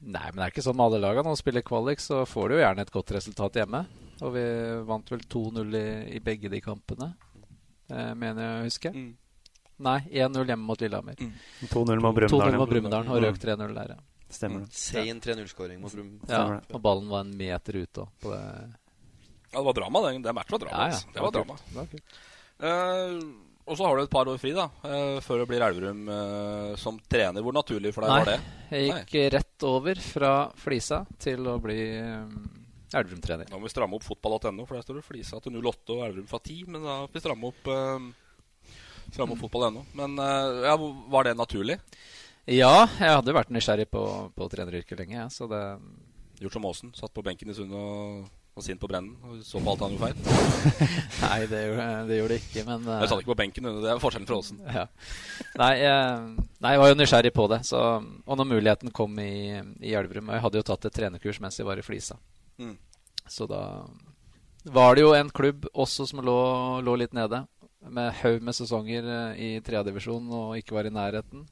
[0.00, 1.24] Nei, men det er ikke sånn med alle lagene.
[1.26, 3.80] Når du spiller kvalik, så får du jo gjerne et godt resultat hjemme.
[4.22, 4.44] Og vi
[4.86, 5.86] vant vel 2-0 i,
[6.18, 7.12] i begge de kampene,
[7.90, 8.92] eh, mener jeg å huske.
[9.78, 11.14] Nei, 1-0 hjemme mot Lillehammer.
[11.70, 13.24] 2-0 mot Brumunddal, 2-0 mot Brumunddal og Mm.
[13.28, 13.98] røk 3-0 der, ja.
[14.30, 14.72] Stemmer det.
[14.74, 16.20] Sein 3-0-skåring mot Brum.
[16.28, 18.26] Ja, og ballen var en meter ute òg.
[18.28, 20.02] Ja, det var drama.
[20.10, 20.76] Den, den matchen var drama.
[20.76, 21.54] Ja, ja, Det det Det var var drama.
[21.56, 21.68] kult.
[21.68, 22.18] Det var kult.
[22.60, 24.68] Eh, og så har du et par år fri, da.
[24.88, 27.44] eh, før du blir Elverum eh, som trener.
[27.44, 28.38] Hvor naturlig for deg Nei, var det?
[28.70, 32.32] Nei, jeg gikk rett over fra Flisa til å bli um,
[32.92, 33.50] Elverum-trener.
[33.50, 36.30] Da må vi stramme opp fotball.no, for der står det Flisa til 08 og Elverum
[36.30, 36.64] fra 10.
[36.72, 38.08] Men da får vi stramme opp eh,
[39.12, 39.84] Fram mot fotball.no.
[39.96, 40.74] Men eh, ja,
[41.08, 41.78] var det naturlig?
[42.48, 44.02] Ja, jeg hadde vært nysgjerrig på,
[44.36, 45.62] på treneryrket lenge, Ja, så det
[46.38, 46.92] Gjort som Aasen.
[46.94, 48.28] Satt på benken i Sundet og
[48.58, 50.18] var sint på Brennen og så på alt han gjorde feil.
[51.24, 53.70] Nei, det gjorde, det gjorde det ikke, men uh, Jeg satt ikke på benken.
[53.84, 54.60] Det er forskjellen fra Åsen.
[54.66, 54.84] Ja.
[55.62, 57.60] Nei, jeg, nei, jeg var jo nysgjerrig på det.
[57.70, 59.32] Så, og når muligheten kom i,
[59.84, 62.18] i Elverum Og jeg hadde jo tatt et trenerkurs mens jeg var i Flisa.
[62.58, 62.76] Mm.
[63.28, 63.62] Så da
[64.68, 66.38] var det jo en klubb også som lå,
[66.84, 67.44] lå litt nede.
[67.88, 71.44] Med haug med sesonger eh, i tredjedivisjon og ikke var i nærheten.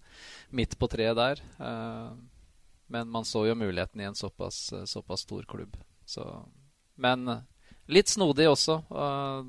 [0.56, 1.42] Midt på treet der.
[1.62, 2.08] Eh,
[2.88, 5.76] Men man så jo muligheten i en såpass, eh, såpass stor klubb.
[6.06, 6.22] Så,
[6.96, 7.42] men eh,
[7.88, 8.78] litt snodig også.
[8.90, 9.42] eh,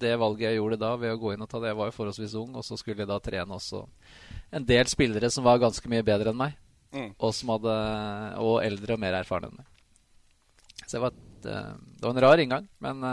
[0.00, 1.68] det valget jeg gjorde da ved å gå inn og ta det.
[1.72, 3.82] Jeg var jo forholdsvis ung, og så skulle jeg da trene også
[4.56, 6.54] en del spillere som var ganske mye bedre enn meg.
[6.92, 7.10] Mm.
[7.20, 7.74] Og, som hadde,
[8.42, 9.66] og eldre og mer erfarne enn meg.
[10.86, 13.04] Så det var, et, eh, det var en rar inngang, men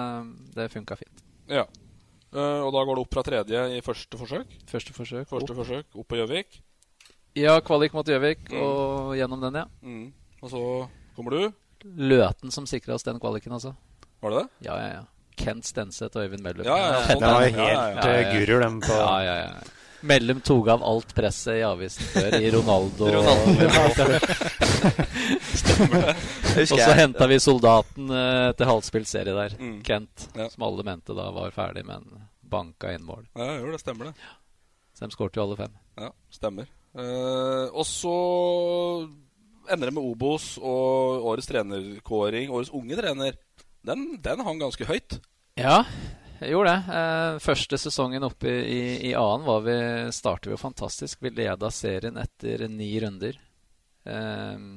[0.56, 1.22] det funka fint.
[1.52, 1.66] Ja.
[2.34, 4.56] Eh, og da går det opp fra tredje i første forsøk?
[4.72, 5.28] Første forsøk.
[5.30, 5.60] Første opp.
[5.62, 6.58] forsøk, opp på Gjøvik.
[7.38, 8.62] Ja, kvalik mot Gjøvik, Mm.
[8.64, 9.66] og gjennom den, ja.
[9.84, 10.14] Mm.
[10.42, 10.62] Og så
[11.16, 11.54] kommer du.
[11.84, 13.76] Løten som sikra oss den kvaliken, altså.
[14.22, 14.68] Var det det?
[14.68, 15.04] Ja, ja, ja.
[15.38, 16.66] Kent Stenseth og Øyvind Mellum.
[16.66, 17.16] Ja, ja, ja.
[17.16, 18.14] Det var helt Ja, ja, ja.
[18.14, 19.74] eh, guru, dem på Ja, ja, ja.
[20.02, 23.08] Mellum tok av alt presset i avisen før i Ronaldo.
[23.16, 24.06] Ronaldo.
[25.58, 26.16] Stemmer det.
[26.72, 29.56] og så henta vi soldaten uh, til halvspilt serie der.
[29.58, 29.80] Mm.
[29.86, 30.28] Kent.
[30.38, 30.50] Ja.
[30.54, 32.06] Som alle mente da var ferdig, men
[32.46, 33.26] banka inn mål.
[33.38, 33.82] Ja, jo, det.
[33.82, 34.30] Stemmer det.
[34.98, 35.74] Så de skårte jo alle fem.
[35.98, 36.70] Ja, stemmer.
[36.98, 38.14] Uh, og så
[39.72, 42.52] ender det med Obos og årets trenerkåring.
[42.52, 43.38] Årets unge trener.
[43.88, 45.20] Den, den hang ganske høyt.
[45.58, 45.82] Ja,
[46.42, 46.98] jeg gjorde det.
[47.00, 49.78] Eh, første sesongen oppe i, i, i annen var vi,
[50.14, 51.24] startet vi jo fantastisk.
[51.24, 53.40] Vi leda serien etter ni runder.
[54.06, 54.68] Eh,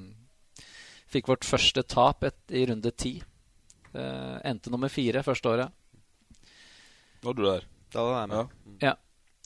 [1.11, 3.19] fikk vårt første tap et, i runde ti.
[3.93, 5.77] Eh, endte nummer fire første året.
[7.21, 7.67] Var du der?
[7.93, 8.59] Da var jeg med.
[8.81, 8.95] Ja.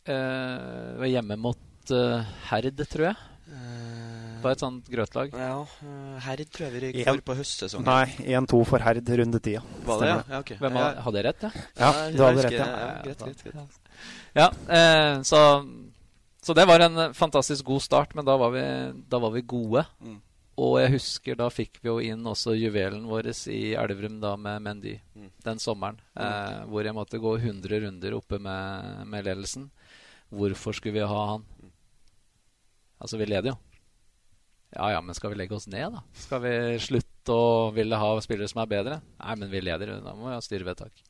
[0.04, 3.30] Eh, var hjemme mot uh, Herd, tror jeg.
[3.48, 4.03] Det
[4.44, 5.32] var et sånt grøtlag.
[5.38, 7.86] Ja, eh, Herd tror jeg vi røyk for på høstsesongen.
[7.88, 9.56] Nei, 1-2 for Herd runde ti.
[9.56, 9.62] ja.
[9.86, 10.18] Var det, ja?
[10.34, 10.52] Ja ok.
[10.60, 11.64] Hvem hadde, hadde jeg rett, ja?
[11.80, 12.68] Ja, du hadde rett, ja.
[12.68, 12.92] ja.
[13.06, 13.80] Greit, greit, greit.
[14.34, 15.40] Ja, eh, så,
[16.42, 18.62] så det var en eh, fantastisk god start, men da var vi,
[19.08, 19.84] da var vi gode.
[20.04, 20.20] Mm.
[20.54, 24.62] Og jeg husker da fikk vi jo inn også juvelen vår i Elverum da med
[24.62, 25.30] Mendy Mm.
[25.42, 25.96] den sommeren.
[26.18, 29.70] Eh, hvor jeg måtte gå 100 runder oppe med, med ledelsen.
[30.34, 31.44] Hvorfor skulle vi ha han?
[33.00, 33.56] Altså, vi leder jo.
[34.74, 36.02] Ja ja, men skal vi legge oss ned, da?
[36.18, 39.00] Skal vi slutte å ville ha spillere som er bedre?
[39.20, 41.04] Nei, men vi leder, da må vi ha styrevedtak.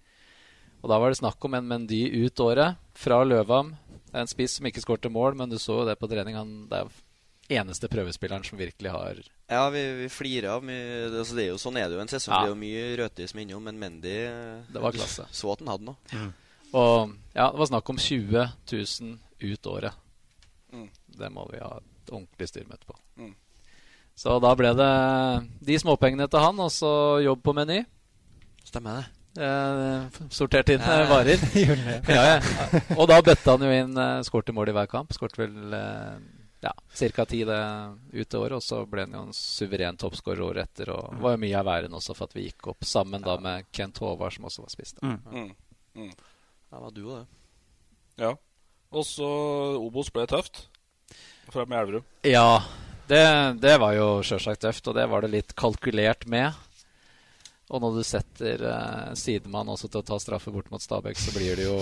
[0.84, 3.72] Og da var det snakk om en Mendy ut året, fra Løvam.
[4.12, 6.36] En spiss som ikke skårte mål, men du så jo det på trening.
[6.36, 11.18] Han, det er eneste prøvespilleren som virkelig har Ja, vi, vi flirer av mye det,
[11.18, 12.34] altså, det er jo, Sånn er det jo en sesong.
[12.34, 12.42] Ja.
[12.44, 14.14] Det er jo mye rødtis som er innom, men Mendy
[14.68, 15.26] Det var klasse.
[15.40, 16.28] Så at han hadde noe.
[16.74, 20.04] Og ja, det var snakk om 20 000 ut året.
[20.74, 20.88] Mm.
[21.20, 22.96] Det må vi ha et ordentlig styrmøte på.
[24.14, 24.20] Mm.
[24.22, 24.92] Så da ble det
[25.66, 27.82] de småpengene til han, og så jobb på Meny.
[28.64, 29.10] Stemmer det.
[29.34, 31.42] Eh, sortert inn eh, varer.
[32.16, 32.38] Ja, ja.
[32.94, 35.10] Og da bøtta han jo inn uh, Skårte mål i hver kamp.
[35.16, 36.14] Skårte vel eh,
[36.62, 36.70] ja,
[37.16, 37.26] ca.
[37.26, 37.58] ti det
[38.14, 38.54] ut året.
[38.60, 40.94] Og så ble han jo en suveren toppskårer året etter.
[40.94, 43.66] Og var jo mye av væren også for at vi gikk opp sammen da med
[43.74, 44.94] Kent Håvard, som også var spiss.
[45.00, 45.16] da.
[45.34, 45.50] Mm.
[45.98, 46.14] Mm.
[46.14, 47.26] Det var du og det.
[48.22, 48.32] Ja.
[48.94, 49.26] Og så
[49.82, 50.68] Obos ble tøft.
[51.50, 52.06] Fra med Elverum.
[52.24, 52.62] Ja,
[53.10, 53.24] det,
[53.60, 56.52] det var jo sjølsagt tøft, og det var det litt kalkulert med.
[57.72, 61.32] Og når du setter uh, sidemann også til å ta straffe bort mot Stabæk, så
[61.36, 61.78] blir det jo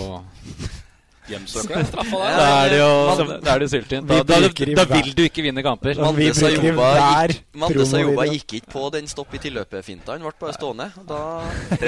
[1.31, 1.87] Hjemsøker deg.
[1.87, 4.09] Straffa Da er det jo som, Da er det syltynt.
[4.11, 4.39] Da, da,
[4.75, 5.95] da vil du ikke vinne kamper.
[6.03, 6.67] Mandes og
[7.63, 10.17] Mande Sayoba gikk, ikke på den stopp i tilløpet-finta.
[10.17, 10.89] Han ble bare stående.
[11.07, 11.21] Da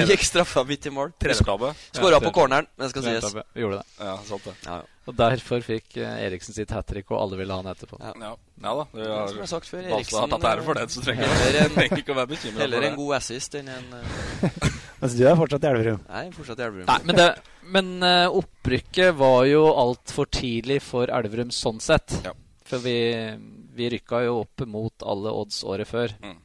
[0.07, 1.11] gikk straffa midt i mål.
[1.19, 3.33] Skåra på corneren, men det skal sies.
[3.55, 3.87] Gjorde det.
[3.99, 4.55] Ja, sant det.
[4.65, 4.91] Ja, ja.
[5.05, 7.99] Og derfor fikk eh, Eriksen sitt hat trick, og alle ville ha han etterpå.
[8.01, 8.13] Ja.
[8.23, 8.31] Ja,
[8.63, 8.85] ja da.
[8.95, 11.29] Det har, som jeg har sagt før, Eriksen har tatt ære for det, så trenger
[11.29, 12.89] en- trenger ikke å være bekymra Heller for det.
[12.89, 13.85] en god assist enn en
[14.95, 15.99] eh, Altså, du er fortsatt i Elverum.
[16.09, 16.87] Nei, fortsatt i Elverum.
[16.89, 17.27] Nei, men, det,
[17.75, 22.17] men eh, opprykket var jo altfor tidlig for Elverum sånn sett.
[22.25, 22.33] Ja.
[22.65, 22.97] For vi,
[23.77, 26.15] vi rykka jo opp mot alle odds året før.
[26.23, 26.39] Mm.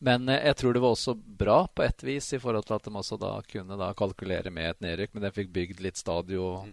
[0.00, 2.86] Men eh, jeg tror det var også bra på et vis, i forhold til at
[2.86, 5.14] de også da kunne da kalkulere med et nedrykk.
[5.14, 6.72] Men de fikk bygd litt stadion.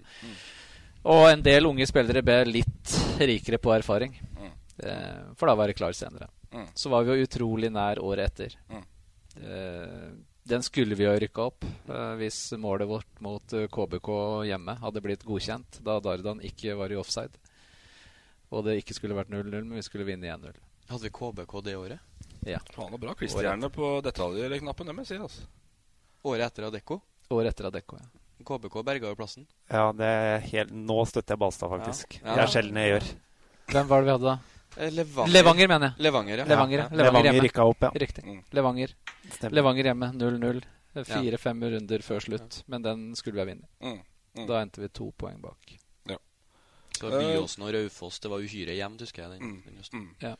[1.07, 2.95] Og en del unge spillere ble litt
[3.31, 4.15] rikere på erfaring.
[4.37, 4.53] Mm.
[4.77, 6.29] Eh, for da var det klar senere.
[6.53, 6.69] Mm.
[6.77, 8.57] Så var vi jo utrolig nær året etter.
[8.71, 8.85] Mm.
[10.47, 14.09] Eh, den skulle vi ha rykka opp eh, hvis målet vårt mot eh, KBK
[14.47, 17.35] hjemme hadde blitt godkjent da Dardan ikke var i offside.
[18.49, 20.55] Og det ikke skulle vært 0-0, men vi skulle vinne 1-0.
[20.87, 21.99] Hadde vi KBK det året?
[22.47, 22.61] Ja.
[22.77, 25.17] Han er bra quizstjerne på detaljer-knappen, det må jeg si.
[25.19, 25.47] altså.
[26.23, 27.01] Året etter Adecco?
[27.35, 28.07] Året etter Adecco, ja.
[28.47, 29.47] KBK berga jo plassen.
[29.67, 32.21] Ja, det er helt, nå støtter jeg Balstad, faktisk.
[32.21, 32.29] Ja.
[32.29, 32.35] Ja.
[32.37, 33.09] Det er sjelden jeg gjør.
[33.73, 34.56] Hvem var det vi hadde da?
[34.77, 35.33] Eh, Levanger.
[35.33, 36.03] Levanger, mener jeg.
[36.05, 36.45] Levanger, ja.
[36.45, 36.87] Levanger, ja.
[36.91, 37.89] Ja, Levanger Levanger rykka opp, ja.
[37.95, 38.23] Riktig.
[38.25, 38.43] Mm.
[38.51, 38.93] Levanger.
[39.31, 39.55] Stemmer.
[39.57, 40.61] Levanger hjemme 0-0.
[40.97, 41.03] Ja.
[41.03, 42.63] Fire-fem runder før slutt.
[42.67, 43.69] Men den skulle vi ha vunnet.
[43.81, 43.99] Mm.
[44.37, 44.47] Mm.
[44.47, 45.77] Da endte vi to poeng bak.
[46.09, 46.17] Ja.
[46.97, 49.39] Så Byåsen og Raufoss, det var uhyre jevnt, husker jeg.
[49.39, 49.63] Den, Mm.
[49.65, 49.83] den.
[49.93, 50.15] Mm.
[50.21, 50.35] Ja.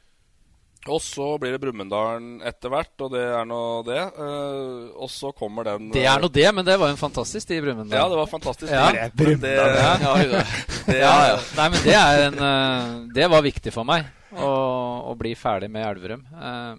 [0.87, 3.99] Og så blir det Brumunddalen etter hvert, og det er nå det.
[4.15, 7.49] Uh, og så kommer den Det er nå det, men det var jo en fantastisk
[7.49, 7.97] tid i Brumunddal.
[7.99, 8.71] Ja, det var fantastisk.
[8.71, 9.09] Ja.
[9.11, 9.95] Brumunddal, det- Ja.
[10.05, 10.29] Ja, jo,
[10.87, 11.39] det- Ja, ja.
[11.57, 14.05] Nei, men det er en uh, Det var viktig for meg
[14.37, 14.51] å,
[15.11, 16.23] å bli ferdig med Elverum.
[16.31, 16.77] Uh,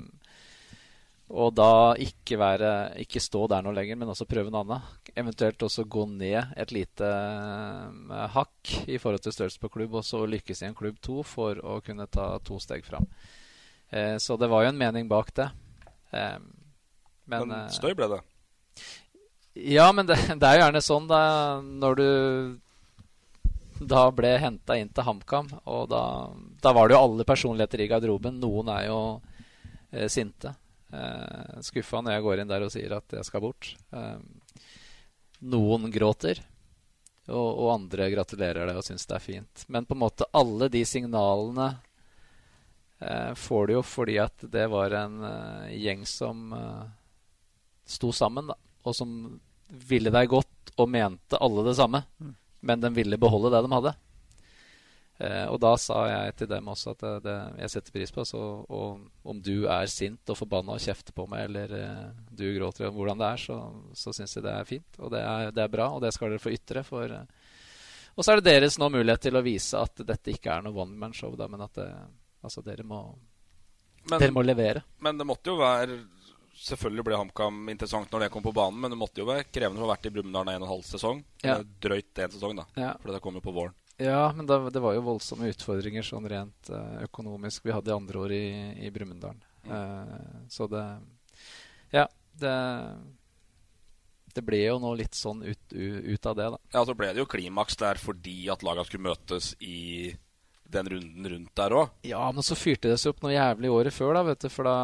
[1.29, 2.69] og da ikke være
[3.05, 5.13] Ikke stå der nå lenger, men også prøve noe annet.
[5.19, 10.07] Eventuelt også gå ned et lite eh, hakk i forhold til størrelse på klubb, og
[10.07, 13.05] så lykkes i en klubb to for å kunne ta to steg fram.
[13.91, 15.49] Eh, så det var jo en mening bak det.
[16.11, 16.39] Eh,
[17.29, 18.23] men, Men eh, støy ble det.
[19.75, 21.21] ja, men det, det er jo gjerne sånn da,
[21.61, 22.09] når du
[23.79, 26.03] da ble henta inn til HamKam, og da,
[26.63, 28.41] da var det jo alle personligheter i garderoben.
[28.43, 28.99] Noen er jo
[29.93, 30.55] eh, sinte.
[30.91, 33.71] Eh, skuffa når jeg går inn der og sier at jeg skal bort.
[33.95, 34.17] Eh,
[35.49, 36.41] noen gråter,
[37.29, 39.67] og, og andre gratulerer det og syns det er fint.
[39.69, 41.77] Men på en måte alle de signalene
[43.39, 46.89] får du jo fordi at det var en eh, gjeng som eh,
[47.87, 49.13] sto sammen, da, og som
[49.69, 52.03] ville deg godt og mente alle det samme.
[52.61, 53.95] Men de ville beholde det de hadde.
[55.19, 58.25] Eh, og da sa jeg til dem også at det, det jeg setter pris på.
[58.29, 62.47] Så, og om du er sint og forbanna og kjefter på meg, eller eh, du
[62.55, 63.59] gråter om hvordan det er, så,
[63.99, 65.01] så syns jeg det er fint.
[65.03, 66.85] Og det er, det er bra, og det skal dere få ytre.
[66.87, 70.55] For, eh, og så er det deres nå mulighet til å vise at dette ikke
[70.55, 71.91] er noe one man-show, da, men at det,
[72.43, 73.01] altså, dere, må,
[74.11, 74.83] Men- dere må levere.
[75.01, 76.05] Men det måtte jo være
[76.59, 79.79] Selvfølgelig ble HamKam interessant når det kom på banen, men det måtte jo være krevende
[79.79, 81.21] å ha vært i Brumunddal en og en halv sesong.
[81.47, 81.61] Ja.
[81.63, 82.65] Drøyt én sesong, da.
[82.75, 82.89] Ja.
[82.99, 83.77] For det kom jo på våren.
[84.03, 87.63] Ja, men det, det var jo voldsomme utfordringer sånn rent eh, økonomisk.
[87.63, 88.43] Vi hadde andre år i,
[88.87, 89.39] i Brumunddal.
[89.71, 90.19] Eh,
[90.51, 90.83] så det
[91.95, 92.09] Ja,
[92.43, 92.57] det
[94.35, 96.59] Det ble jo nå litt sånn ut, ut av det, da.
[96.75, 100.11] Ja, så ble det jo klimaks der fordi at lagene skulle møtes i
[100.69, 101.91] den runden rundt der òg.
[102.05, 104.49] Ja, men så fyrte det seg opp noe jævlig året før, da, vet du.
[104.53, 104.77] For da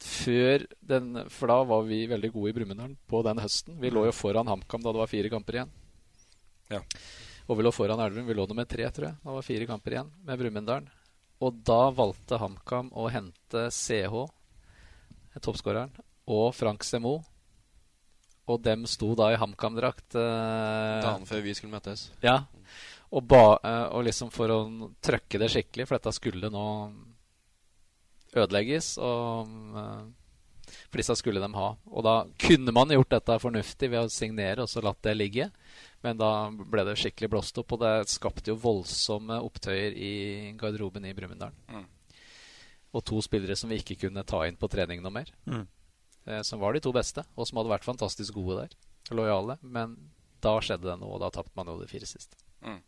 [0.00, 3.78] før den, For da var vi veldig gode i Brumunddal på den høsten.
[3.80, 5.70] Vi lå jo foran HamKam da det var fire kamper igjen.
[6.72, 6.80] Ja.
[7.46, 8.26] Og vi lå foran Elverum.
[8.28, 9.16] Vi lå nummer tre, tror jeg.
[9.22, 10.88] Da var fire kamper igjen med Brumunddal.
[11.44, 14.24] Og da valgte HamKam å hente CH,
[15.44, 15.92] toppskåreren,
[16.32, 17.18] og Frank Semo.
[18.46, 20.14] Og dem sto da i HamKam-drakt.
[20.16, 22.10] Eh, Dagen før vi skulle møtes.
[22.24, 22.44] ja.
[23.12, 24.60] Og, ba, eh, og liksom for å
[25.04, 26.66] trøkke det skikkelig, for dette skulle nå
[28.36, 28.96] ødelegges.
[28.98, 31.68] Og, eh, for disse skulle de ha.
[31.86, 35.50] Og da kunne man gjort dette fornuftig ved å signere og så latt det ligge.
[36.02, 40.12] Men da ble det skikkelig blåst opp, og det skapte jo voldsomme opptøyer i
[40.58, 41.54] garderoben i Brumunddal.
[41.70, 41.86] Mm.
[42.96, 45.32] Og to spillere som vi ikke kunne ta inn på trening noe mer.
[45.46, 45.64] Mm.
[46.26, 48.76] Eh, som var de to beste, og som hadde vært fantastisk gode der.
[49.14, 49.58] Lojale.
[49.62, 49.96] Men
[50.42, 52.38] da skjedde det noe, og da tapte man jo de fire siste.
[52.66, 52.80] Mm.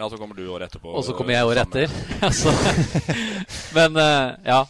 [0.00, 0.94] Ja, så kommer du året etterpå.
[0.96, 1.92] Og så kommer jeg året etter.
[3.76, 4.62] Men uh, ja.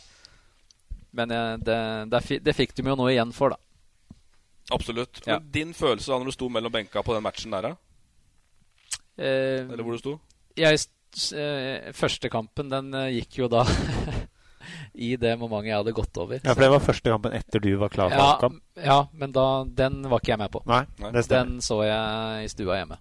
[1.11, 1.77] Men eh, det,
[2.11, 3.59] det, det fikk de jo noe igjen for, da.
[4.75, 5.23] Absolutt.
[5.25, 5.39] Ja.
[5.39, 7.73] Men din følelse da når du sto mellom benka på den matchen der, da?
[9.21, 10.17] Uh, Eller hvor du sto?
[10.59, 10.81] jeg,
[11.37, 13.65] eh, første kampen, den eh, gikk jo da
[15.07, 16.41] i det momentet jeg hadde gått over.
[16.43, 18.61] Ja, for det var første kampen etter du var klar for ja, kamp?
[18.77, 20.63] ja, men da, den var ikke jeg med på.
[20.71, 21.55] Nei, det stemmer.
[21.55, 23.01] Den så jeg i stua hjemme.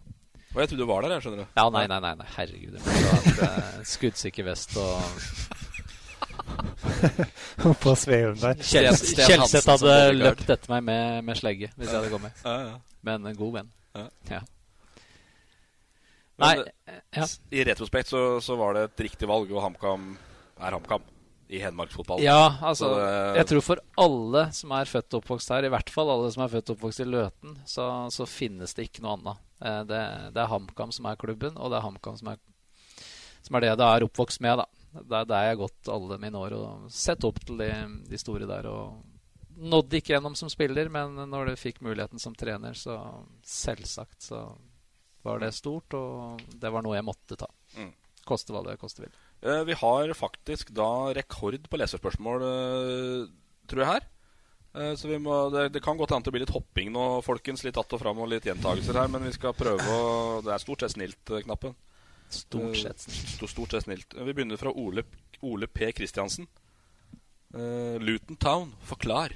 [0.56, 1.50] Og jeg trodde du var der, jeg skjønner du.
[1.60, 2.74] Ja, nei, nei, nei, nei herregud.
[2.74, 2.82] Det
[3.20, 4.96] et eh, skuddsikker vest og
[7.84, 8.56] på Sveum der.
[8.66, 12.42] Kjelseth hadde løpt etter meg med, med slegge hvis jeg hadde kommet.
[12.46, 12.74] Ja, ja.
[13.06, 13.70] Men en god venn.
[13.96, 14.08] Ja.
[14.34, 14.42] Ja.
[16.40, 17.26] Men Nei, det- ja.
[17.52, 20.10] I retrospekt så, så var det et riktig valg, og HamKam
[20.60, 21.04] er HamKam
[21.50, 22.22] i hedmarksfotball.
[22.22, 25.90] Ja, altså det- Jeg tror for alle som er født og oppvokst her, i hvert
[25.90, 29.18] fall alle som er født og oppvokst i Løten, så, så finnes det ikke noe
[29.18, 29.38] annet.
[29.62, 32.36] Eh, Det, det er HamKam som er klubben, og det er HamKam som
[33.42, 34.58] som er det jeg er oppvokst med.
[34.60, 37.70] da Det er der jeg har gått alle mine år og sett opp til de,
[38.10, 38.66] de store der.
[38.68, 39.02] Og
[39.58, 42.98] nådde ikke gjennom som spiller, men når du fikk muligheten som trener, så
[43.44, 44.56] selvsagt så
[45.24, 47.48] var det stort, og det var noe jeg måtte ta.
[47.78, 47.92] Mm.
[48.26, 49.12] Koste hva det koste vil.
[49.44, 53.28] Eh, Vi har faktisk da rekord på leserspørsmål, eh,
[53.68, 54.08] tror jeg, her.
[54.76, 57.64] Eh, Så vi må, det, det kan godt hende det blir litt hopping nå, folkens.
[57.64, 59.08] Litt att og fram og litt gjentagelser her.
[59.08, 61.76] Men vi skal prøve å Det er stort sett snilt, eh, knappen.
[62.30, 63.30] Stort sett snilt.
[63.40, 64.14] sto- Stort sett snilt.
[64.14, 65.04] Vi begynner fra Ole,
[65.42, 65.92] Ole P.
[65.92, 66.48] Christiansen.
[67.54, 69.32] Eh, Luton Town, forklar.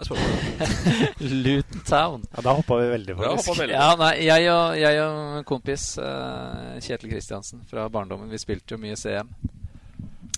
[1.44, 2.24] Luton Town.
[2.36, 3.58] Ja, Da hoppa vi veldig, faktisk.
[3.60, 3.74] veldig.
[3.74, 8.80] Ja, nei, jeg og, jeg og kompis, eh, Kjetil Kristiansen fra barndommen, vi spilte jo
[8.82, 9.30] mye CM.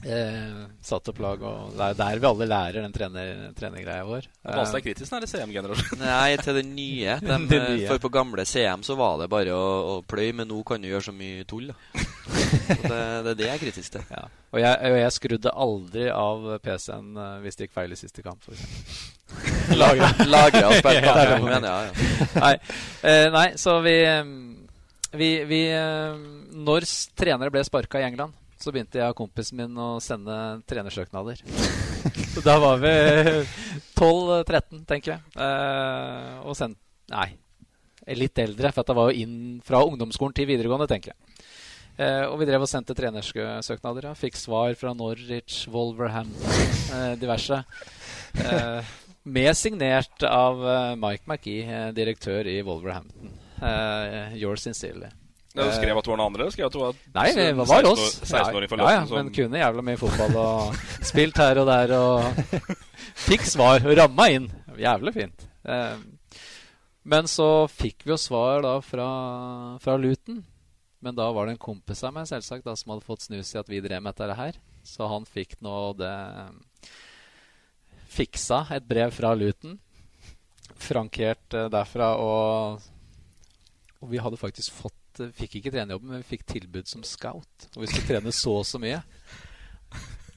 [0.03, 4.26] Eh, satt opp lag, og det er der vi alle lærer den trener, trenergreia vår.
[4.42, 6.03] Hva er kritisk, til CM-generasjonen.
[6.03, 7.16] Nei, til det nye.
[7.22, 7.86] De, Det nye.
[7.86, 10.90] For på gamle CM så var det bare å, å pløye, men nå kan du
[10.90, 11.70] gjøre så mye tull.
[11.70, 12.07] Da.
[12.62, 14.03] Så det, det er det jeg er kritisk til.
[14.12, 14.26] ja.
[14.53, 18.24] og, jeg, og jeg skrudde aldri av PC-en eh, hvis det gikk feil i siste
[18.24, 18.44] kamp.
[19.78, 21.78] Lagra og spilt Ja, ja, kampen, ja.
[22.36, 22.53] nei,
[23.09, 23.96] eh, nei, så vi,
[25.16, 26.18] vi, vi eh,
[26.53, 26.86] Når
[27.16, 30.36] trenere ble sparka i England, så begynte jeg og kompisen min å sende
[30.70, 31.42] trenersøknader.
[32.32, 32.92] så da var vi
[33.98, 35.22] 12-13, tenker jeg.
[35.36, 36.78] Eh, og sendt
[37.12, 37.26] Nei,
[38.16, 41.46] litt eldre, for det var jo inn fra ungdomsskolen til videregående, tenker jeg.
[42.00, 44.08] Eh, og vi drev og sendte trenersøknader.
[44.08, 44.14] Ja.
[44.16, 47.58] Fikk svar fra Norwich, Wolverhampton, eh, diverse.
[48.40, 48.92] Eh,
[49.22, 53.34] med signert av eh, Mike McGee, eh, direktør i Wolverhampton.
[53.60, 55.12] Eh, yours sincerely.
[55.53, 56.46] Ja, du skrev at det var noen andre?
[56.55, 58.05] Skrev at du var Nei, det var oss.
[58.24, 60.78] 16-åring for ja, ja, som men kunne jævla mye fotball og
[61.11, 62.70] spilt her og der og
[63.28, 64.48] fikk svar og ramma inn.
[64.80, 65.44] Jævlig fint.
[65.68, 65.98] Eh,
[67.12, 69.09] men så fikk vi jo svar da fra,
[69.82, 70.40] fra Luton.
[71.03, 73.61] Men da var det en kompis av meg selvsagt da som hadde fått snus i
[73.61, 74.59] at vi drev med dette her.
[74.86, 76.14] Så han fikk nå det
[78.12, 79.76] Fiksa et brev fra Luton.
[80.80, 82.88] Frankert eh, derfra og
[84.03, 87.66] Og vi hadde faktisk fått eh, Fikk ikke trenerjobben, men vi fikk tilbud som scout.
[87.74, 89.02] Og vi skulle trene så og så mye.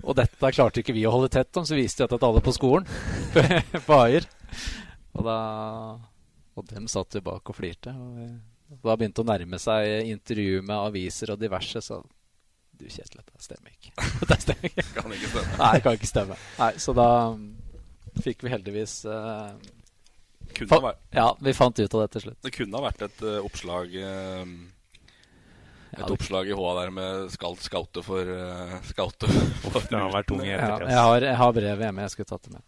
[0.06, 2.44] Og dette klarte ikke vi å holde tett om, så viste vi dette til alle
[2.46, 2.90] på skolen.
[3.88, 4.28] på Aier.
[5.16, 5.38] Og da
[6.56, 7.92] Og dem satt vi bak og flirte.
[8.76, 12.04] Og da begynte å nærme seg intervju med aviser og diverse, så
[12.76, 13.94] Du, Kjetil, dette stemmer ikke.
[14.28, 14.84] Dette stemmer ikke.
[14.98, 15.58] Kan ikke stemme.
[15.62, 16.36] Nei, det kan ikke stemme.
[16.60, 17.08] Nei, Så da
[18.26, 19.54] fikk vi heldigvis eh,
[20.56, 22.40] Kunne fa- vært- Ja, vi fant ut av det til slutt.
[22.46, 24.46] Det kunne ha vært et uh, oppslag uh,
[25.96, 29.28] Et Ja, oppslag i HA der med skal scoute for uh, Scoute
[29.64, 32.02] for Den har vært tung i Ja, jeg, har, jeg har brevet hjemme.
[32.08, 32.64] Jeg skulle tatt det med.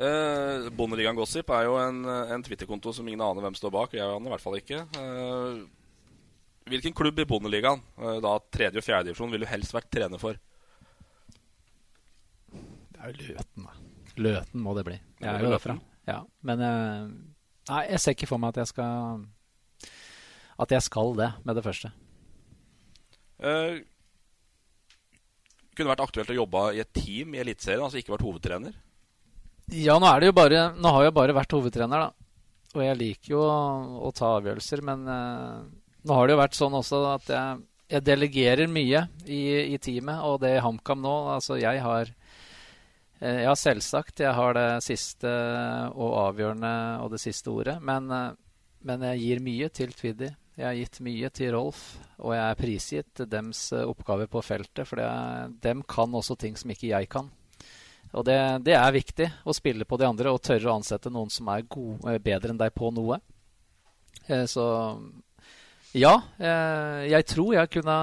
[0.00, 3.92] Uh, Bondeligaen Gossip er jo en, en Twitter-konto som ingen aner hvem står bak.
[3.96, 4.78] Jeg aner i hvert fall ikke.
[4.96, 5.64] Uh,
[6.70, 10.36] hvilken klubb i Bondeligaen, uh, da tredje- og fjerdedivisjon, ville du helst vært trener for?
[12.50, 13.74] Det er jo Løten, da.
[14.20, 14.96] Løten må det bli.
[14.98, 15.76] Jeg Det er jo derfra.
[16.08, 17.10] Ja, men eh,
[17.70, 19.20] Nei, jeg ser ikke for meg at jeg skal
[20.60, 21.92] At jeg skal det med det første.
[23.40, 23.80] Uh,
[25.76, 28.74] kunne vært aktuelt å jobbe i et team i Eliteserien, altså ikke vært hovedtrener?
[29.72, 32.28] Ja, nå er det jo bare Nå har jeg bare vært hovedtrener, da.
[32.76, 33.54] Og jeg liker jo å,
[34.06, 35.62] å ta avgjørelser, men uh,
[36.06, 37.62] nå har det jo vært sånn også at jeg,
[37.96, 39.40] jeg delegerer mye i,
[39.74, 42.12] i teamet, og det i HamKam nå Altså, jeg har
[43.20, 45.28] Ja, selvsagt, jeg har det siste
[45.92, 46.70] og avgjørende
[47.04, 48.30] og det siste ordet, men, eh,
[48.88, 50.30] men jeg gir mye til Tviddy.
[50.56, 51.82] Jeg har gitt mye til Rolf,
[52.18, 54.96] og jeg er prisgitt dems eh, oppgaver på feltet, for
[55.62, 57.28] dem kan også ting som ikke jeg kan.
[58.16, 61.30] Og det, det er viktig å spille på de andre og tørre å ansette noen
[61.30, 63.20] som er god, eh, bedre enn deg på noe.
[64.28, 64.64] Eh, Så
[65.92, 68.00] ja, eh, jeg tror jeg kunne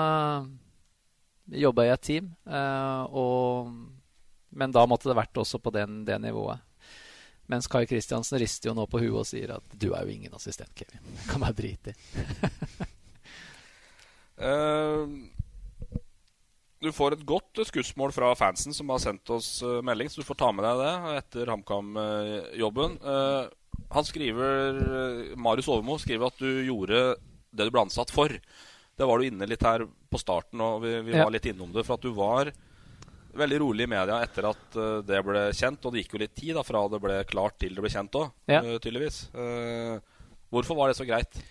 [1.58, 2.36] jobba i et team.
[2.46, 3.74] eh, Og,
[4.58, 6.64] men da måtte det vært også på den, det nivået.
[7.48, 10.34] Mens Kai Kristiansen rister jo nå på huet og sier at du er jo ingen
[10.36, 11.00] assistent, Kevin.
[11.16, 12.88] Det kan bare drite i.
[14.44, 15.08] uh,
[16.84, 20.28] du får et godt skussmål fra fansen som har sendt oss uh, melding, så du
[20.28, 23.00] får ta med deg det etter HamKam-jobben.
[23.06, 23.48] Uh,
[23.94, 24.82] han skriver
[25.40, 27.16] Marius Overmo skriver at du gjorde
[27.56, 28.34] det du ble ansatt for.
[28.98, 31.24] Det var du inne litt her på starten, og vi, vi Ja.
[31.24, 31.86] var litt innom det.
[31.88, 32.52] For at du var
[33.36, 35.86] veldig rolig i media etter at eh, det ble kjent.
[35.86, 38.16] Og det gikk jo litt tid da fra det ble klart til det ble kjent
[38.22, 38.62] òg, Ja.
[38.80, 39.30] tydeligvis.
[39.36, 39.98] Eh,
[40.52, 41.42] hvorfor var det så greit?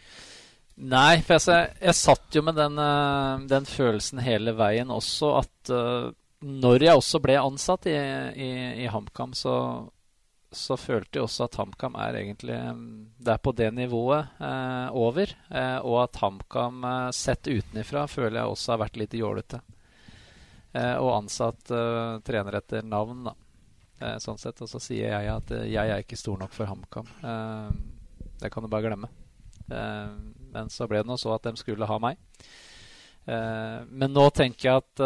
[0.76, 5.70] Nei, for jeg, jeg satt jo med den, eh, den følelsen hele veien også at
[5.72, 6.10] eh,
[6.46, 7.94] når jeg også ble ansatt i,
[8.36, 8.50] i,
[8.84, 9.54] i HamKam, så,
[10.52, 12.58] så følte jeg også at HamKam er egentlig
[13.24, 15.32] Det er på det nivået eh, over.
[15.48, 19.62] eh, og at HamKam eh, sett utenifra føler jeg også har vært litt jålete.
[20.76, 23.34] Eh, og ansatt eh, trener etter navn, da.
[24.00, 24.60] Eh, sånn sett.
[24.60, 27.08] Og så sier jeg at jeg er ikke stor nok for HamKam.
[28.36, 29.08] Det kan du bare glemme.
[29.66, 32.20] Men så ble det nå så at de skulle ha meg.
[33.26, 35.02] Men nå tenker jeg at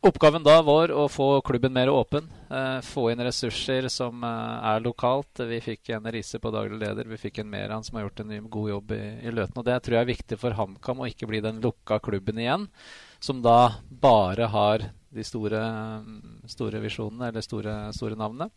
[0.00, 2.28] oppgaven da var å få klubben mer åpen.
[2.50, 5.42] eh, få inn ressurser som eh, er lokalt.
[5.46, 7.04] Vi fikk en Riise på daglig leder.
[7.04, 9.60] Vi fikk en Meran som har gjort en god jobb i, i Løten.
[9.60, 12.66] Og det tror jeg er viktig for HamKam å ikke bli den lukka klubben igjen,
[13.20, 15.60] som da bare har de store,
[16.48, 18.50] store visjonene eller store, store navnene.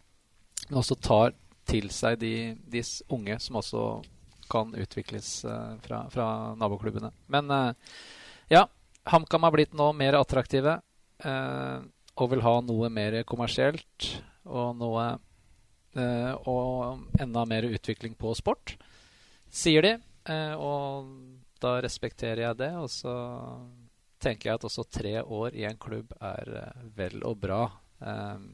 [0.70, 1.34] men også tar
[1.68, 3.84] til seg de, de unge som også
[4.52, 6.28] kan utvikles uh, fra, fra,
[6.60, 7.12] naboklubbene.
[7.32, 7.74] Men uh,
[8.52, 8.68] ja,
[9.10, 10.78] HamKam har blitt nå mer attraktive
[11.26, 11.80] uh,
[12.14, 14.10] og vil ha noe mer kommersielt
[14.46, 15.14] og noe
[15.94, 18.72] Og enda mer utvikling på sport,
[19.54, 19.92] sier de.
[20.58, 21.12] og
[21.62, 22.72] da respekterer jeg det.
[22.82, 23.14] Og så
[24.24, 26.54] tenker jeg at også tre år i en klubb er
[26.96, 27.64] vel og bra.
[28.00, 28.50] Um,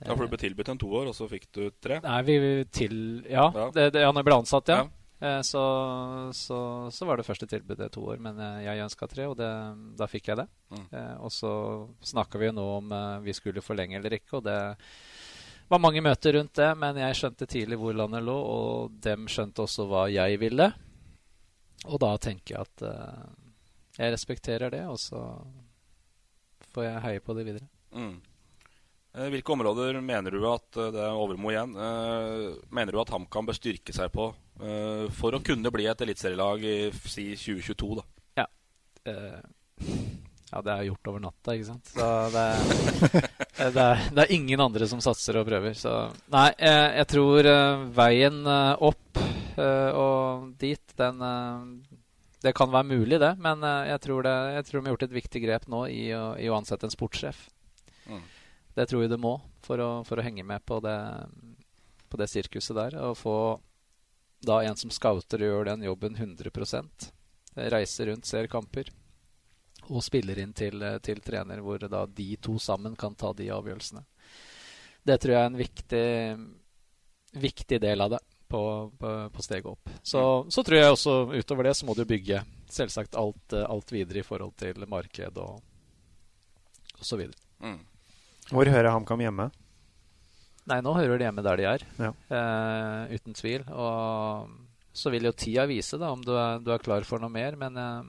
[0.00, 2.00] ja, For du ble tilbudt en to år, og så fikk du tre?
[2.04, 2.38] Nei, vi
[2.72, 2.96] til
[3.28, 3.68] Ja, ja.
[3.74, 4.84] Det, det, jeg ble ansatt, ja.
[4.84, 5.00] ja.
[5.20, 5.62] Eh, så,
[6.32, 9.50] så, så, var det første tilbudet to år, men eh, jeg ønska tre, og det,
[9.98, 10.46] da fikk jeg det.
[10.72, 10.86] Mm.
[10.96, 11.52] Eh, og så
[12.12, 12.94] snakka vi jo nå om
[13.24, 14.56] vi skulle forlenge eller ikke, og det
[15.70, 19.66] var mange møter rundt det, men jeg skjønte tidlig hvor landet lå, og dem skjønte
[19.66, 20.70] også hva jeg ville.
[21.84, 22.82] Og da tenker jeg at
[24.00, 25.20] jeg respekterer det, og så
[26.72, 27.68] får jeg heie på det videre.
[27.92, 28.16] Mm.
[29.10, 33.10] Eh, hvilke områder mener du at eh, det er Overmo igjen, eh, mener du at
[33.10, 34.32] HamKam bør styrke seg på
[35.16, 36.74] for å kunne bli et eliteserielag i
[37.08, 37.94] si 2022?
[37.96, 38.02] da?
[38.42, 38.44] Ja.
[39.08, 41.88] ja, det er gjort over natta, ikke sant.
[41.94, 42.60] Så det er,
[43.78, 45.72] det er, det er ingen andre som satser og prøver.
[45.80, 45.94] Så
[46.36, 47.48] nei, jeg tror
[47.96, 51.24] veien opp og dit, den
[52.40, 55.16] det kan være mulig, det, men jeg tror, det, jeg tror vi har gjort et
[55.16, 57.42] viktig grep nå i å, i å ansette en sportssjef.
[58.08, 58.22] Mm.
[58.74, 59.34] Det tror jeg du må
[59.66, 60.96] for å, for å henge med på det,
[62.08, 62.96] på det, sirkuset der.
[63.04, 63.36] Og få
[64.46, 67.10] da en som scouter og gjør den jobben 100%
[67.50, 68.86] Reiser rundt, ser kamper
[69.90, 74.04] og spiller inn til, til trener, hvor da de to sammen kan ta de avgjørelsene.
[75.02, 76.04] Det tror jeg er en viktig,
[77.42, 78.20] viktig del av det
[78.50, 78.62] på,
[78.98, 79.92] på, på steget opp.
[80.02, 84.22] Så, så, tror jeg også utover det så må du bygge selvsagt alt, alt videre
[84.22, 85.62] i forhold til marked og,
[86.98, 87.38] og så videre.
[87.62, 87.80] Mm.
[88.50, 89.50] Hvor hører HamKam hjemme?
[90.70, 91.84] Nei, nå hører de hjemme der de er.
[91.98, 92.10] Ja.
[92.36, 93.64] Eh, uten tvil.
[93.74, 94.50] Og
[94.96, 97.56] så vil jo tida vise da, om du er, du er klar for noe mer.
[97.58, 98.02] Men, eh,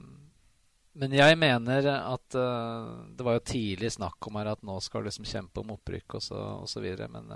[1.02, 5.02] men jeg mener at eh, Det var jo tidlig snakk om her at nå skal
[5.02, 7.08] du liksom kjempe om opprykk og så, og så videre.
[7.12, 7.32] Men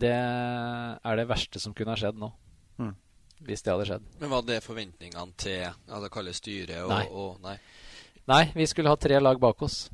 [0.00, 2.30] det er det verste som kunne ha skjedd nå.
[2.82, 2.94] Mm.
[3.44, 4.06] Hvis det hadde skjedd.
[4.20, 6.78] Men var det forventningene til altså kalle styret?
[6.84, 7.04] Og, nei.
[7.10, 7.56] Og, nei.
[8.30, 9.84] nei, vi skulle ha tre lag bak oss.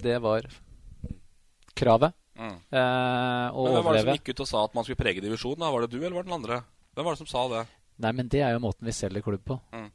[0.00, 0.48] Det var
[1.76, 2.16] kravet.
[2.40, 2.56] Mm.
[2.56, 5.66] Eh, men Hvem var det som gikk ut og sa at man skulle prege divisjonen?
[5.66, 6.62] Var det du eller var det den andre?
[6.96, 7.64] Hvem var det som sa det?
[8.00, 9.58] Nei, men Det er jo måten vi selger klubb på.
[9.76, 9.90] Mm.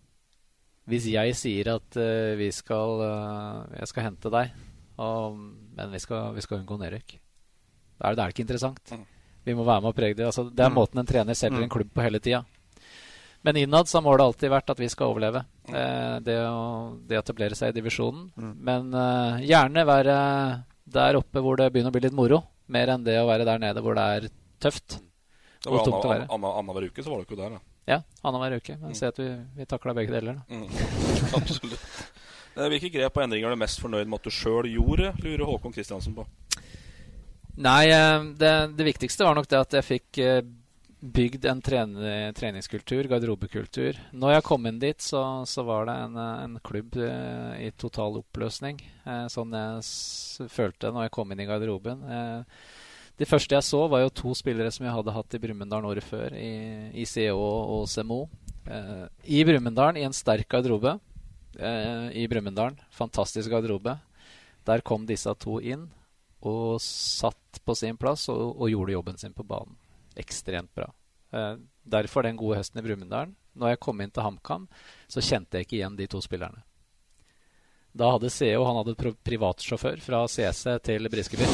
[0.85, 4.51] Hvis jeg sier at uh, vi skal uh, Jeg skal hente deg,
[5.01, 5.39] og,
[5.75, 7.15] men vi skal, vi skal unngå nedrykk,
[7.97, 8.91] da er, det, ikke interessant.
[8.91, 9.05] Mm.
[9.45, 10.27] Vi må være med og prege det.
[10.27, 10.77] Altså, det er mm.
[10.79, 11.73] måten en trener selger en mm.
[11.75, 12.43] klubb på hele tida.
[13.45, 15.43] Men innad så har målet alltid vært at vi skal overleve.
[15.69, 18.31] Eh, det, å, det, å, etablere seg i divisjonen.
[18.57, 20.15] Men uh, gjerne være
[20.95, 22.41] der oppe hvor det begynner å bli litt moro,
[22.73, 24.27] mer enn det å være der nede hvor det er
[24.65, 24.97] tøft.
[25.61, 27.61] Det var Annenhver anna, Annenhver uke så var du ikke der, da.
[27.85, 28.79] Ja, annenhver uke.
[28.81, 28.97] Men mm.
[28.97, 29.29] se at vi,
[29.59, 30.41] vi takla begge deler.
[30.49, 30.65] Mm.
[31.37, 31.85] Absolutt.
[32.55, 35.45] Eh, hvilke grep og endringer er du mest fornøyd med at du sjøl gjorde, lurer
[35.49, 36.25] Håkon Kristiansen på?
[37.55, 40.23] Nei, eh, det, det, viktigste var nok det at jeg fikk
[41.05, 43.97] bygd en treningskultur, garderobekultur.
[44.15, 48.19] Når jeg kom inn dit, så, så var det en, en klubb eh, i total
[48.21, 48.79] oppløsning.
[49.05, 52.01] Eh, sånn jeg følte når jeg kom inn i garderoben.
[52.09, 52.63] Eh,
[53.21, 56.03] de første jeg så, var jo to spillere som jeg hadde hatt i Brumunddal året
[56.03, 58.23] før, i ICO og CMO.
[58.65, 59.05] Eh,
[59.37, 60.97] I Brumunddal, i en sterk garderobe.
[61.59, 63.99] Eh, I Brumunddal, fantastisk garderobe.
[64.65, 65.85] Der kom disse to inn
[66.45, 69.75] og satt på sin plass og, og gjorde jobben sin på banen
[70.15, 70.93] ekstremt bra.
[71.31, 73.33] Eh, derfor den gode høsten i Brumunddal.
[73.55, 74.67] Når jeg kom inn til HamKam,
[75.07, 76.63] så kjente jeg ikke igjen de to spillerne.
[77.95, 81.47] Da hadde CEO han hadde privatsjåfør fra CC til Briskeby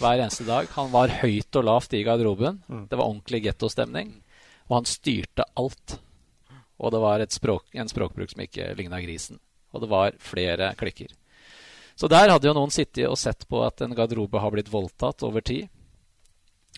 [0.00, 0.70] hver eneste dag.
[0.78, 2.62] Han var høyt og lavt i garderoben.
[2.64, 2.86] Mm.
[2.88, 4.14] Det var ordentlig gettostemning.
[4.70, 5.98] Og han styrte alt.
[6.80, 9.38] Og det var språk, en språkbruk som ikke ligna grisen.
[9.76, 11.12] Og det var flere klikker.
[12.02, 15.22] Så der hadde jo noen sittet og sett på at en garderobe har blitt voldtatt
[15.22, 15.68] over tid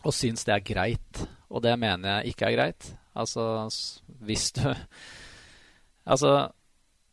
[0.05, 1.22] og syns det er greit.
[1.49, 2.91] Og det mener jeg ikke er greit.
[3.16, 3.64] Altså,
[4.20, 4.66] hvis du
[6.05, 6.51] Altså,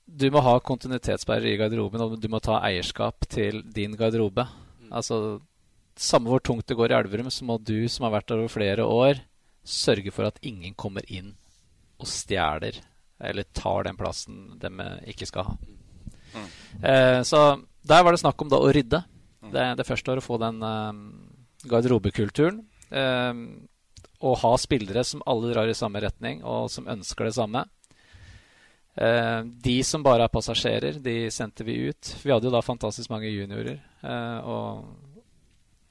[0.04, 4.44] du må ha kontinuitetsbærer i garderoben, og du må ta eierskap til din garderobe.
[4.82, 4.92] Mm.
[4.92, 5.40] Altså,
[5.96, 8.52] Samme hvor tungt det går i Elverum, så må du som har vært der over
[8.52, 9.22] flere år,
[9.64, 11.38] sørge for at ingen kommer inn
[12.02, 12.80] og stjeler
[13.22, 14.72] eller tar den plassen de
[15.12, 15.56] ikke skal ha.
[16.36, 16.48] Mm.
[16.92, 17.42] Eh, så
[17.88, 19.02] der var det snakk om da å rydde.
[19.42, 19.52] Mm.
[19.54, 21.02] Det, det første var å få den eh,
[21.72, 22.62] garderobekulturen.
[22.92, 23.46] Ehm,
[24.22, 27.66] å ha spillere som alle drar i samme retning, og som ønsker det samme.
[28.92, 32.12] Uh, de som bare er passasjerer, de sendte vi ut.
[32.22, 33.80] Vi hadde jo da fantastisk mange juniorer.
[34.04, 35.24] Uh, og,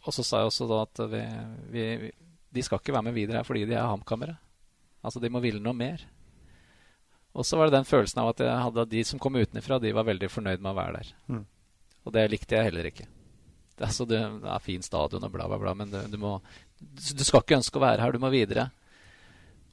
[0.04, 1.24] og så sa jeg også da at vi,
[1.72, 2.10] vi, vi,
[2.54, 4.36] de skal ikke være med videre her fordi de er hamkamera.
[5.00, 6.04] Altså, de må ville noe mer.
[7.34, 9.94] Og så var det den følelsen av at jeg hadde de som kom utenfra, de
[9.96, 11.12] var veldig fornøyd med å være der.
[11.30, 11.44] Mm.
[12.06, 13.06] Og det likte jeg heller ikke.
[13.76, 16.36] Det, altså, det, det er fin stadion og bla, bla, bla, men du, du, må,
[16.80, 18.68] du skal ikke ønske å være her, du må videre.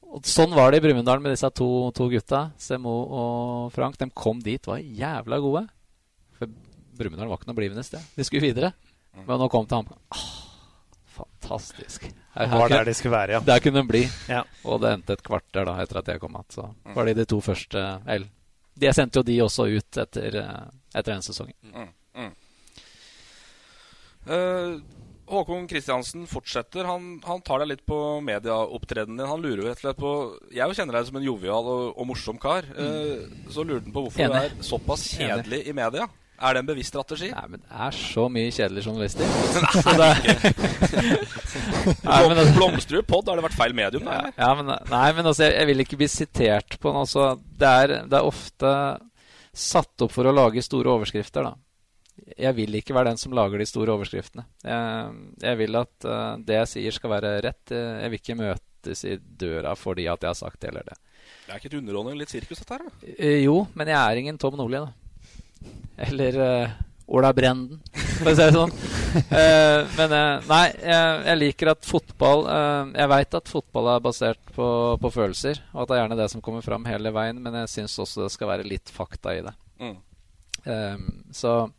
[0.08, 3.98] Og sånn var det i Brumunddal med disse to, to gutta, Semo og Frank.
[4.00, 5.66] De kom dit, var jævla gode.
[6.38, 6.48] For
[6.98, 8.04] Brumunddal var ikke noe blivende sted.
[8.16, 8.72] De skulle videre.
[9.26, 9.92] Men nå kom til ham.
[10.14, 10.24] Ah,
[11.18, 12.08] fantastisk.
[12.08, 13.42] Det var der de skulle være, ja.
[13.44, 14.02] Der kunne de bli.
[14.30, 14.44] Ja.
[14.64, 16.50] Og det endte et kvarter da etter at jeg kom igjen.
[16.54, 16.66] Så
[16.96, 18.28] var de de to første Eller
[18.78, 20.36] jeg sendte jo de også ut etter,
[20.94, 21.50] etter en sesong.
[21.66, 22.30] Mm, mm.
[24.28, 24.80] Uh,
[25.28, 26.84] Håkon Kristiansen fortsetter.
[26.88, 29.28] Han, han, tar deg litt på medieopptredenen din.
[29.28, 30.12] Han lurer jo rett og slett på
[30.56, 32.68] Jeg kjenner deg som en jovial og, og morsom kar.
[32.76, 34.32] Uh, så lurer han på hvorfor Enig.
[34.32, 36.08] du er såpass kjedelig i media.
[36.38, 37.32] Er det en bevisst strategi?
[37.34, 39.26] Nei, men det er så mye kjedelige journalister.
[39.98, 40.12] Nei,
[42.06, 44.06] Nei, men altså- Blomsterud pod, har det vært feil medium?
[44.06, 44.30] Da.
[44.36, 47.02] Ja, men, nei, men altså, jeg, jeg vil ikke bli sitert på noe.
[47.02, 48.72] Altså, det, er, det er ofte
[49.50, 51.56] satt opp for å lage store overskrifter, da.
[52.38, 54.44] Jeg vil ikke være den som lager de store overskriftene.
[54.64, 55.12] Jeg,
[55.42, 57.74] jeg vil at uh, det jeg sier, skal være rett.
[57.74, 60.98] Jeg vil ikke møtes i døra fordi at jeg har sagt det eller det.
[61.46, 62.88] Det er ikke et underholdning, litt sirkus, dette her?
[62.88, 63.14] da?
[63.14, 64.92] Uh, jo, men jeg er ingen Tom Nordli, da.
[66.08, 66.76] Eller uh,
[67.18, 67.80] Ola Brenden,
[68.18, 68.74] for å si det sånn.
[69.96, 70.10] Men
[70.44, 72.42] nei, jeg, jeg liker at fotball
[72.92, 74.66] Jeg veit at fotball er basert på,
[75.00, 77.70] på følelser, og at det er gjerne det som kommer fram hele veien, men jeg
[77.72, 79.54] syns også det skal være litt fakta i det.
[79.80, 79.96] Mm.
[80.64, 80.96] Eh,
[81.32, 81.70] så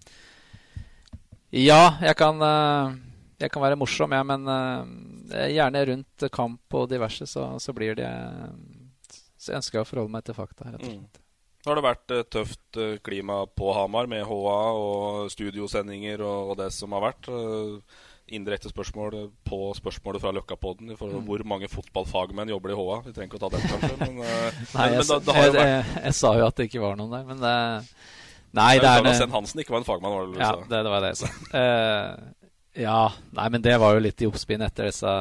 [1.51, 2.97] ja, jeg kan eh,
[3.39, 7.95] jeg kan være morsom, ja, men eh, gjerne rundt kamp og diverse, så, så blir
[7.95, 8.09] det
[9.39, 10.67] Så ønsker jeg å forholde meg til fakta.
[10.73, 10.99] rett og slett.
[11.19, 11.25] Mm.
[11.59, 16.57] Nå har det vært eh, tøft eh, klima på Hamar med HA og studiosendinger og,
[16.59, 17.27] det som har vært.
[17.31, 19.15] Eh, indirekte spørsmål
[19.47, 21.29] på spørsmålet fra Løkkapodden i forhold til Mm.
[21.31, 22.97] hvor mange fotballfagmenn jobber i HA.
[23.07, 23.95] Vi trenger ikke å ta den, kanskje.
[24.03, 26.67] Men, eh, Nei, men, jeg, men da, har jeg, jeg, jeg sa jo at det
[26.69, 27.55] ikke var noen der, men det
[28.57, 31.03] Nei, det er Douglas Hansen ikke var en fagmann, var det Ja, det, det var
[31.05, 31.29] det jeg sa.
[31.53, 33.01] uh, ja,
[33.37, 35.13] nei, men det var jo litt i oppspinn etter disse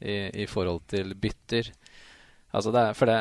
[0.00, 1.70] i, I forhold til bytter.
[2.50, 3.20] Altså, det er For det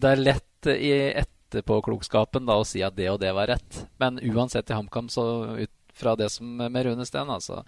[0.00, 0.92] Det er lett i
[1.22, 5.24] etterpåklokskapen da å si at det og det var rett, men uansett i HamKam, så
[5.56, 7.62] ut fra det som med Rune Steen, altså,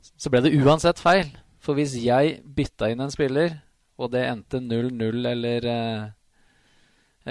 [0.00, 1.30] så ble det uansett feil.
[1.62, 3.58] For hvis jeg bytta inn en spiller,
[3.98, 6.06] og det endte 0-0 eller eh,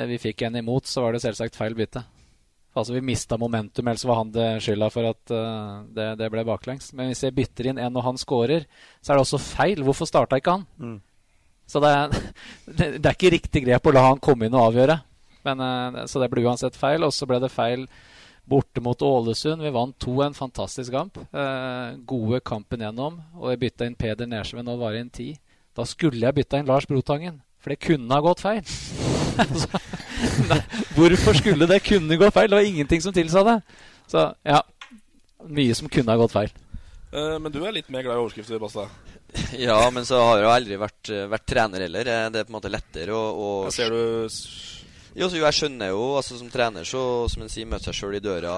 [0.06, 2.04] vi fikk en imot, så var det selvsagt feil bytte.
[2.78, 6.44] Altså Vi mista momentum, ellers var han det skylda for at uh, det, det ble
[6.46, 6.92] baklengs.
[6.94, 8.68] Men hvis jeg bytter inn en og han scorer,
[9.02, 9.82] så er det også feil.
[9.86, 10.68] Hvorfor starta ikke han?
[10.78, 11.00] Mm.
[11.68, 12.20] Så det er,
[13.02, 15.00] det er ikke riktig grep å la han komme inn og avgjøre.
[15.48, 17.08] Men, uh, så det ble uansett feil.
[17.08, 17.88] Og så ble det feil
[18.48, 19.66] borte mot Ålesund.
[19.66, 21.18] Vi vant 2 en fantastisk kamp.
[21.34, 23.18] Uh, gode kampen gjennom.
[23.42, 25.34] Og jeg bytta inn Peder Nersven og var inn 10.
[25.78, 29.17] Da skulle jeg bytta inn Lars Brotangen, for det kunne ha gått feil.
[29.46, 29.82] Altså,
[30.52, 30.62] nei,
[30.96, 32.50] hvorfor skulle det kunne gå feil?
[32.52, 33.58] Det var ingenting som tilsa det.
[34.10, 34.62] Så ja,
[35.48, 36.56] mye som kunne ha gått feil.
[37.14, 38.88] Uh, men du er litt mer glad i overskrifter, Basta?
[39.68, 42.08] Ja, men så har jeg jo aldri vært, vært trener heller.
[42.08, 44.02] Eh, Det er på en måte lettere å, å Jeg ser du
[45.18, 48.18] Jo, så jeg skjønner jo, altså Som trener, så som en sier, møter seg sjøl
[48.20, 48.54] i døra.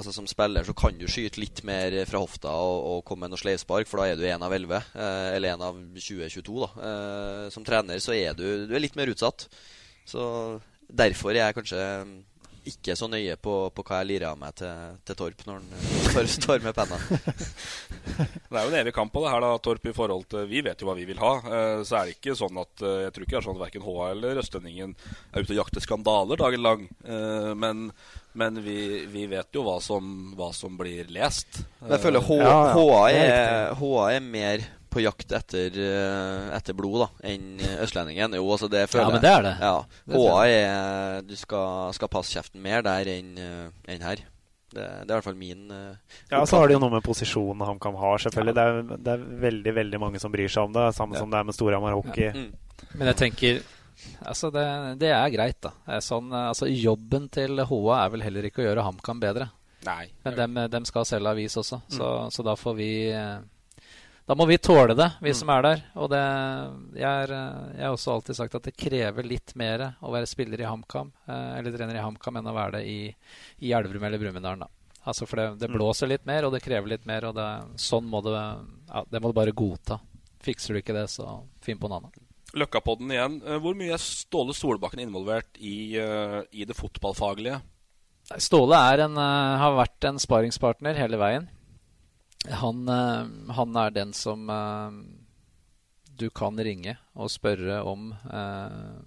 [0.00, 3.34] Altså Som spiller så kan du skyte litt mer fra hofta og, og komme med
[3.34, 4.80] noe sleivspark, for da er du én av elleve.
[4.94, 6.70] Eh, eller én av 20-22, da.
[6.90, 9.46] Eh, som trener så er du, du er litt mer utsatt.
[10.10, 10.24] Så
[10.90, 11.84] derfor er jeg kanskje
[12.70, 15.70] ikke så nøye på, på hva jeg lirer av meg til, til Torp når han
[15.78, 16.98] eh, står, står med penna.
[18.50, 20.60] Det er jo en evig kamp på det her, da, Torp, i forhold til Vi
[20.66, 21.32] vet jo hva vi vil ha.
[21.40, 23.64] Eh, så er det ikke sånn at eh, Jeg tror ikke det er sånn at
[23.64, 26.88] verken HA eller Østlendingen er ute og jakter skandaler dagen lang.
[27.06, 27.86] Eh, men
[28.32, 30.04] men vi, vi vet jo hva som,
[30.38, 31.64] hva som blir lest.
[31.80, 35.76] Men jeg føler H Eh, HA, det er er, HA er mer på jakt etter,
[35.78, 38.36] eh, etter blod da enn Østlendingen.
[38.38, 39.54] Jo, altså det føler Ja, men det er det.
[39.62, 39.76] Ja,
[40.10, 40.20] Det
[40.58, 44.24] er Du skal, skal passe kjeften mer der enn eh, enn her.
[44.70, 45.96] Det, det er i hvert fall min uh,
[46.30, 48.54] Ja, så har det jo noe med posisjonen HamKam har, selvfølgelig.
[48.54, 51.40] Det, er, det er veldig veldig mange som bryr seg om det, samme som det
[51.40, 52.30] er med Storhamar hockey.
[52.30, 52.92] Mm.
[52.94, 53.62] Men jeg tenker
[54.24, 54.62] Altså, det,
[55.02, 55.98] det er greit, da.
[56.00, 59.50] Sånn, altså, jobben til HA er vel heller ikke å gjøre HamKam bedre.
[59.84, 60.06] Nei.
[60.24, 62.90] Men dem, dem skal selge avis også, så, så da får vi
[64.28, 65.80] Da må vi tåle det, vi som er der.
[65.98, 66.20] Og det
[67.00, 70.28] Jeg, er, eh, jeg har også alltid sagt at det krever litt mer å være
[70.30, 73.00] spiller i HamKam, eh, eller trener i HamKam, enn å være det i,
[73.66, 74.66] i Elverum eller Brumunddal.
[75.08, 77.48] Altså, for det, det blåser litt mer, og det krever litt mer, og det,
[77.80, 79.98] sånn må du ja, Det må du bare godta.
[80.44, 82.20] Fikser du ikke det, så finn på noe annet.
[82.60, 83.40] Løkkapodden igjen.
[83.46, 87.62] Eh, Hvor mye er Ståle Solbakken involvert i, eh, i det fotballfaglige?
[88.38, 91.48] Ståle er en, har vært en sparingspartner hele veien.
[92.48, 94.90] Han, eh, han er den som eh,
[96.04, 99.00] du kan ringe og spørre om eh,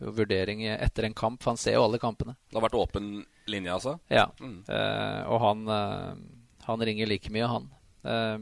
[0.00, 1.44] vurdering etter en kamp.
[1.44, 2.36] Han ser jo alle kampene.
[2.50, 3.96] Det har vært åpen linje, altså?
[4.12, 4.26] Ja.
[4.40, 4.58] Mm.
[5.32, 5.62] Og han,
[6.66, 7.70] han ringer like mye, han.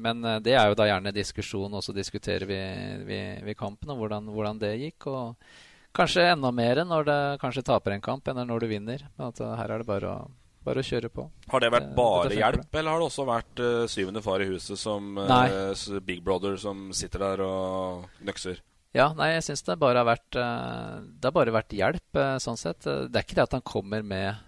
[0.02, 2.58] Men det er jo da gjerne diskusjon, og så diskuterer vi,
[3.06, 5.06] vi, vi kampen og hvordan, hvordan det gikk.
[5.12, 9.06] Og kanskje enda mer når det kanskje taper en kamp enn når du vinner.
[9.14, 10.26] Men at her er det bare å,
[10.64, 11.28] bare å kjøre på.
[11.52, 14.42] Har det vært Eh, bare det hjelp, eller har det også vært uh, syvende far
[14.42, 18.60] i huset som uh, Big Brother som sitter der og nøkser?
[18.94, 22.58] Ja, nei, jeg syns det bare har vært uh, Det har bare vært hjelp, sånn
[22.58, 22.84] sett.
[22.84, 24.38] Det er ikke det at han kommer med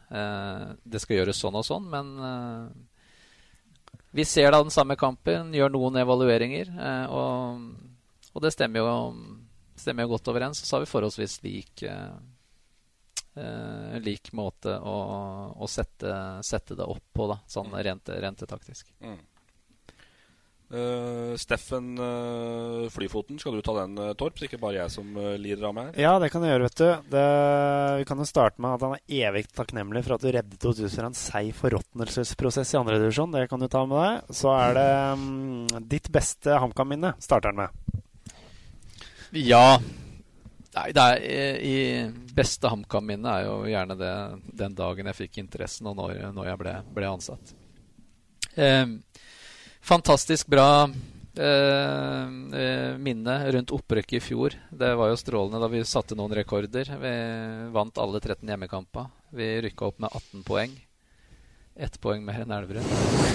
[0.84, 2.12] Det skal gjøres sånn og sånn, men
[4.16, 6.70] vi ser da den samme kampen, gjør noen evalueringer,
[7.12, 7.66] og,
[8.32, 8.94] og det stemmer jo,
[9.76, 10.62] stemmer jo godt overens.
[10.64, 11.84] Så har vi forholdsvis lik
[13.36, 14.98] eh, lik måte å,
[15.56, 16.12] å sette,
[16.46, 18.90] sette det opp på, da, sånn rent, rent taktisk.
[19.04, 19.18] Mm.
[20.66, 24.34] Uh, Steffen uh, Flyfoten, skal du ta den, uh, Torp?
[24.34, 25.92] Så ikke bare jeg som lider av meg?
[26.02, 27.12] Ja, det kan jeg gjøre, vet du.
[27.12, 27.26] Det,
[28.00, 30.96] vi kan jo starte med at han er evig takknemlig for at du reddet Odus
[30.98, 33.36] fra en seig forråtnelsesprosess i andredivisjon.
[33.36, 34.34] Det kan du ta med deg.
[34.40, 38.02] Så er det um, ditt beste HamKam-minne, starter han med.
[39.36, 39.78] Ja.
[40.76, 44.14] Nei, det er i, i beste HamKam-minne er jo gjerne det
[44.60, 47.54] den dagen jeg fikk interessen, og når, når jeg ble, ble ansatt.
[48.56, 48.84] Eh,
[49.80, 52.26] fantastisk bra eh,
[52.60, 54.58] eh, minne rundt opprykket i fjor.
[54.68, 56.92] Det var jo strålende da vi satte noen rekorder.
[57.00, 57.14] Vi
[57.72, 59.08] vant alle 13 hjemmekamper.
[59.36, 60.76] Vi rykka opp med 18 poeng.
[61.76, 62.84] Ett poeng mer enn Elverum.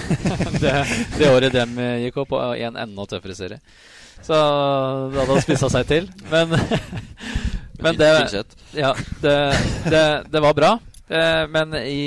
[0.62, 0.72] det,
[1.18, 3.60] det året dem gikk opp, og en enda tøffere serie.
[4.22, 4.38] Så
[5.12, 6.08] det hadde spissa seg til.
[6.30, 6.56] Men,
[7.82, 8.10] men det,
[8.74, 8.92] ja,
[9.22, 9.36] det,
[9.90, 10.72] det, det var bra.
[11.12, 12.04] Eh, Men i,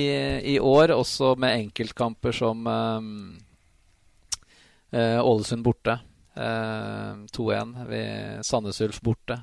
[0.56, 3.02] i år også med enkeltkamper som eh,
[4.99, 5.99] eh, Ålesund borte.
[6.36, 9.41] Eh, 2-1 ved Sandnes Ulf borte.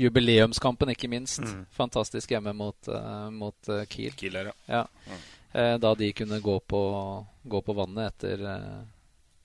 [0.00, 1.42] Jubileumskampen, ikke minst.
[1.44, 1.66] Mm.
[1.76, 4.14] Fantastisk hjemme mot, eh, mot eh, Kiel.
[4.16, 4.56] Kiel her, ja.
[4.80, 4.86] ja.
[5.06, 5.26] Mm.
[5.52, 6.80] Eh, da de kunne gå på,
[7.42, 8.80] gå på vannet etter eh,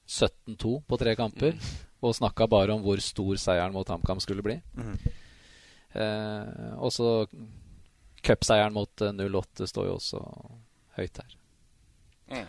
[0.07, 1.57] 17-2 på tre kamper.
[2.05, 4.59] Og snakka bare om hvor stor seieren mot HamKam skulle bli.
[4.77, 4.97] Mm.
[5.95, 7.09] Eh, og så
[8.25, 10.21] cupseieren mot eh, 08 står jo også
[10.99, 11.35] høyt her.
[12.31, 12.47] Mm.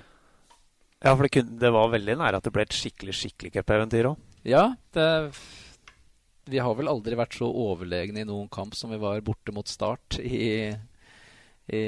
[1.05, 4.11] Ja, for det, kunne, det var veldig nære at det ble et skikkelig skikkelig cupeventyr
[4.11, 4.21] òg.
[4.47, 5.07] Ja, det,
[6.47, 9.67] vi har vel aldri vært så overlegne i noen kamp som vi var borte mot
[9.69, 10.71] Start i,
[11.67, 11.83] i,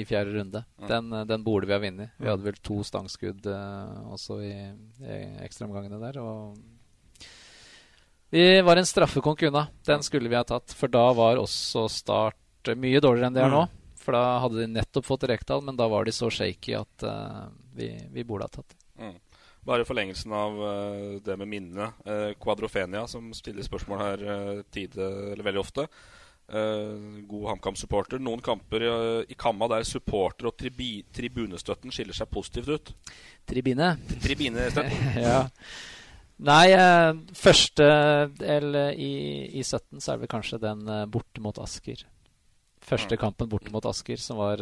[0.00, 0.64] i fjerde runde.
[0.88, 2.14] Den, den burde vi ha vunnet.
[2.18, 4.54] Vi hadde vel to stangskudd uh, også i,
[5.02, 6.20] i ekstraomgangene der.
[6.22, 6.54] Og
[8.34, 9.66] vi var en straffekonk unna.
[9.86, 10.74] Den skulle vi ha tatt.
[10.78, 13.66] For da var også Start mye dårligere enn de er nå.
[13.66, 13.82] Mm.
[14.04, 17.46] For da hadde de nettopp fått Rekdal, men da var de så shaky at uh,
[17.74, 18.80] vi, vi burde ha tatt det.
[19.00, 19.14] Mm.
[19.64, 21.88] Bare i forlengelsen av uh, det med minnene.
[22.04, 25.88] Uh, Quadrofenia, som stiller spørsmål her uh, tide, eller veldig ofte.
[26.44, 26.90] Eh,
[27.24, 28.20] god HamKam-supporter.
[28.20, 28.82] Noen kamper
[29.24, 32.92] i Kamma der supporter- og tribi tribunestøtten skiller seg positivt ut.
[33.48, 33.94] Tribine.
[34.20, 35.06] Tribinestøtten.
[35.24, 35.38] ja.
[36.44, 36.66] Nei,
[37.32, 37.88] første
[38.36, 39.14] del i,
[39.56, 42.04] i 17 så er det kanskje den borte mot Asker.
[42.84, 44.60] Første kampen borte mot Asker, som var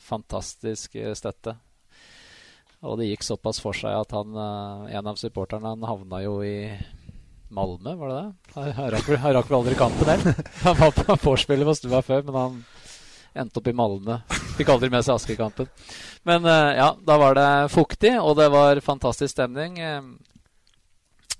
[0.00, 1.58] fantastisk støtte.
[2.86, 6.38] Og det gikk såpass for seg at han, eh, en av supporterne han havna jo
[6.46, 6.70] i
[7.50, 8.72] Malmö, var det det?
[8.76, 10.44] Han rakk han rakk vel aldri kampen der.
[10.66, 12.58] Han var på vorspielet på stua før, men han
[13.34, 14.18] endte opp i Malmö.
[14.58, 15.70] Fikk aldri med seg Askekampen.
[16.28, 19.80] Men eh, ja, da var det fuktig, og det var fantastisk stemning.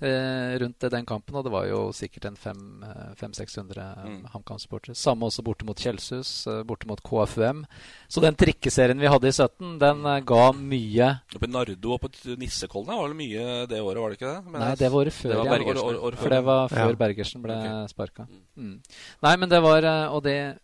[0.00, 4.24] Eh, eh, rundt den kampen, og det var jo sikkert en 500-600 Mm.
[4.32, 4.94] HamKam-supportere.
[4.96, 7.64] Samme også borte mot Kjelshus, eh, borte mot KFUM.
[8.08, 12.00] Så den trikkeserien vi hadde i 17, den eh, ga mye Oppe i Nardo og
[12.00, 14.44] på Nissekollen var det mye det året, var det ikke det?
[14.52, 15.28] Men Nei, det var året før.
[15.28, 15.50] det var.
[15.58, 15.82] Bergersen.
[15.84, 16.94] År- år- år for det var før Ja.
[17.02, 17.86] Bergersen ble okay.
[17.88, 18.28] sparka.
[18.56, 18.80] Mm.
[19.22, 20.58] Nei, men det var eh, Og det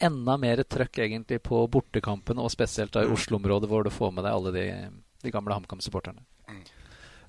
[0.00, 3.12] enda mer trøkk egentlig på bortekampene, og spesielt da i Mm.
[3.12, 4.90] Oslo-området, hvor du får med deg alle de,
[5.22, 6.22] de gamle HamKam-supporterne.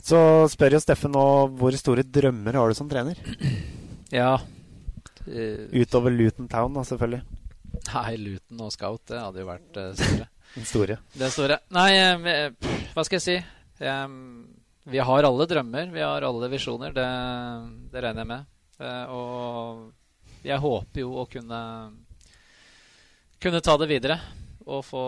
[0.02, 0.19] Så
[0.52, 1.26] spør jo Steffen nå
[1.60, 3.19] hvor store drømmer har du som trener?
[4.11, 4.34] Ja
[5.23, 7.22] eh, Utover Luton Town, da, selvfølgelig.
[7.94, 10.28] Nei, Luton og Scout, det hadde jo vært eh, store.
[10.57, 10.98] Den store.
[11.15, 11.57] Det store.
[11.72, 12.49] Nei, eh,
[12.91, 13.38] hva skal jeg si?
[14.91, 16.91] Vi har alle drømmer, vi har alle visjoner.
[16.91, 17.07] Det,
[17.94, 18.52] det regner jeg med.
[19.15, 21.61] Og jeg håper jo å kunne
[23.41, 24.19] kunne ta det videre.
[24.69, 25.03] Og få,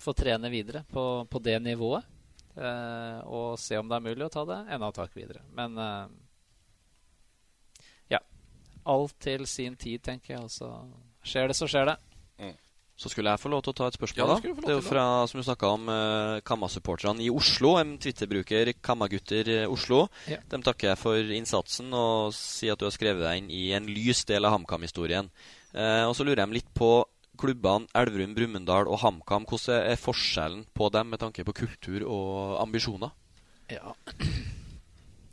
[0.00, 2.04] få trene videre på, på det nivået.
[2.52, 5.44] Eh, og se om det er mulig å ta det enda et tak videre.
[5.56, 6.10] Men eh,
[8.16, 8.20] ja.
[8.92, 10.42] Alt til sin tid, tenker jeg.
[10.42, 10.74] Altså,
[11.24, 11.96] skjer det, så skjer det.
[12.42, 12.58] Mm.
[13.02, 14.66] Så skulle jeg få lov til å ta et spørsmål, Ja, det da.
[14.66, 17.72] Det er jo fra, som du snakka om, uh, Kamma-supporterne i Oslo.
[17.80, 20.04] En Twitter-bruker, Kammagutter Oslo.
[20.30, 20.38] Ja.
[20.52, 23.88] Dem takker jeg for innsatsen og sier at du har skrevet deg inn i en
[23.88, 25.32] lys del av HamKam-historien.
[25.72, 26.92] Uh, og så lurer jeg litt på
[27.40, 29.46] klubbene Elverum, Brumunddal og HamKam.
[29.48, 33.12] Hvordan er forskjellen på dem med tanke på kultur og ambisjoner?
[33.72, 33.94] Ja.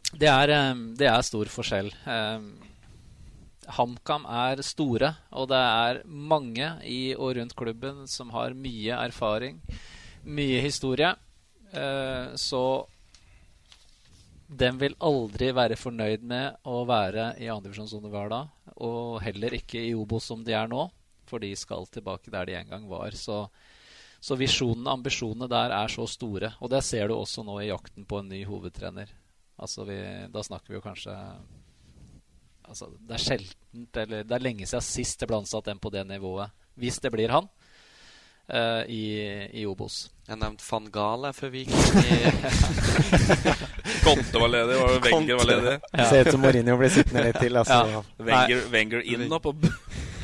[0.10, 0.54] Det er,
[0.98, 1.92] det er stor forskjell.
[3.70, 9.60] HamKam er store, og det er mange i og rundt klubben som har mye erfaring,
[10.26, 11.12] mye historie.
[11.70, 12.64] Eh, så
[14.50, 18.34] den vil aldri være fornøyd med å være i andredivisjon som de var
[18.80, 20.88] og heller ikke i Obos som de er nå,
[21.30, 23.16] for de skal tilbake der de en gang var.
[23.18, 23.44] Så,
[24.20, 26.54] så visjonene, ambisjonene der er så store.
[26.60, 29.14] Og det ser du også nå i jakten på en ny hovedtrener.
[29.60, 30.00] Altså vi,
[30.32, 31.16] da snakker vi jo kanskje
[32.70, 35.92] altså Det er sjeldent, eller det er lenge siden sist det ble ansatt en på
[35.94, 36.54] det nivået.
[36.80, 37.48] Hvis det blir han
[38.54, 39.04] uh, i,
[39.62, 40.10] i Obos.
[40.30, 42.20] Jeg nevnte van Gaal jeg, før vi gikk inn i
[44.06, 45.76] Conte var ledig, og Wenger var ledig.
[45.98, 46.06] Ja.
[46.12, 47.58] ser ut som Mourinho blir sittende litt til.
[47.60, 47.80] Altså.
[47.90, 48.04] Ja.
[48.30, 49.56] Wenger, Wenger inn og på,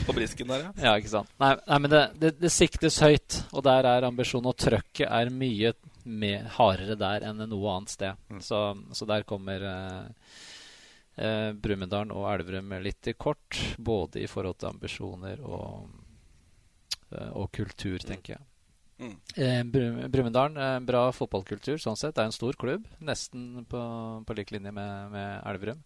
[0.07, 0.71] på brisken der, ja.
[0.87, 1.29] Ja, ikke sant.
[1.41, 4.51] Nei, nei men det, det, det siktes høyt, og der er ambisjonen.
[4.51, 5.73] Og trøkket er mye
[6.05, 8.19] mer, hardere der enn noe annet sted.
[8.45, 8.59] Så,
[8.93, 10.33] så der kommer eh,
[11.17, 13.57] eh, Brumunddal og Elverum litt i kort.
[13.77, 15.87] Både i forhold til ambisjoner og,
[17.11, 18.45] eh, og kultur, tenker jeg.
[18.95, 19.15] Mm.
[19.35, 22.13] Eh, Bru- Brumunddal, eh, bra fotballkultur sånn sett.
[22.15, 23.81] Det er en stor klubb, nesten på,
[24.23, 25.81] på lik linje med, med Elverum.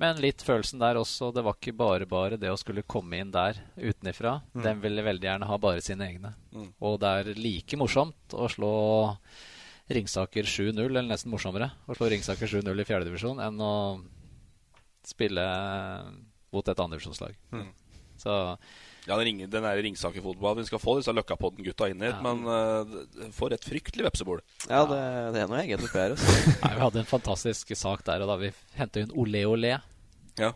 [0.00, 1.30] Men litt følelsen der også.
[1.34, 4.38] Det var ikke bare bare det å skulle komme inn der utenifra.
[4.54, 4.62] Mm.
[4.64, 6.32] Den ville veldig gjerne ha bare sine egne.
[6.54, 6.70] Mm.
[6.82, 8.72] Og det er like morsomt å slå
[9.92, 13.74] Ringsaker 7-0, eller nesten morsommere, å slå Ringsaker 7-0 i fjerdedivisjon enn å
[15.06, 15.44] spille
[16.52, 17.36] mot et andredivisjonslag.
[17.52, 17.68] Mm.
[18.22, 18.36] Så
[19.06, 20.56] Ja, den, ring, den er Ringsaker-fotball.
[20.60, 22.20] Vi skal få disse Løkkapodden-gutta inn hit, Ja.
[22.22, 24.42] men uh, får et fryktelig vepsebol.
[24.68, 24.98] Ja, det,
[25.34, 26.14] det er noe eget oppi her.
[26.14, 29.72] Nei, vi hadde en fantastisk sak der, og da vi henta inn Ole Ole.
[30.38, 30.52] Ja.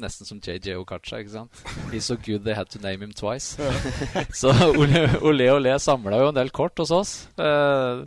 [0.00, 1.58] Nesten som JJ Okacha, ikke sant?
[1.92, 3.60] He's so good they had to name him twice.
[4.40, 7.12] så Ole Ole, Ole samla jo en del kort hos oss.
[7.36, 8.06] Uh,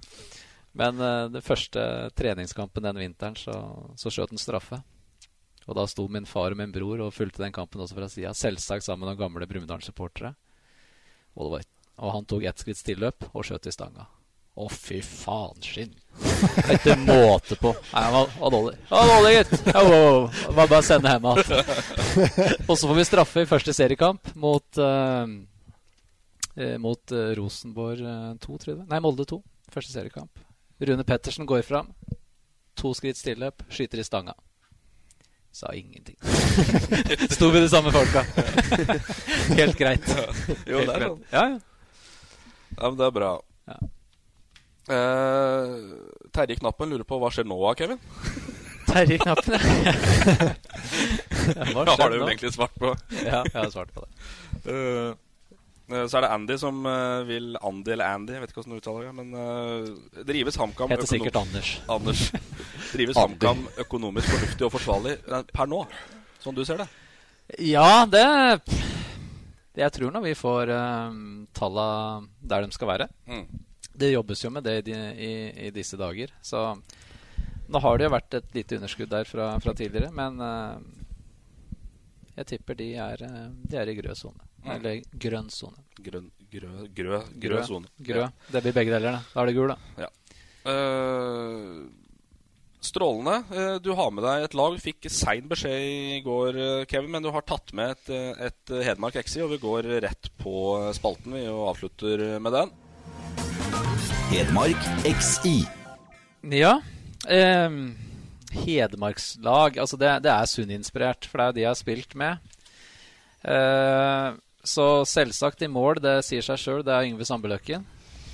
[0.73, 1.85] men uh, den første
[2.17, 3.53] treningskampen den vinteren så,
[3.95, 4.81] så skjøt han straffe.
[5.65, 8.33] Og da sto min far og min bror og fulgte den kampen også fra sida.
[8.37, 10.35] Selvsagt sammen med noen gamle Brumunddal-supportere.
[11.41, 11.57] Og,
[11.97, 14.05] og han tok ett skritt stilløp og skjøt i stanga.
[14.55, 15.91] Å, fy faen skinn.
[16.85, 17.73] Det er måte på.
[17.89, 18.77] Nei, han var, var dårlig.
[18.87, 19.65] Han var dårlig, gitt.
[19.75, 20.29] Wow.
[20.45, 21.73] Bare, bare sende hjem igjen.
[22.69, 25.35] Og så får vi straffe i første seriekamp mot eh,
[26.55, 29.41] eh, Mot eh, Rosenborg eh, 2, tror jeg Nei, Molde 2.
[29.75, 30.45] Første seriekamp.
[30.87, 31.91] Rune Pettersen går fram.
[32.79, 34.37] To skritt stilløp, skyter i stanga.
[35.56, 36.18] Sa ingenting.
[37.36, 38.26] Sto vi de samme folka.
[39.60, 40.03] Helt greit.
[40.68, 41.07] Jo, Helt det er greit.
[41.07, 41.22] sånn.
[41.32, 41.60] Ja, ja.
[42.76, 43.30] Ja, men det er bra.
[43.72, 43.77] Ja.
[44.95, 45.76] Eh,
[46.36, 48.02] Terje Knappen lurer på hva skjer nå, Kevin?
[48.91, 49.94] Terje Knappen, ja.
[51.72, 52.27] Hva Det har skjer du nå?
[52.27, 52.91] egentlig svart på.
[53.23, 54.11] Ja, jeg har svart på det.
[54.76, 55.14] Eh,
[55.86, 58.82] så er det Andy som eh, vil Andy eller Andy, jeg vet ikke hvordan du
[58.82, 59.14] uttaler det.
[59.20, 61.76] Men eh, drives HamKam Heter sikkert Anders.
[61.91, 62.24] Anders.
[62.95, 65.84] Drives HamKam økonomisk fornuftig og forsvarlig eh, per nå,
[66.41, 66.88] sånn du ser det?
[67.62, 68.26] Ja, det
[69.78, 71.14] Jeg tror nå vi får uh,
[71.53, 71.88] talla
[72.41, 73.07] der de skal være.
[73.30, 73.45] Mm.
[73.94, 75.34] Det jobbes jo med det i, i,
[75.68, 76.34] i disse dager.
[76.41, 76.64] Så
[77.70, 80.82] nå har det jo vært et lite underskudd der fra, fra tidligere, men uh,
[82.40, 83.22] jeg tipper de er,
[83.70, 84.49] de er i grød sone.
[84.65, 84.71] Mm.
[84.75, 85.83] Eller grønn sone.
[86.01, 87.91] Grønn, grø, grø, grø sone.
[88.01, 88.25] Grø.
[88.25, 88.31] Ja.
[88.51, 89.19] Det blir begge deler.
[89.19, 90.05] Da, da er det gul, da.
[90.05, 90.09] Ja.
[90.65, 91.85] Uh,
[92.81, 93.35] strålende.
[93.53, 94.77] Uh, du har med deg et lag.
[94.81, 98.09] Fikk sein beskjed i går, eh, Kevin, men du har tatt med et,
[98.49, 100.55] et Hedmark XI, og vi går rett på
[100.97, 102.73] spalten vi og avslutter med den.
[104.31, 105.59] Hedmark XI.
[106.49, 106.79] Ja.
[107.29, 107.95] ehm,
[108.51, 112.55] Hedmarkslag Altså, det, det er Sunn-inspirert, for det er jo de jeg har spilt med.
[113.45, 114.29] Eh,
[114.69, 117.85] så selvsagt i mål, det sier seg sjøl, det er Yngve Sandbøløkken.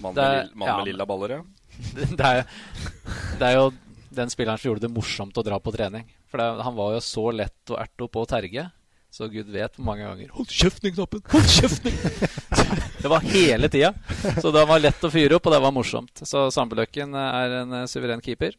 [0.01, 1.41] Mann med, ja, med lilla baller, ja.
[2.17, 2.43] det, er,
[3.39, 3.71] det er jo
[4.11, 6.07] den spilleren som gjorde det morsomt å dra på trening.
[6.31, 8.67] For det, han var jo så lett å erte opp og terge.
[9.11, 11.23] Så gud vet hvor mange ganger Hold kjeften, Knappen!
[11.33, 11.95] Hold kjeften!
[13.03, 13.91] det var hele tida.
[14.39, 16.23] Så det var lett å fyre opp, og det var morsomt.
[16.23, 18.55] Så Sandbøløkken er en eh, suveren keeper.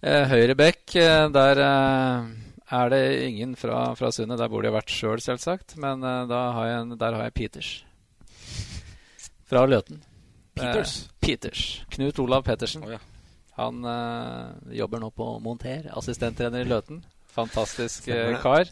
[0.00, 2.28] Eh, høyre bekk, eh, der eh,
[2.70, 4.38] er det ingen fra, fra Sundet.
[4.38, 5.74] Der burde jeg vært sjøl, selv, selvsagt.
[5.80, 7.70] Men eh, har en, der har jeg Peters.
[9.50, 10.04] Fra Løten.
[10.54, 11.02] Peters?
[11.02, 11.64] Eh, Peters.
[11.90, 12.86] Knut Olav Pettersen.
[12.86, 13.02] Oh, ja.
[13.58, 17.02] Han eh, jobber nå på Monter, assistenttrener i Løten.
[17.34, 18.70] Fantastisk eh, kar.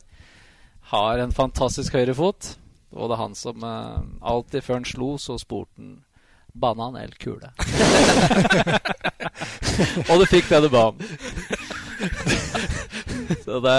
[0.92, 2.54] Har en fantastisk høyrefot.
[2.94, 6.04] Og det er han som eh, alltid før han slo, så spurte han
[6.58, 7.52] Banan eller kule?
[10.08, 10.96] og du fikk det du ba om.
[13.46, 13.76] så det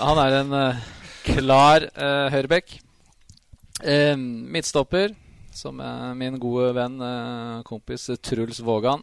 [0.00, 0.86] Han er en eh,
[1.24, 2.76] klar uh, høyrebekk.
[3.80, 5.14] Uh, midtstopper,
[5.56, 7.00] som er min gode venn,
[7.66, 9.02] kompis Truls Vågan.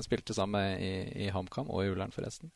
[0.00, 2.48] Spilte sammen med i, i HamKam og i Ullern, forresten.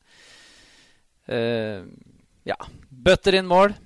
[2.48, 2.56] Ja.
[2.88, 3.76] Bøtter inn mål.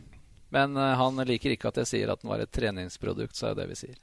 [0.55, 3.65] Men han liker ikke at jeg sier at den var et treningsprodukt, så er det
[3.65, 3.99] det vi sier.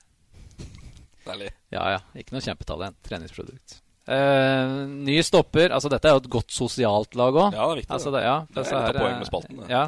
[1.23, 1.47] Deilig.
[1.71, 2.03] Ja, ja.
[2.19, 2.99] Ikke noe kjempetalent.
[3.07, 3.79] Treningsprodukt.
[4.07, 5.69] Eh, ny stopper.
[5.69, 7.53] Altså, dette er jo et godt sosialt lag òg.
[7.53, 7.93] Ja, det er viktig.
[7.97, 9.63] Altså, det, ja, det er et poeng med spalten.
[9.69, 9.85] Ja.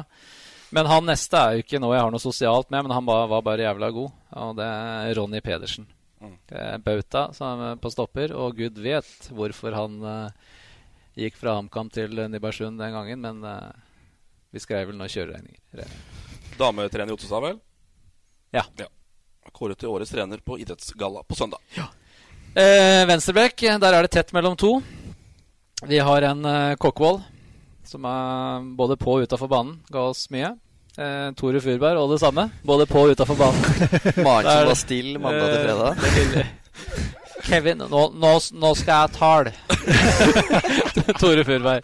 [0.74, 3.28] Men han neste er jo ikke noe jeg har noe sosialt med, men han var,
[3.30, 4.14] var bare jævla god.
[4.44, 5.86] Og det er Ronny Pedersen.
[6.24, 6.36] Mm.
[6.82, 10.54] Bauta som er på stopper, og gud vet hvorfor han uh,
[11.20, 13.70] gikk fra HamKam til Nybergsund den gangen, men uh,
[14.54, 15.94] vi skrev vel noen kjøreregninger.
[16.58, 17.60] Dametrener i Ottestad, vel?
[18.54, 18.64] Ja.
[19.54, 21.60] Kåret til årets trener på idrettsgalla på søndag.
[22.54, 24.76] Eh, Venstrebekk, der er det tett mellom to.
[25.90, 27.22] Vi har en eh, Kokkvold
[27.84, 29.80] som er både på og utafor banen.
[29.92, 30.52] Ga oss mye.
[30.96, 32.46] Eh, Tore Furberg og det samme.
[32.64, 33.60] Både på og utafor banen.
[34.26, 35.90] Maren som var still mandag til fredag.
[36.38, 36.52] Eh,
[37.44, 38.32] Kevin, nå, nå,
[38.62, 39.54] nå skal jeg tale.
[41.20, 41.82] Tore Furberg.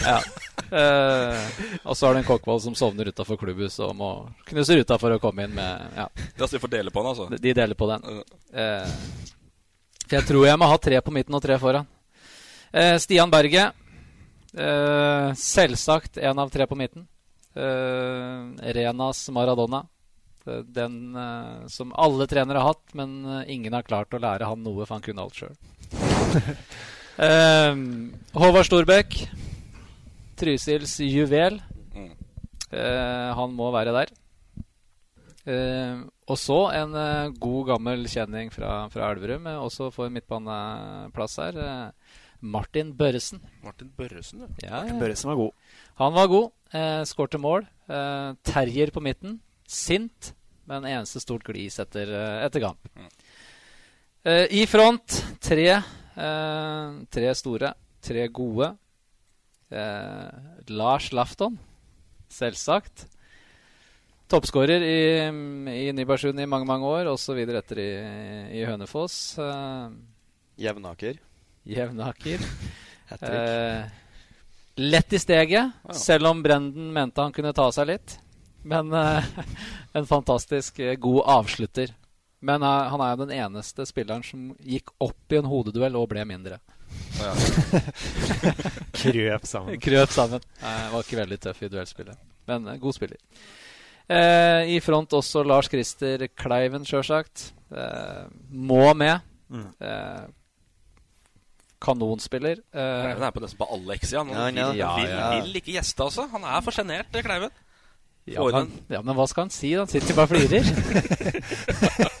[0.00, 0.16] Ja.
[0.70, 1.44] Eh,
[1.84, 4.10] og så har du en Kokkvold som sovner utafor klubbhuset og må
[4.48, 6.08] knuse ruta for å komme inn med ja.
[6.40, 7.28] De får dele på den, altså?
[7.34, 8.20] De- De deler på den.
[8.54, 8.98] Eh,
[10.10, 11.86] for jeg tror jeg må ha tre på midten og tre foran.
[12.74, 13.68] Eh, Stian Berge.
[14.50, 17.06] Eh, selvsagt én av tre på midten.
[17.54, 19.84] Eh, Renas Maradona.
[20.46, 24.50] Eh, Den eh, som alle trenere har hatt, men eh, ingen har klart å lære
[24.50, 25.54] han noe, for han kunne alt sjøl.
[28.40, 29.14] Håvard Storbekk.
[30.40, 31.60] Trysils juvel.
[31.94, 32.14] Mm.
[33.36, 34.12] Han må være der.
[35.48, 41.38] Eh, og så en uh, god, gammel kjenning fra, fra Elverum, uh, også får midtbaneplass
[41.40, 41.60] her.
[42.40, 43.40] Martin Børresen.
[43.64, 44.50] Martin Børresen, ja.
[44.64, 45.00] Ja, Martin ja.
[45.00, 45.52] Børresen var god.
[46.00, 46.50] Han var god.
[46.72, 47.66] Uh, Skårte mål.
[47.90, 49.40] Eh, terrier på midten.
[49.66, 50.32] Sint,
[50.70, 52.10] men eneste stort glis etter,
[52.44, 52.86] etter kamp.
[54.26, 57.72] Eh, I front tre, eh, tre store,
[58.02, 58.76] tre gode.
[59.70, 60.30] Eh,
[60.68, 61.58] Lars Lafton,
[62.30, 63.08] selvsagt.
[64.30, 65.00] Toppskårer i,
[65.74, 67.38] i Nybergsund i mange mange år, osv.
[67.42, 67.88] etter i,
[68.60, 69.16] i Hønefoss.
[69.42, 69.90] Uh,
[70.60, 71.18] Jevnaker.
[71.66, 72.46] Jevnaker.
[73.10, 73.86] Eh,
[74.78, 78.12] lett i steget, selv om Brenden mente han kunne ta seg litt.
[78.62, 79.26] Men uh,
[79.98, 81.90] en fantastisk god avslutter.
[82.38, 86.22] Men han er jo den eneste spilleren som gikk opp i en hodeduell og ble
[86.22, 86.60] mindre.
[87.18, 87.34] Ja.
[89.02, 89.82] Krøp sammen.
[89.82, 90.46] Krøp sammen.
[90.62, 93.18] Nei, var ikke veldig tøff i duellspillet, men god spiller.
[94.10, 97.52] Eh, I front også Lars Christer Kleiven, sjølsagt.
[97.70, 99.20] Eh, må med.
[99.50, 99.68] Mm.
[99.80, 100.24] Eh,
[101.80, 102.58] kanonspiller.
[102.74, 104.18] Uh, Kleiven er på nesten på alle X-er.
[104.20, 104.70] Han Ja, vil, ja.
[104.98, 105.42] vil, Ja, ja.
[105.44, 106.26] vil ikke gjeste, altså.
[106.34, 107.50] Han er for sjenert, Kleiven.
[108.28, 109.72] Ja ja, men hva skal han si?
[109.74, 110.64] Han sitter jo bare og flirer.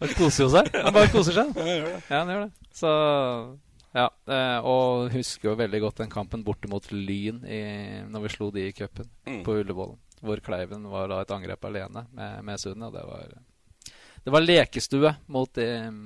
[0.00, 0.68] Han koser jo seg.
[0.74, 1.52] Han bare koser seg.
[1.56, 2.50] Ja, han gjør det.
[2.74, 2.90] Så
[3.94, 4.08] ja.
[4.26, 7.60] eh, Og husker jo veldig godt den kampen borte mot Lyn i,
[8.10, 9.40] når vi slo de i cupen Mm.
[9.46, 9.94] på Ullevål.
[10.24, 12.66] Hvor Kleiven var da et angrep alene med, med.
[12.70, 13.34] Og det var,
[14.24, 16.04] det var lekestue mot de mm,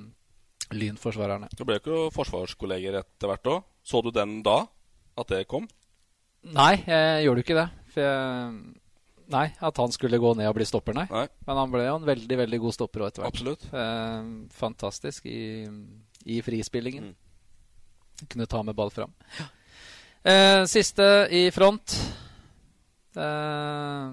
[0.75, 1.49] Lynforsvarerne.
[1.55, 3.63] Det ble jo ikke forsvarskolleger etter hvert òg.
[3.81, 4.61] Så du den da?
[5.17, 5.65] At det kom?
[6.45, 7.65] Nei, jeg gjorde ikke det.
[7.93, 8.51] For jeg,
[9.33, 11.07] nei, At han skulle gå ned og bli stopper, nei.
[11.09, 11.25] Nei.
[11.47, 13.33] Men han ble jo en veldig veldig god stopper også etter hvert.
[13.33, 13.65] Absolutt.
[13.73, 14.29] Eh,
[14.59, 15.41] fantastisk i,
[16.29, 17.11] i frispillingen.
[18.27, 19.15] Kunne ta med ball fram.
[20.21, 21.97] Eh, siste i front.
[23.15, 24.11] Eh,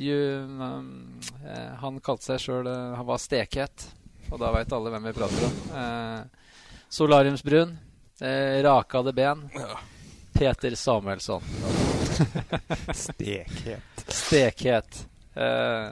[0.00, 0.18] you,
[0.58, 3.86] um, eh, han kalte seg sjøl Han var stekhet.
[4.30, 5.54] Og da veit alle hvem vi prater om.
[5.74, 6.58] Uh,
[6.90, 7.76] solariumsbrun.
[8.20, 9.48] Uh, rakade ben.
[10.32, 11.42] Peter Samuelsson.
[12.94, 14.04] Stekhet.
[14.06, 15.06] Stekhet.
[15.34, 15.90] Eh,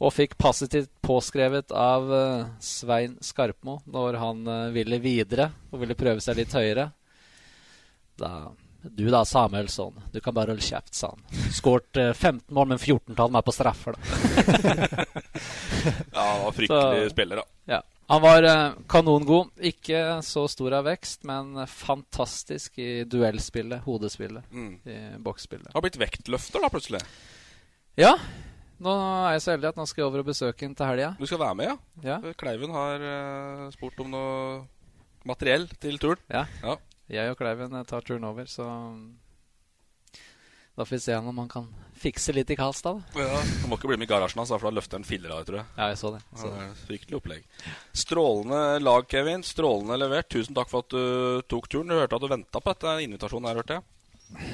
[0.00, 5.98] og fikk positivt påskrevet av eh, Svein Skarpmo når han eh, ville videre og ville
[5.98, 6.88] prøve seg litt høyere.
[8.20, 8.32] Da
[8.82, 9.94] Du da, Samuelsson.
[10.12, 11.40] Du kan bare holde kjeft, sa han.
[11.52, 15.04] Skåret eh, 15 mål, men 14 av dem er på straffer, da.
[16.12, 17.42] Ja, han var fryktelig Så- spiller, da.
[17.74, 17.82] Ja.
[18.10, 19.50] Han var eh, kanongod.
[19.60, 24.72] Ikke så stor av vekst, men eh, fantastisk i duellspillet, hodespillet, Mm.
[24.84, 25.70] i boksspillet.
[25.74, 27.00] Har blitt vektløfter, da, plutselig.
[28.00, 28.16] Ja.
[28.80, 31.12] Nå er jeg så heldig at nå skal jeg over og besøke ham til helga.
[31.20, 31.76] Du skal være med, ja?
[32.16, 32.32] Ja.
[32.40, 34.62] Kleiven har eh, spurt om noe
[35.28, 36.18] materiell til turen.
[36.32, 36.46] Ja.
[36.64, 36.76] Ja.
[37.10, 38.66] Jeg og Kleiven eh, tar turen over, så
[40.76, 41.66] Da får vi se om man kan
[42.00, 43.02] fikse litt i Karlstad.
[43.12, 43.20] da.
[43.26, 45.58] Ja, må ikke bli med i garasjen hans, for da løfter han filler av tror
[45.60, 45.66] jeg.
[45.76, 46.20] Ja, jeg så det.
[46.40, 46.48] Så.
[46.54, 47.42] Ja, Fryktelig opplegg.
[47.92, 49.42] Strålende lag, Kevin.
[49.44, 50.30] Strålende levert.
[50.32, 51.90] Tusen takk for at du tok turen.
[51.90, 54.46] Du hørte at du venta på dette invitasjonen her, hørte jeg.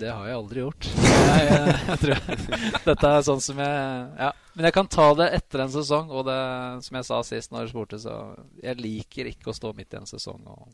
[0.00, 0.86] Det har jeg aldri gjort.
[1.00, 2.20] Jeg, jeg, jeg tror
[2.92, 3.80] Dette er sånn som jeg
[4.20, 4.30] Ja.
[4.54, 6.38] Men jeg kan ta det etter en sesong, og det,
[6.86, 8.14] som jeg sa sist når du spurte, så
[8.62, 10.70] Jeg liker ikke å stå midt i en sesong og,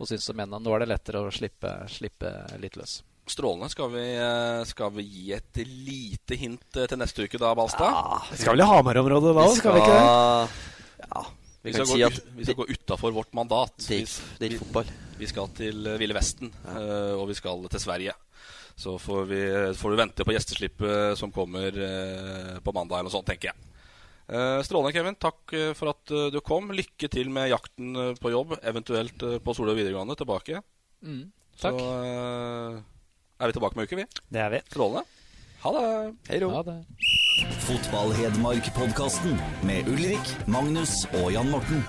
[0.00, 2.30] og synes som menn nå er det lettere å slippe, slippe
[2.62, 3.02] litt løs.
[3.30, 3.68] Strålende.
[3.70, 8.24] Skal vi, eh, skal vi gi et lite hint eh, til neste uke da, Balstad?
[8.32, 11.04] Vi skal vel i Hamar-området da, skal vi ikke det?
[11.04, 11.22] Ja.
[11.60, 13.76] Vi Vi skal, gå, si at vi skal gå utafor vårt mandat.
[13.84, 14.92] Det er ikke- det er fotball.
[15.20, 17.14] Vi skal til eh, Ville Vesten, ja.
[17.20, 18.16] og vi skal til Sverige.
[18.80, 19.42] Så får, vi,
[19.76, 21.70] får du vente på gjesteslippet som kommer
[22.64, 23.69] på mandag eller noe sånt, tenker jeg.
[24.30, 25.18] Eh, Strålende, Kevin.
[25.18, 26.70] Takk eh, for at eh, du kom.
[26.76, 30.62] Lykke til med jakten på jobb, eventuelt på Solø videregående tilbake.
[31.02, 31.24] Mm,
[31.58, 31.80] takk.
[31.80, 32.82] Så
[33.40, 34.06] er vi tilbake med uke, vi.
[34.30, 34.62] Det er vi.
[34.70, 35.06] Strålende.
[35.60, 35.86] Ha det.
[36.30, 36.52] Hei ro.
[36.56, 36.78] Ha det.
[37.66, 41.82] Fotball-Hedmark-podkasten med Ulrik, Magnus og Jan Morten.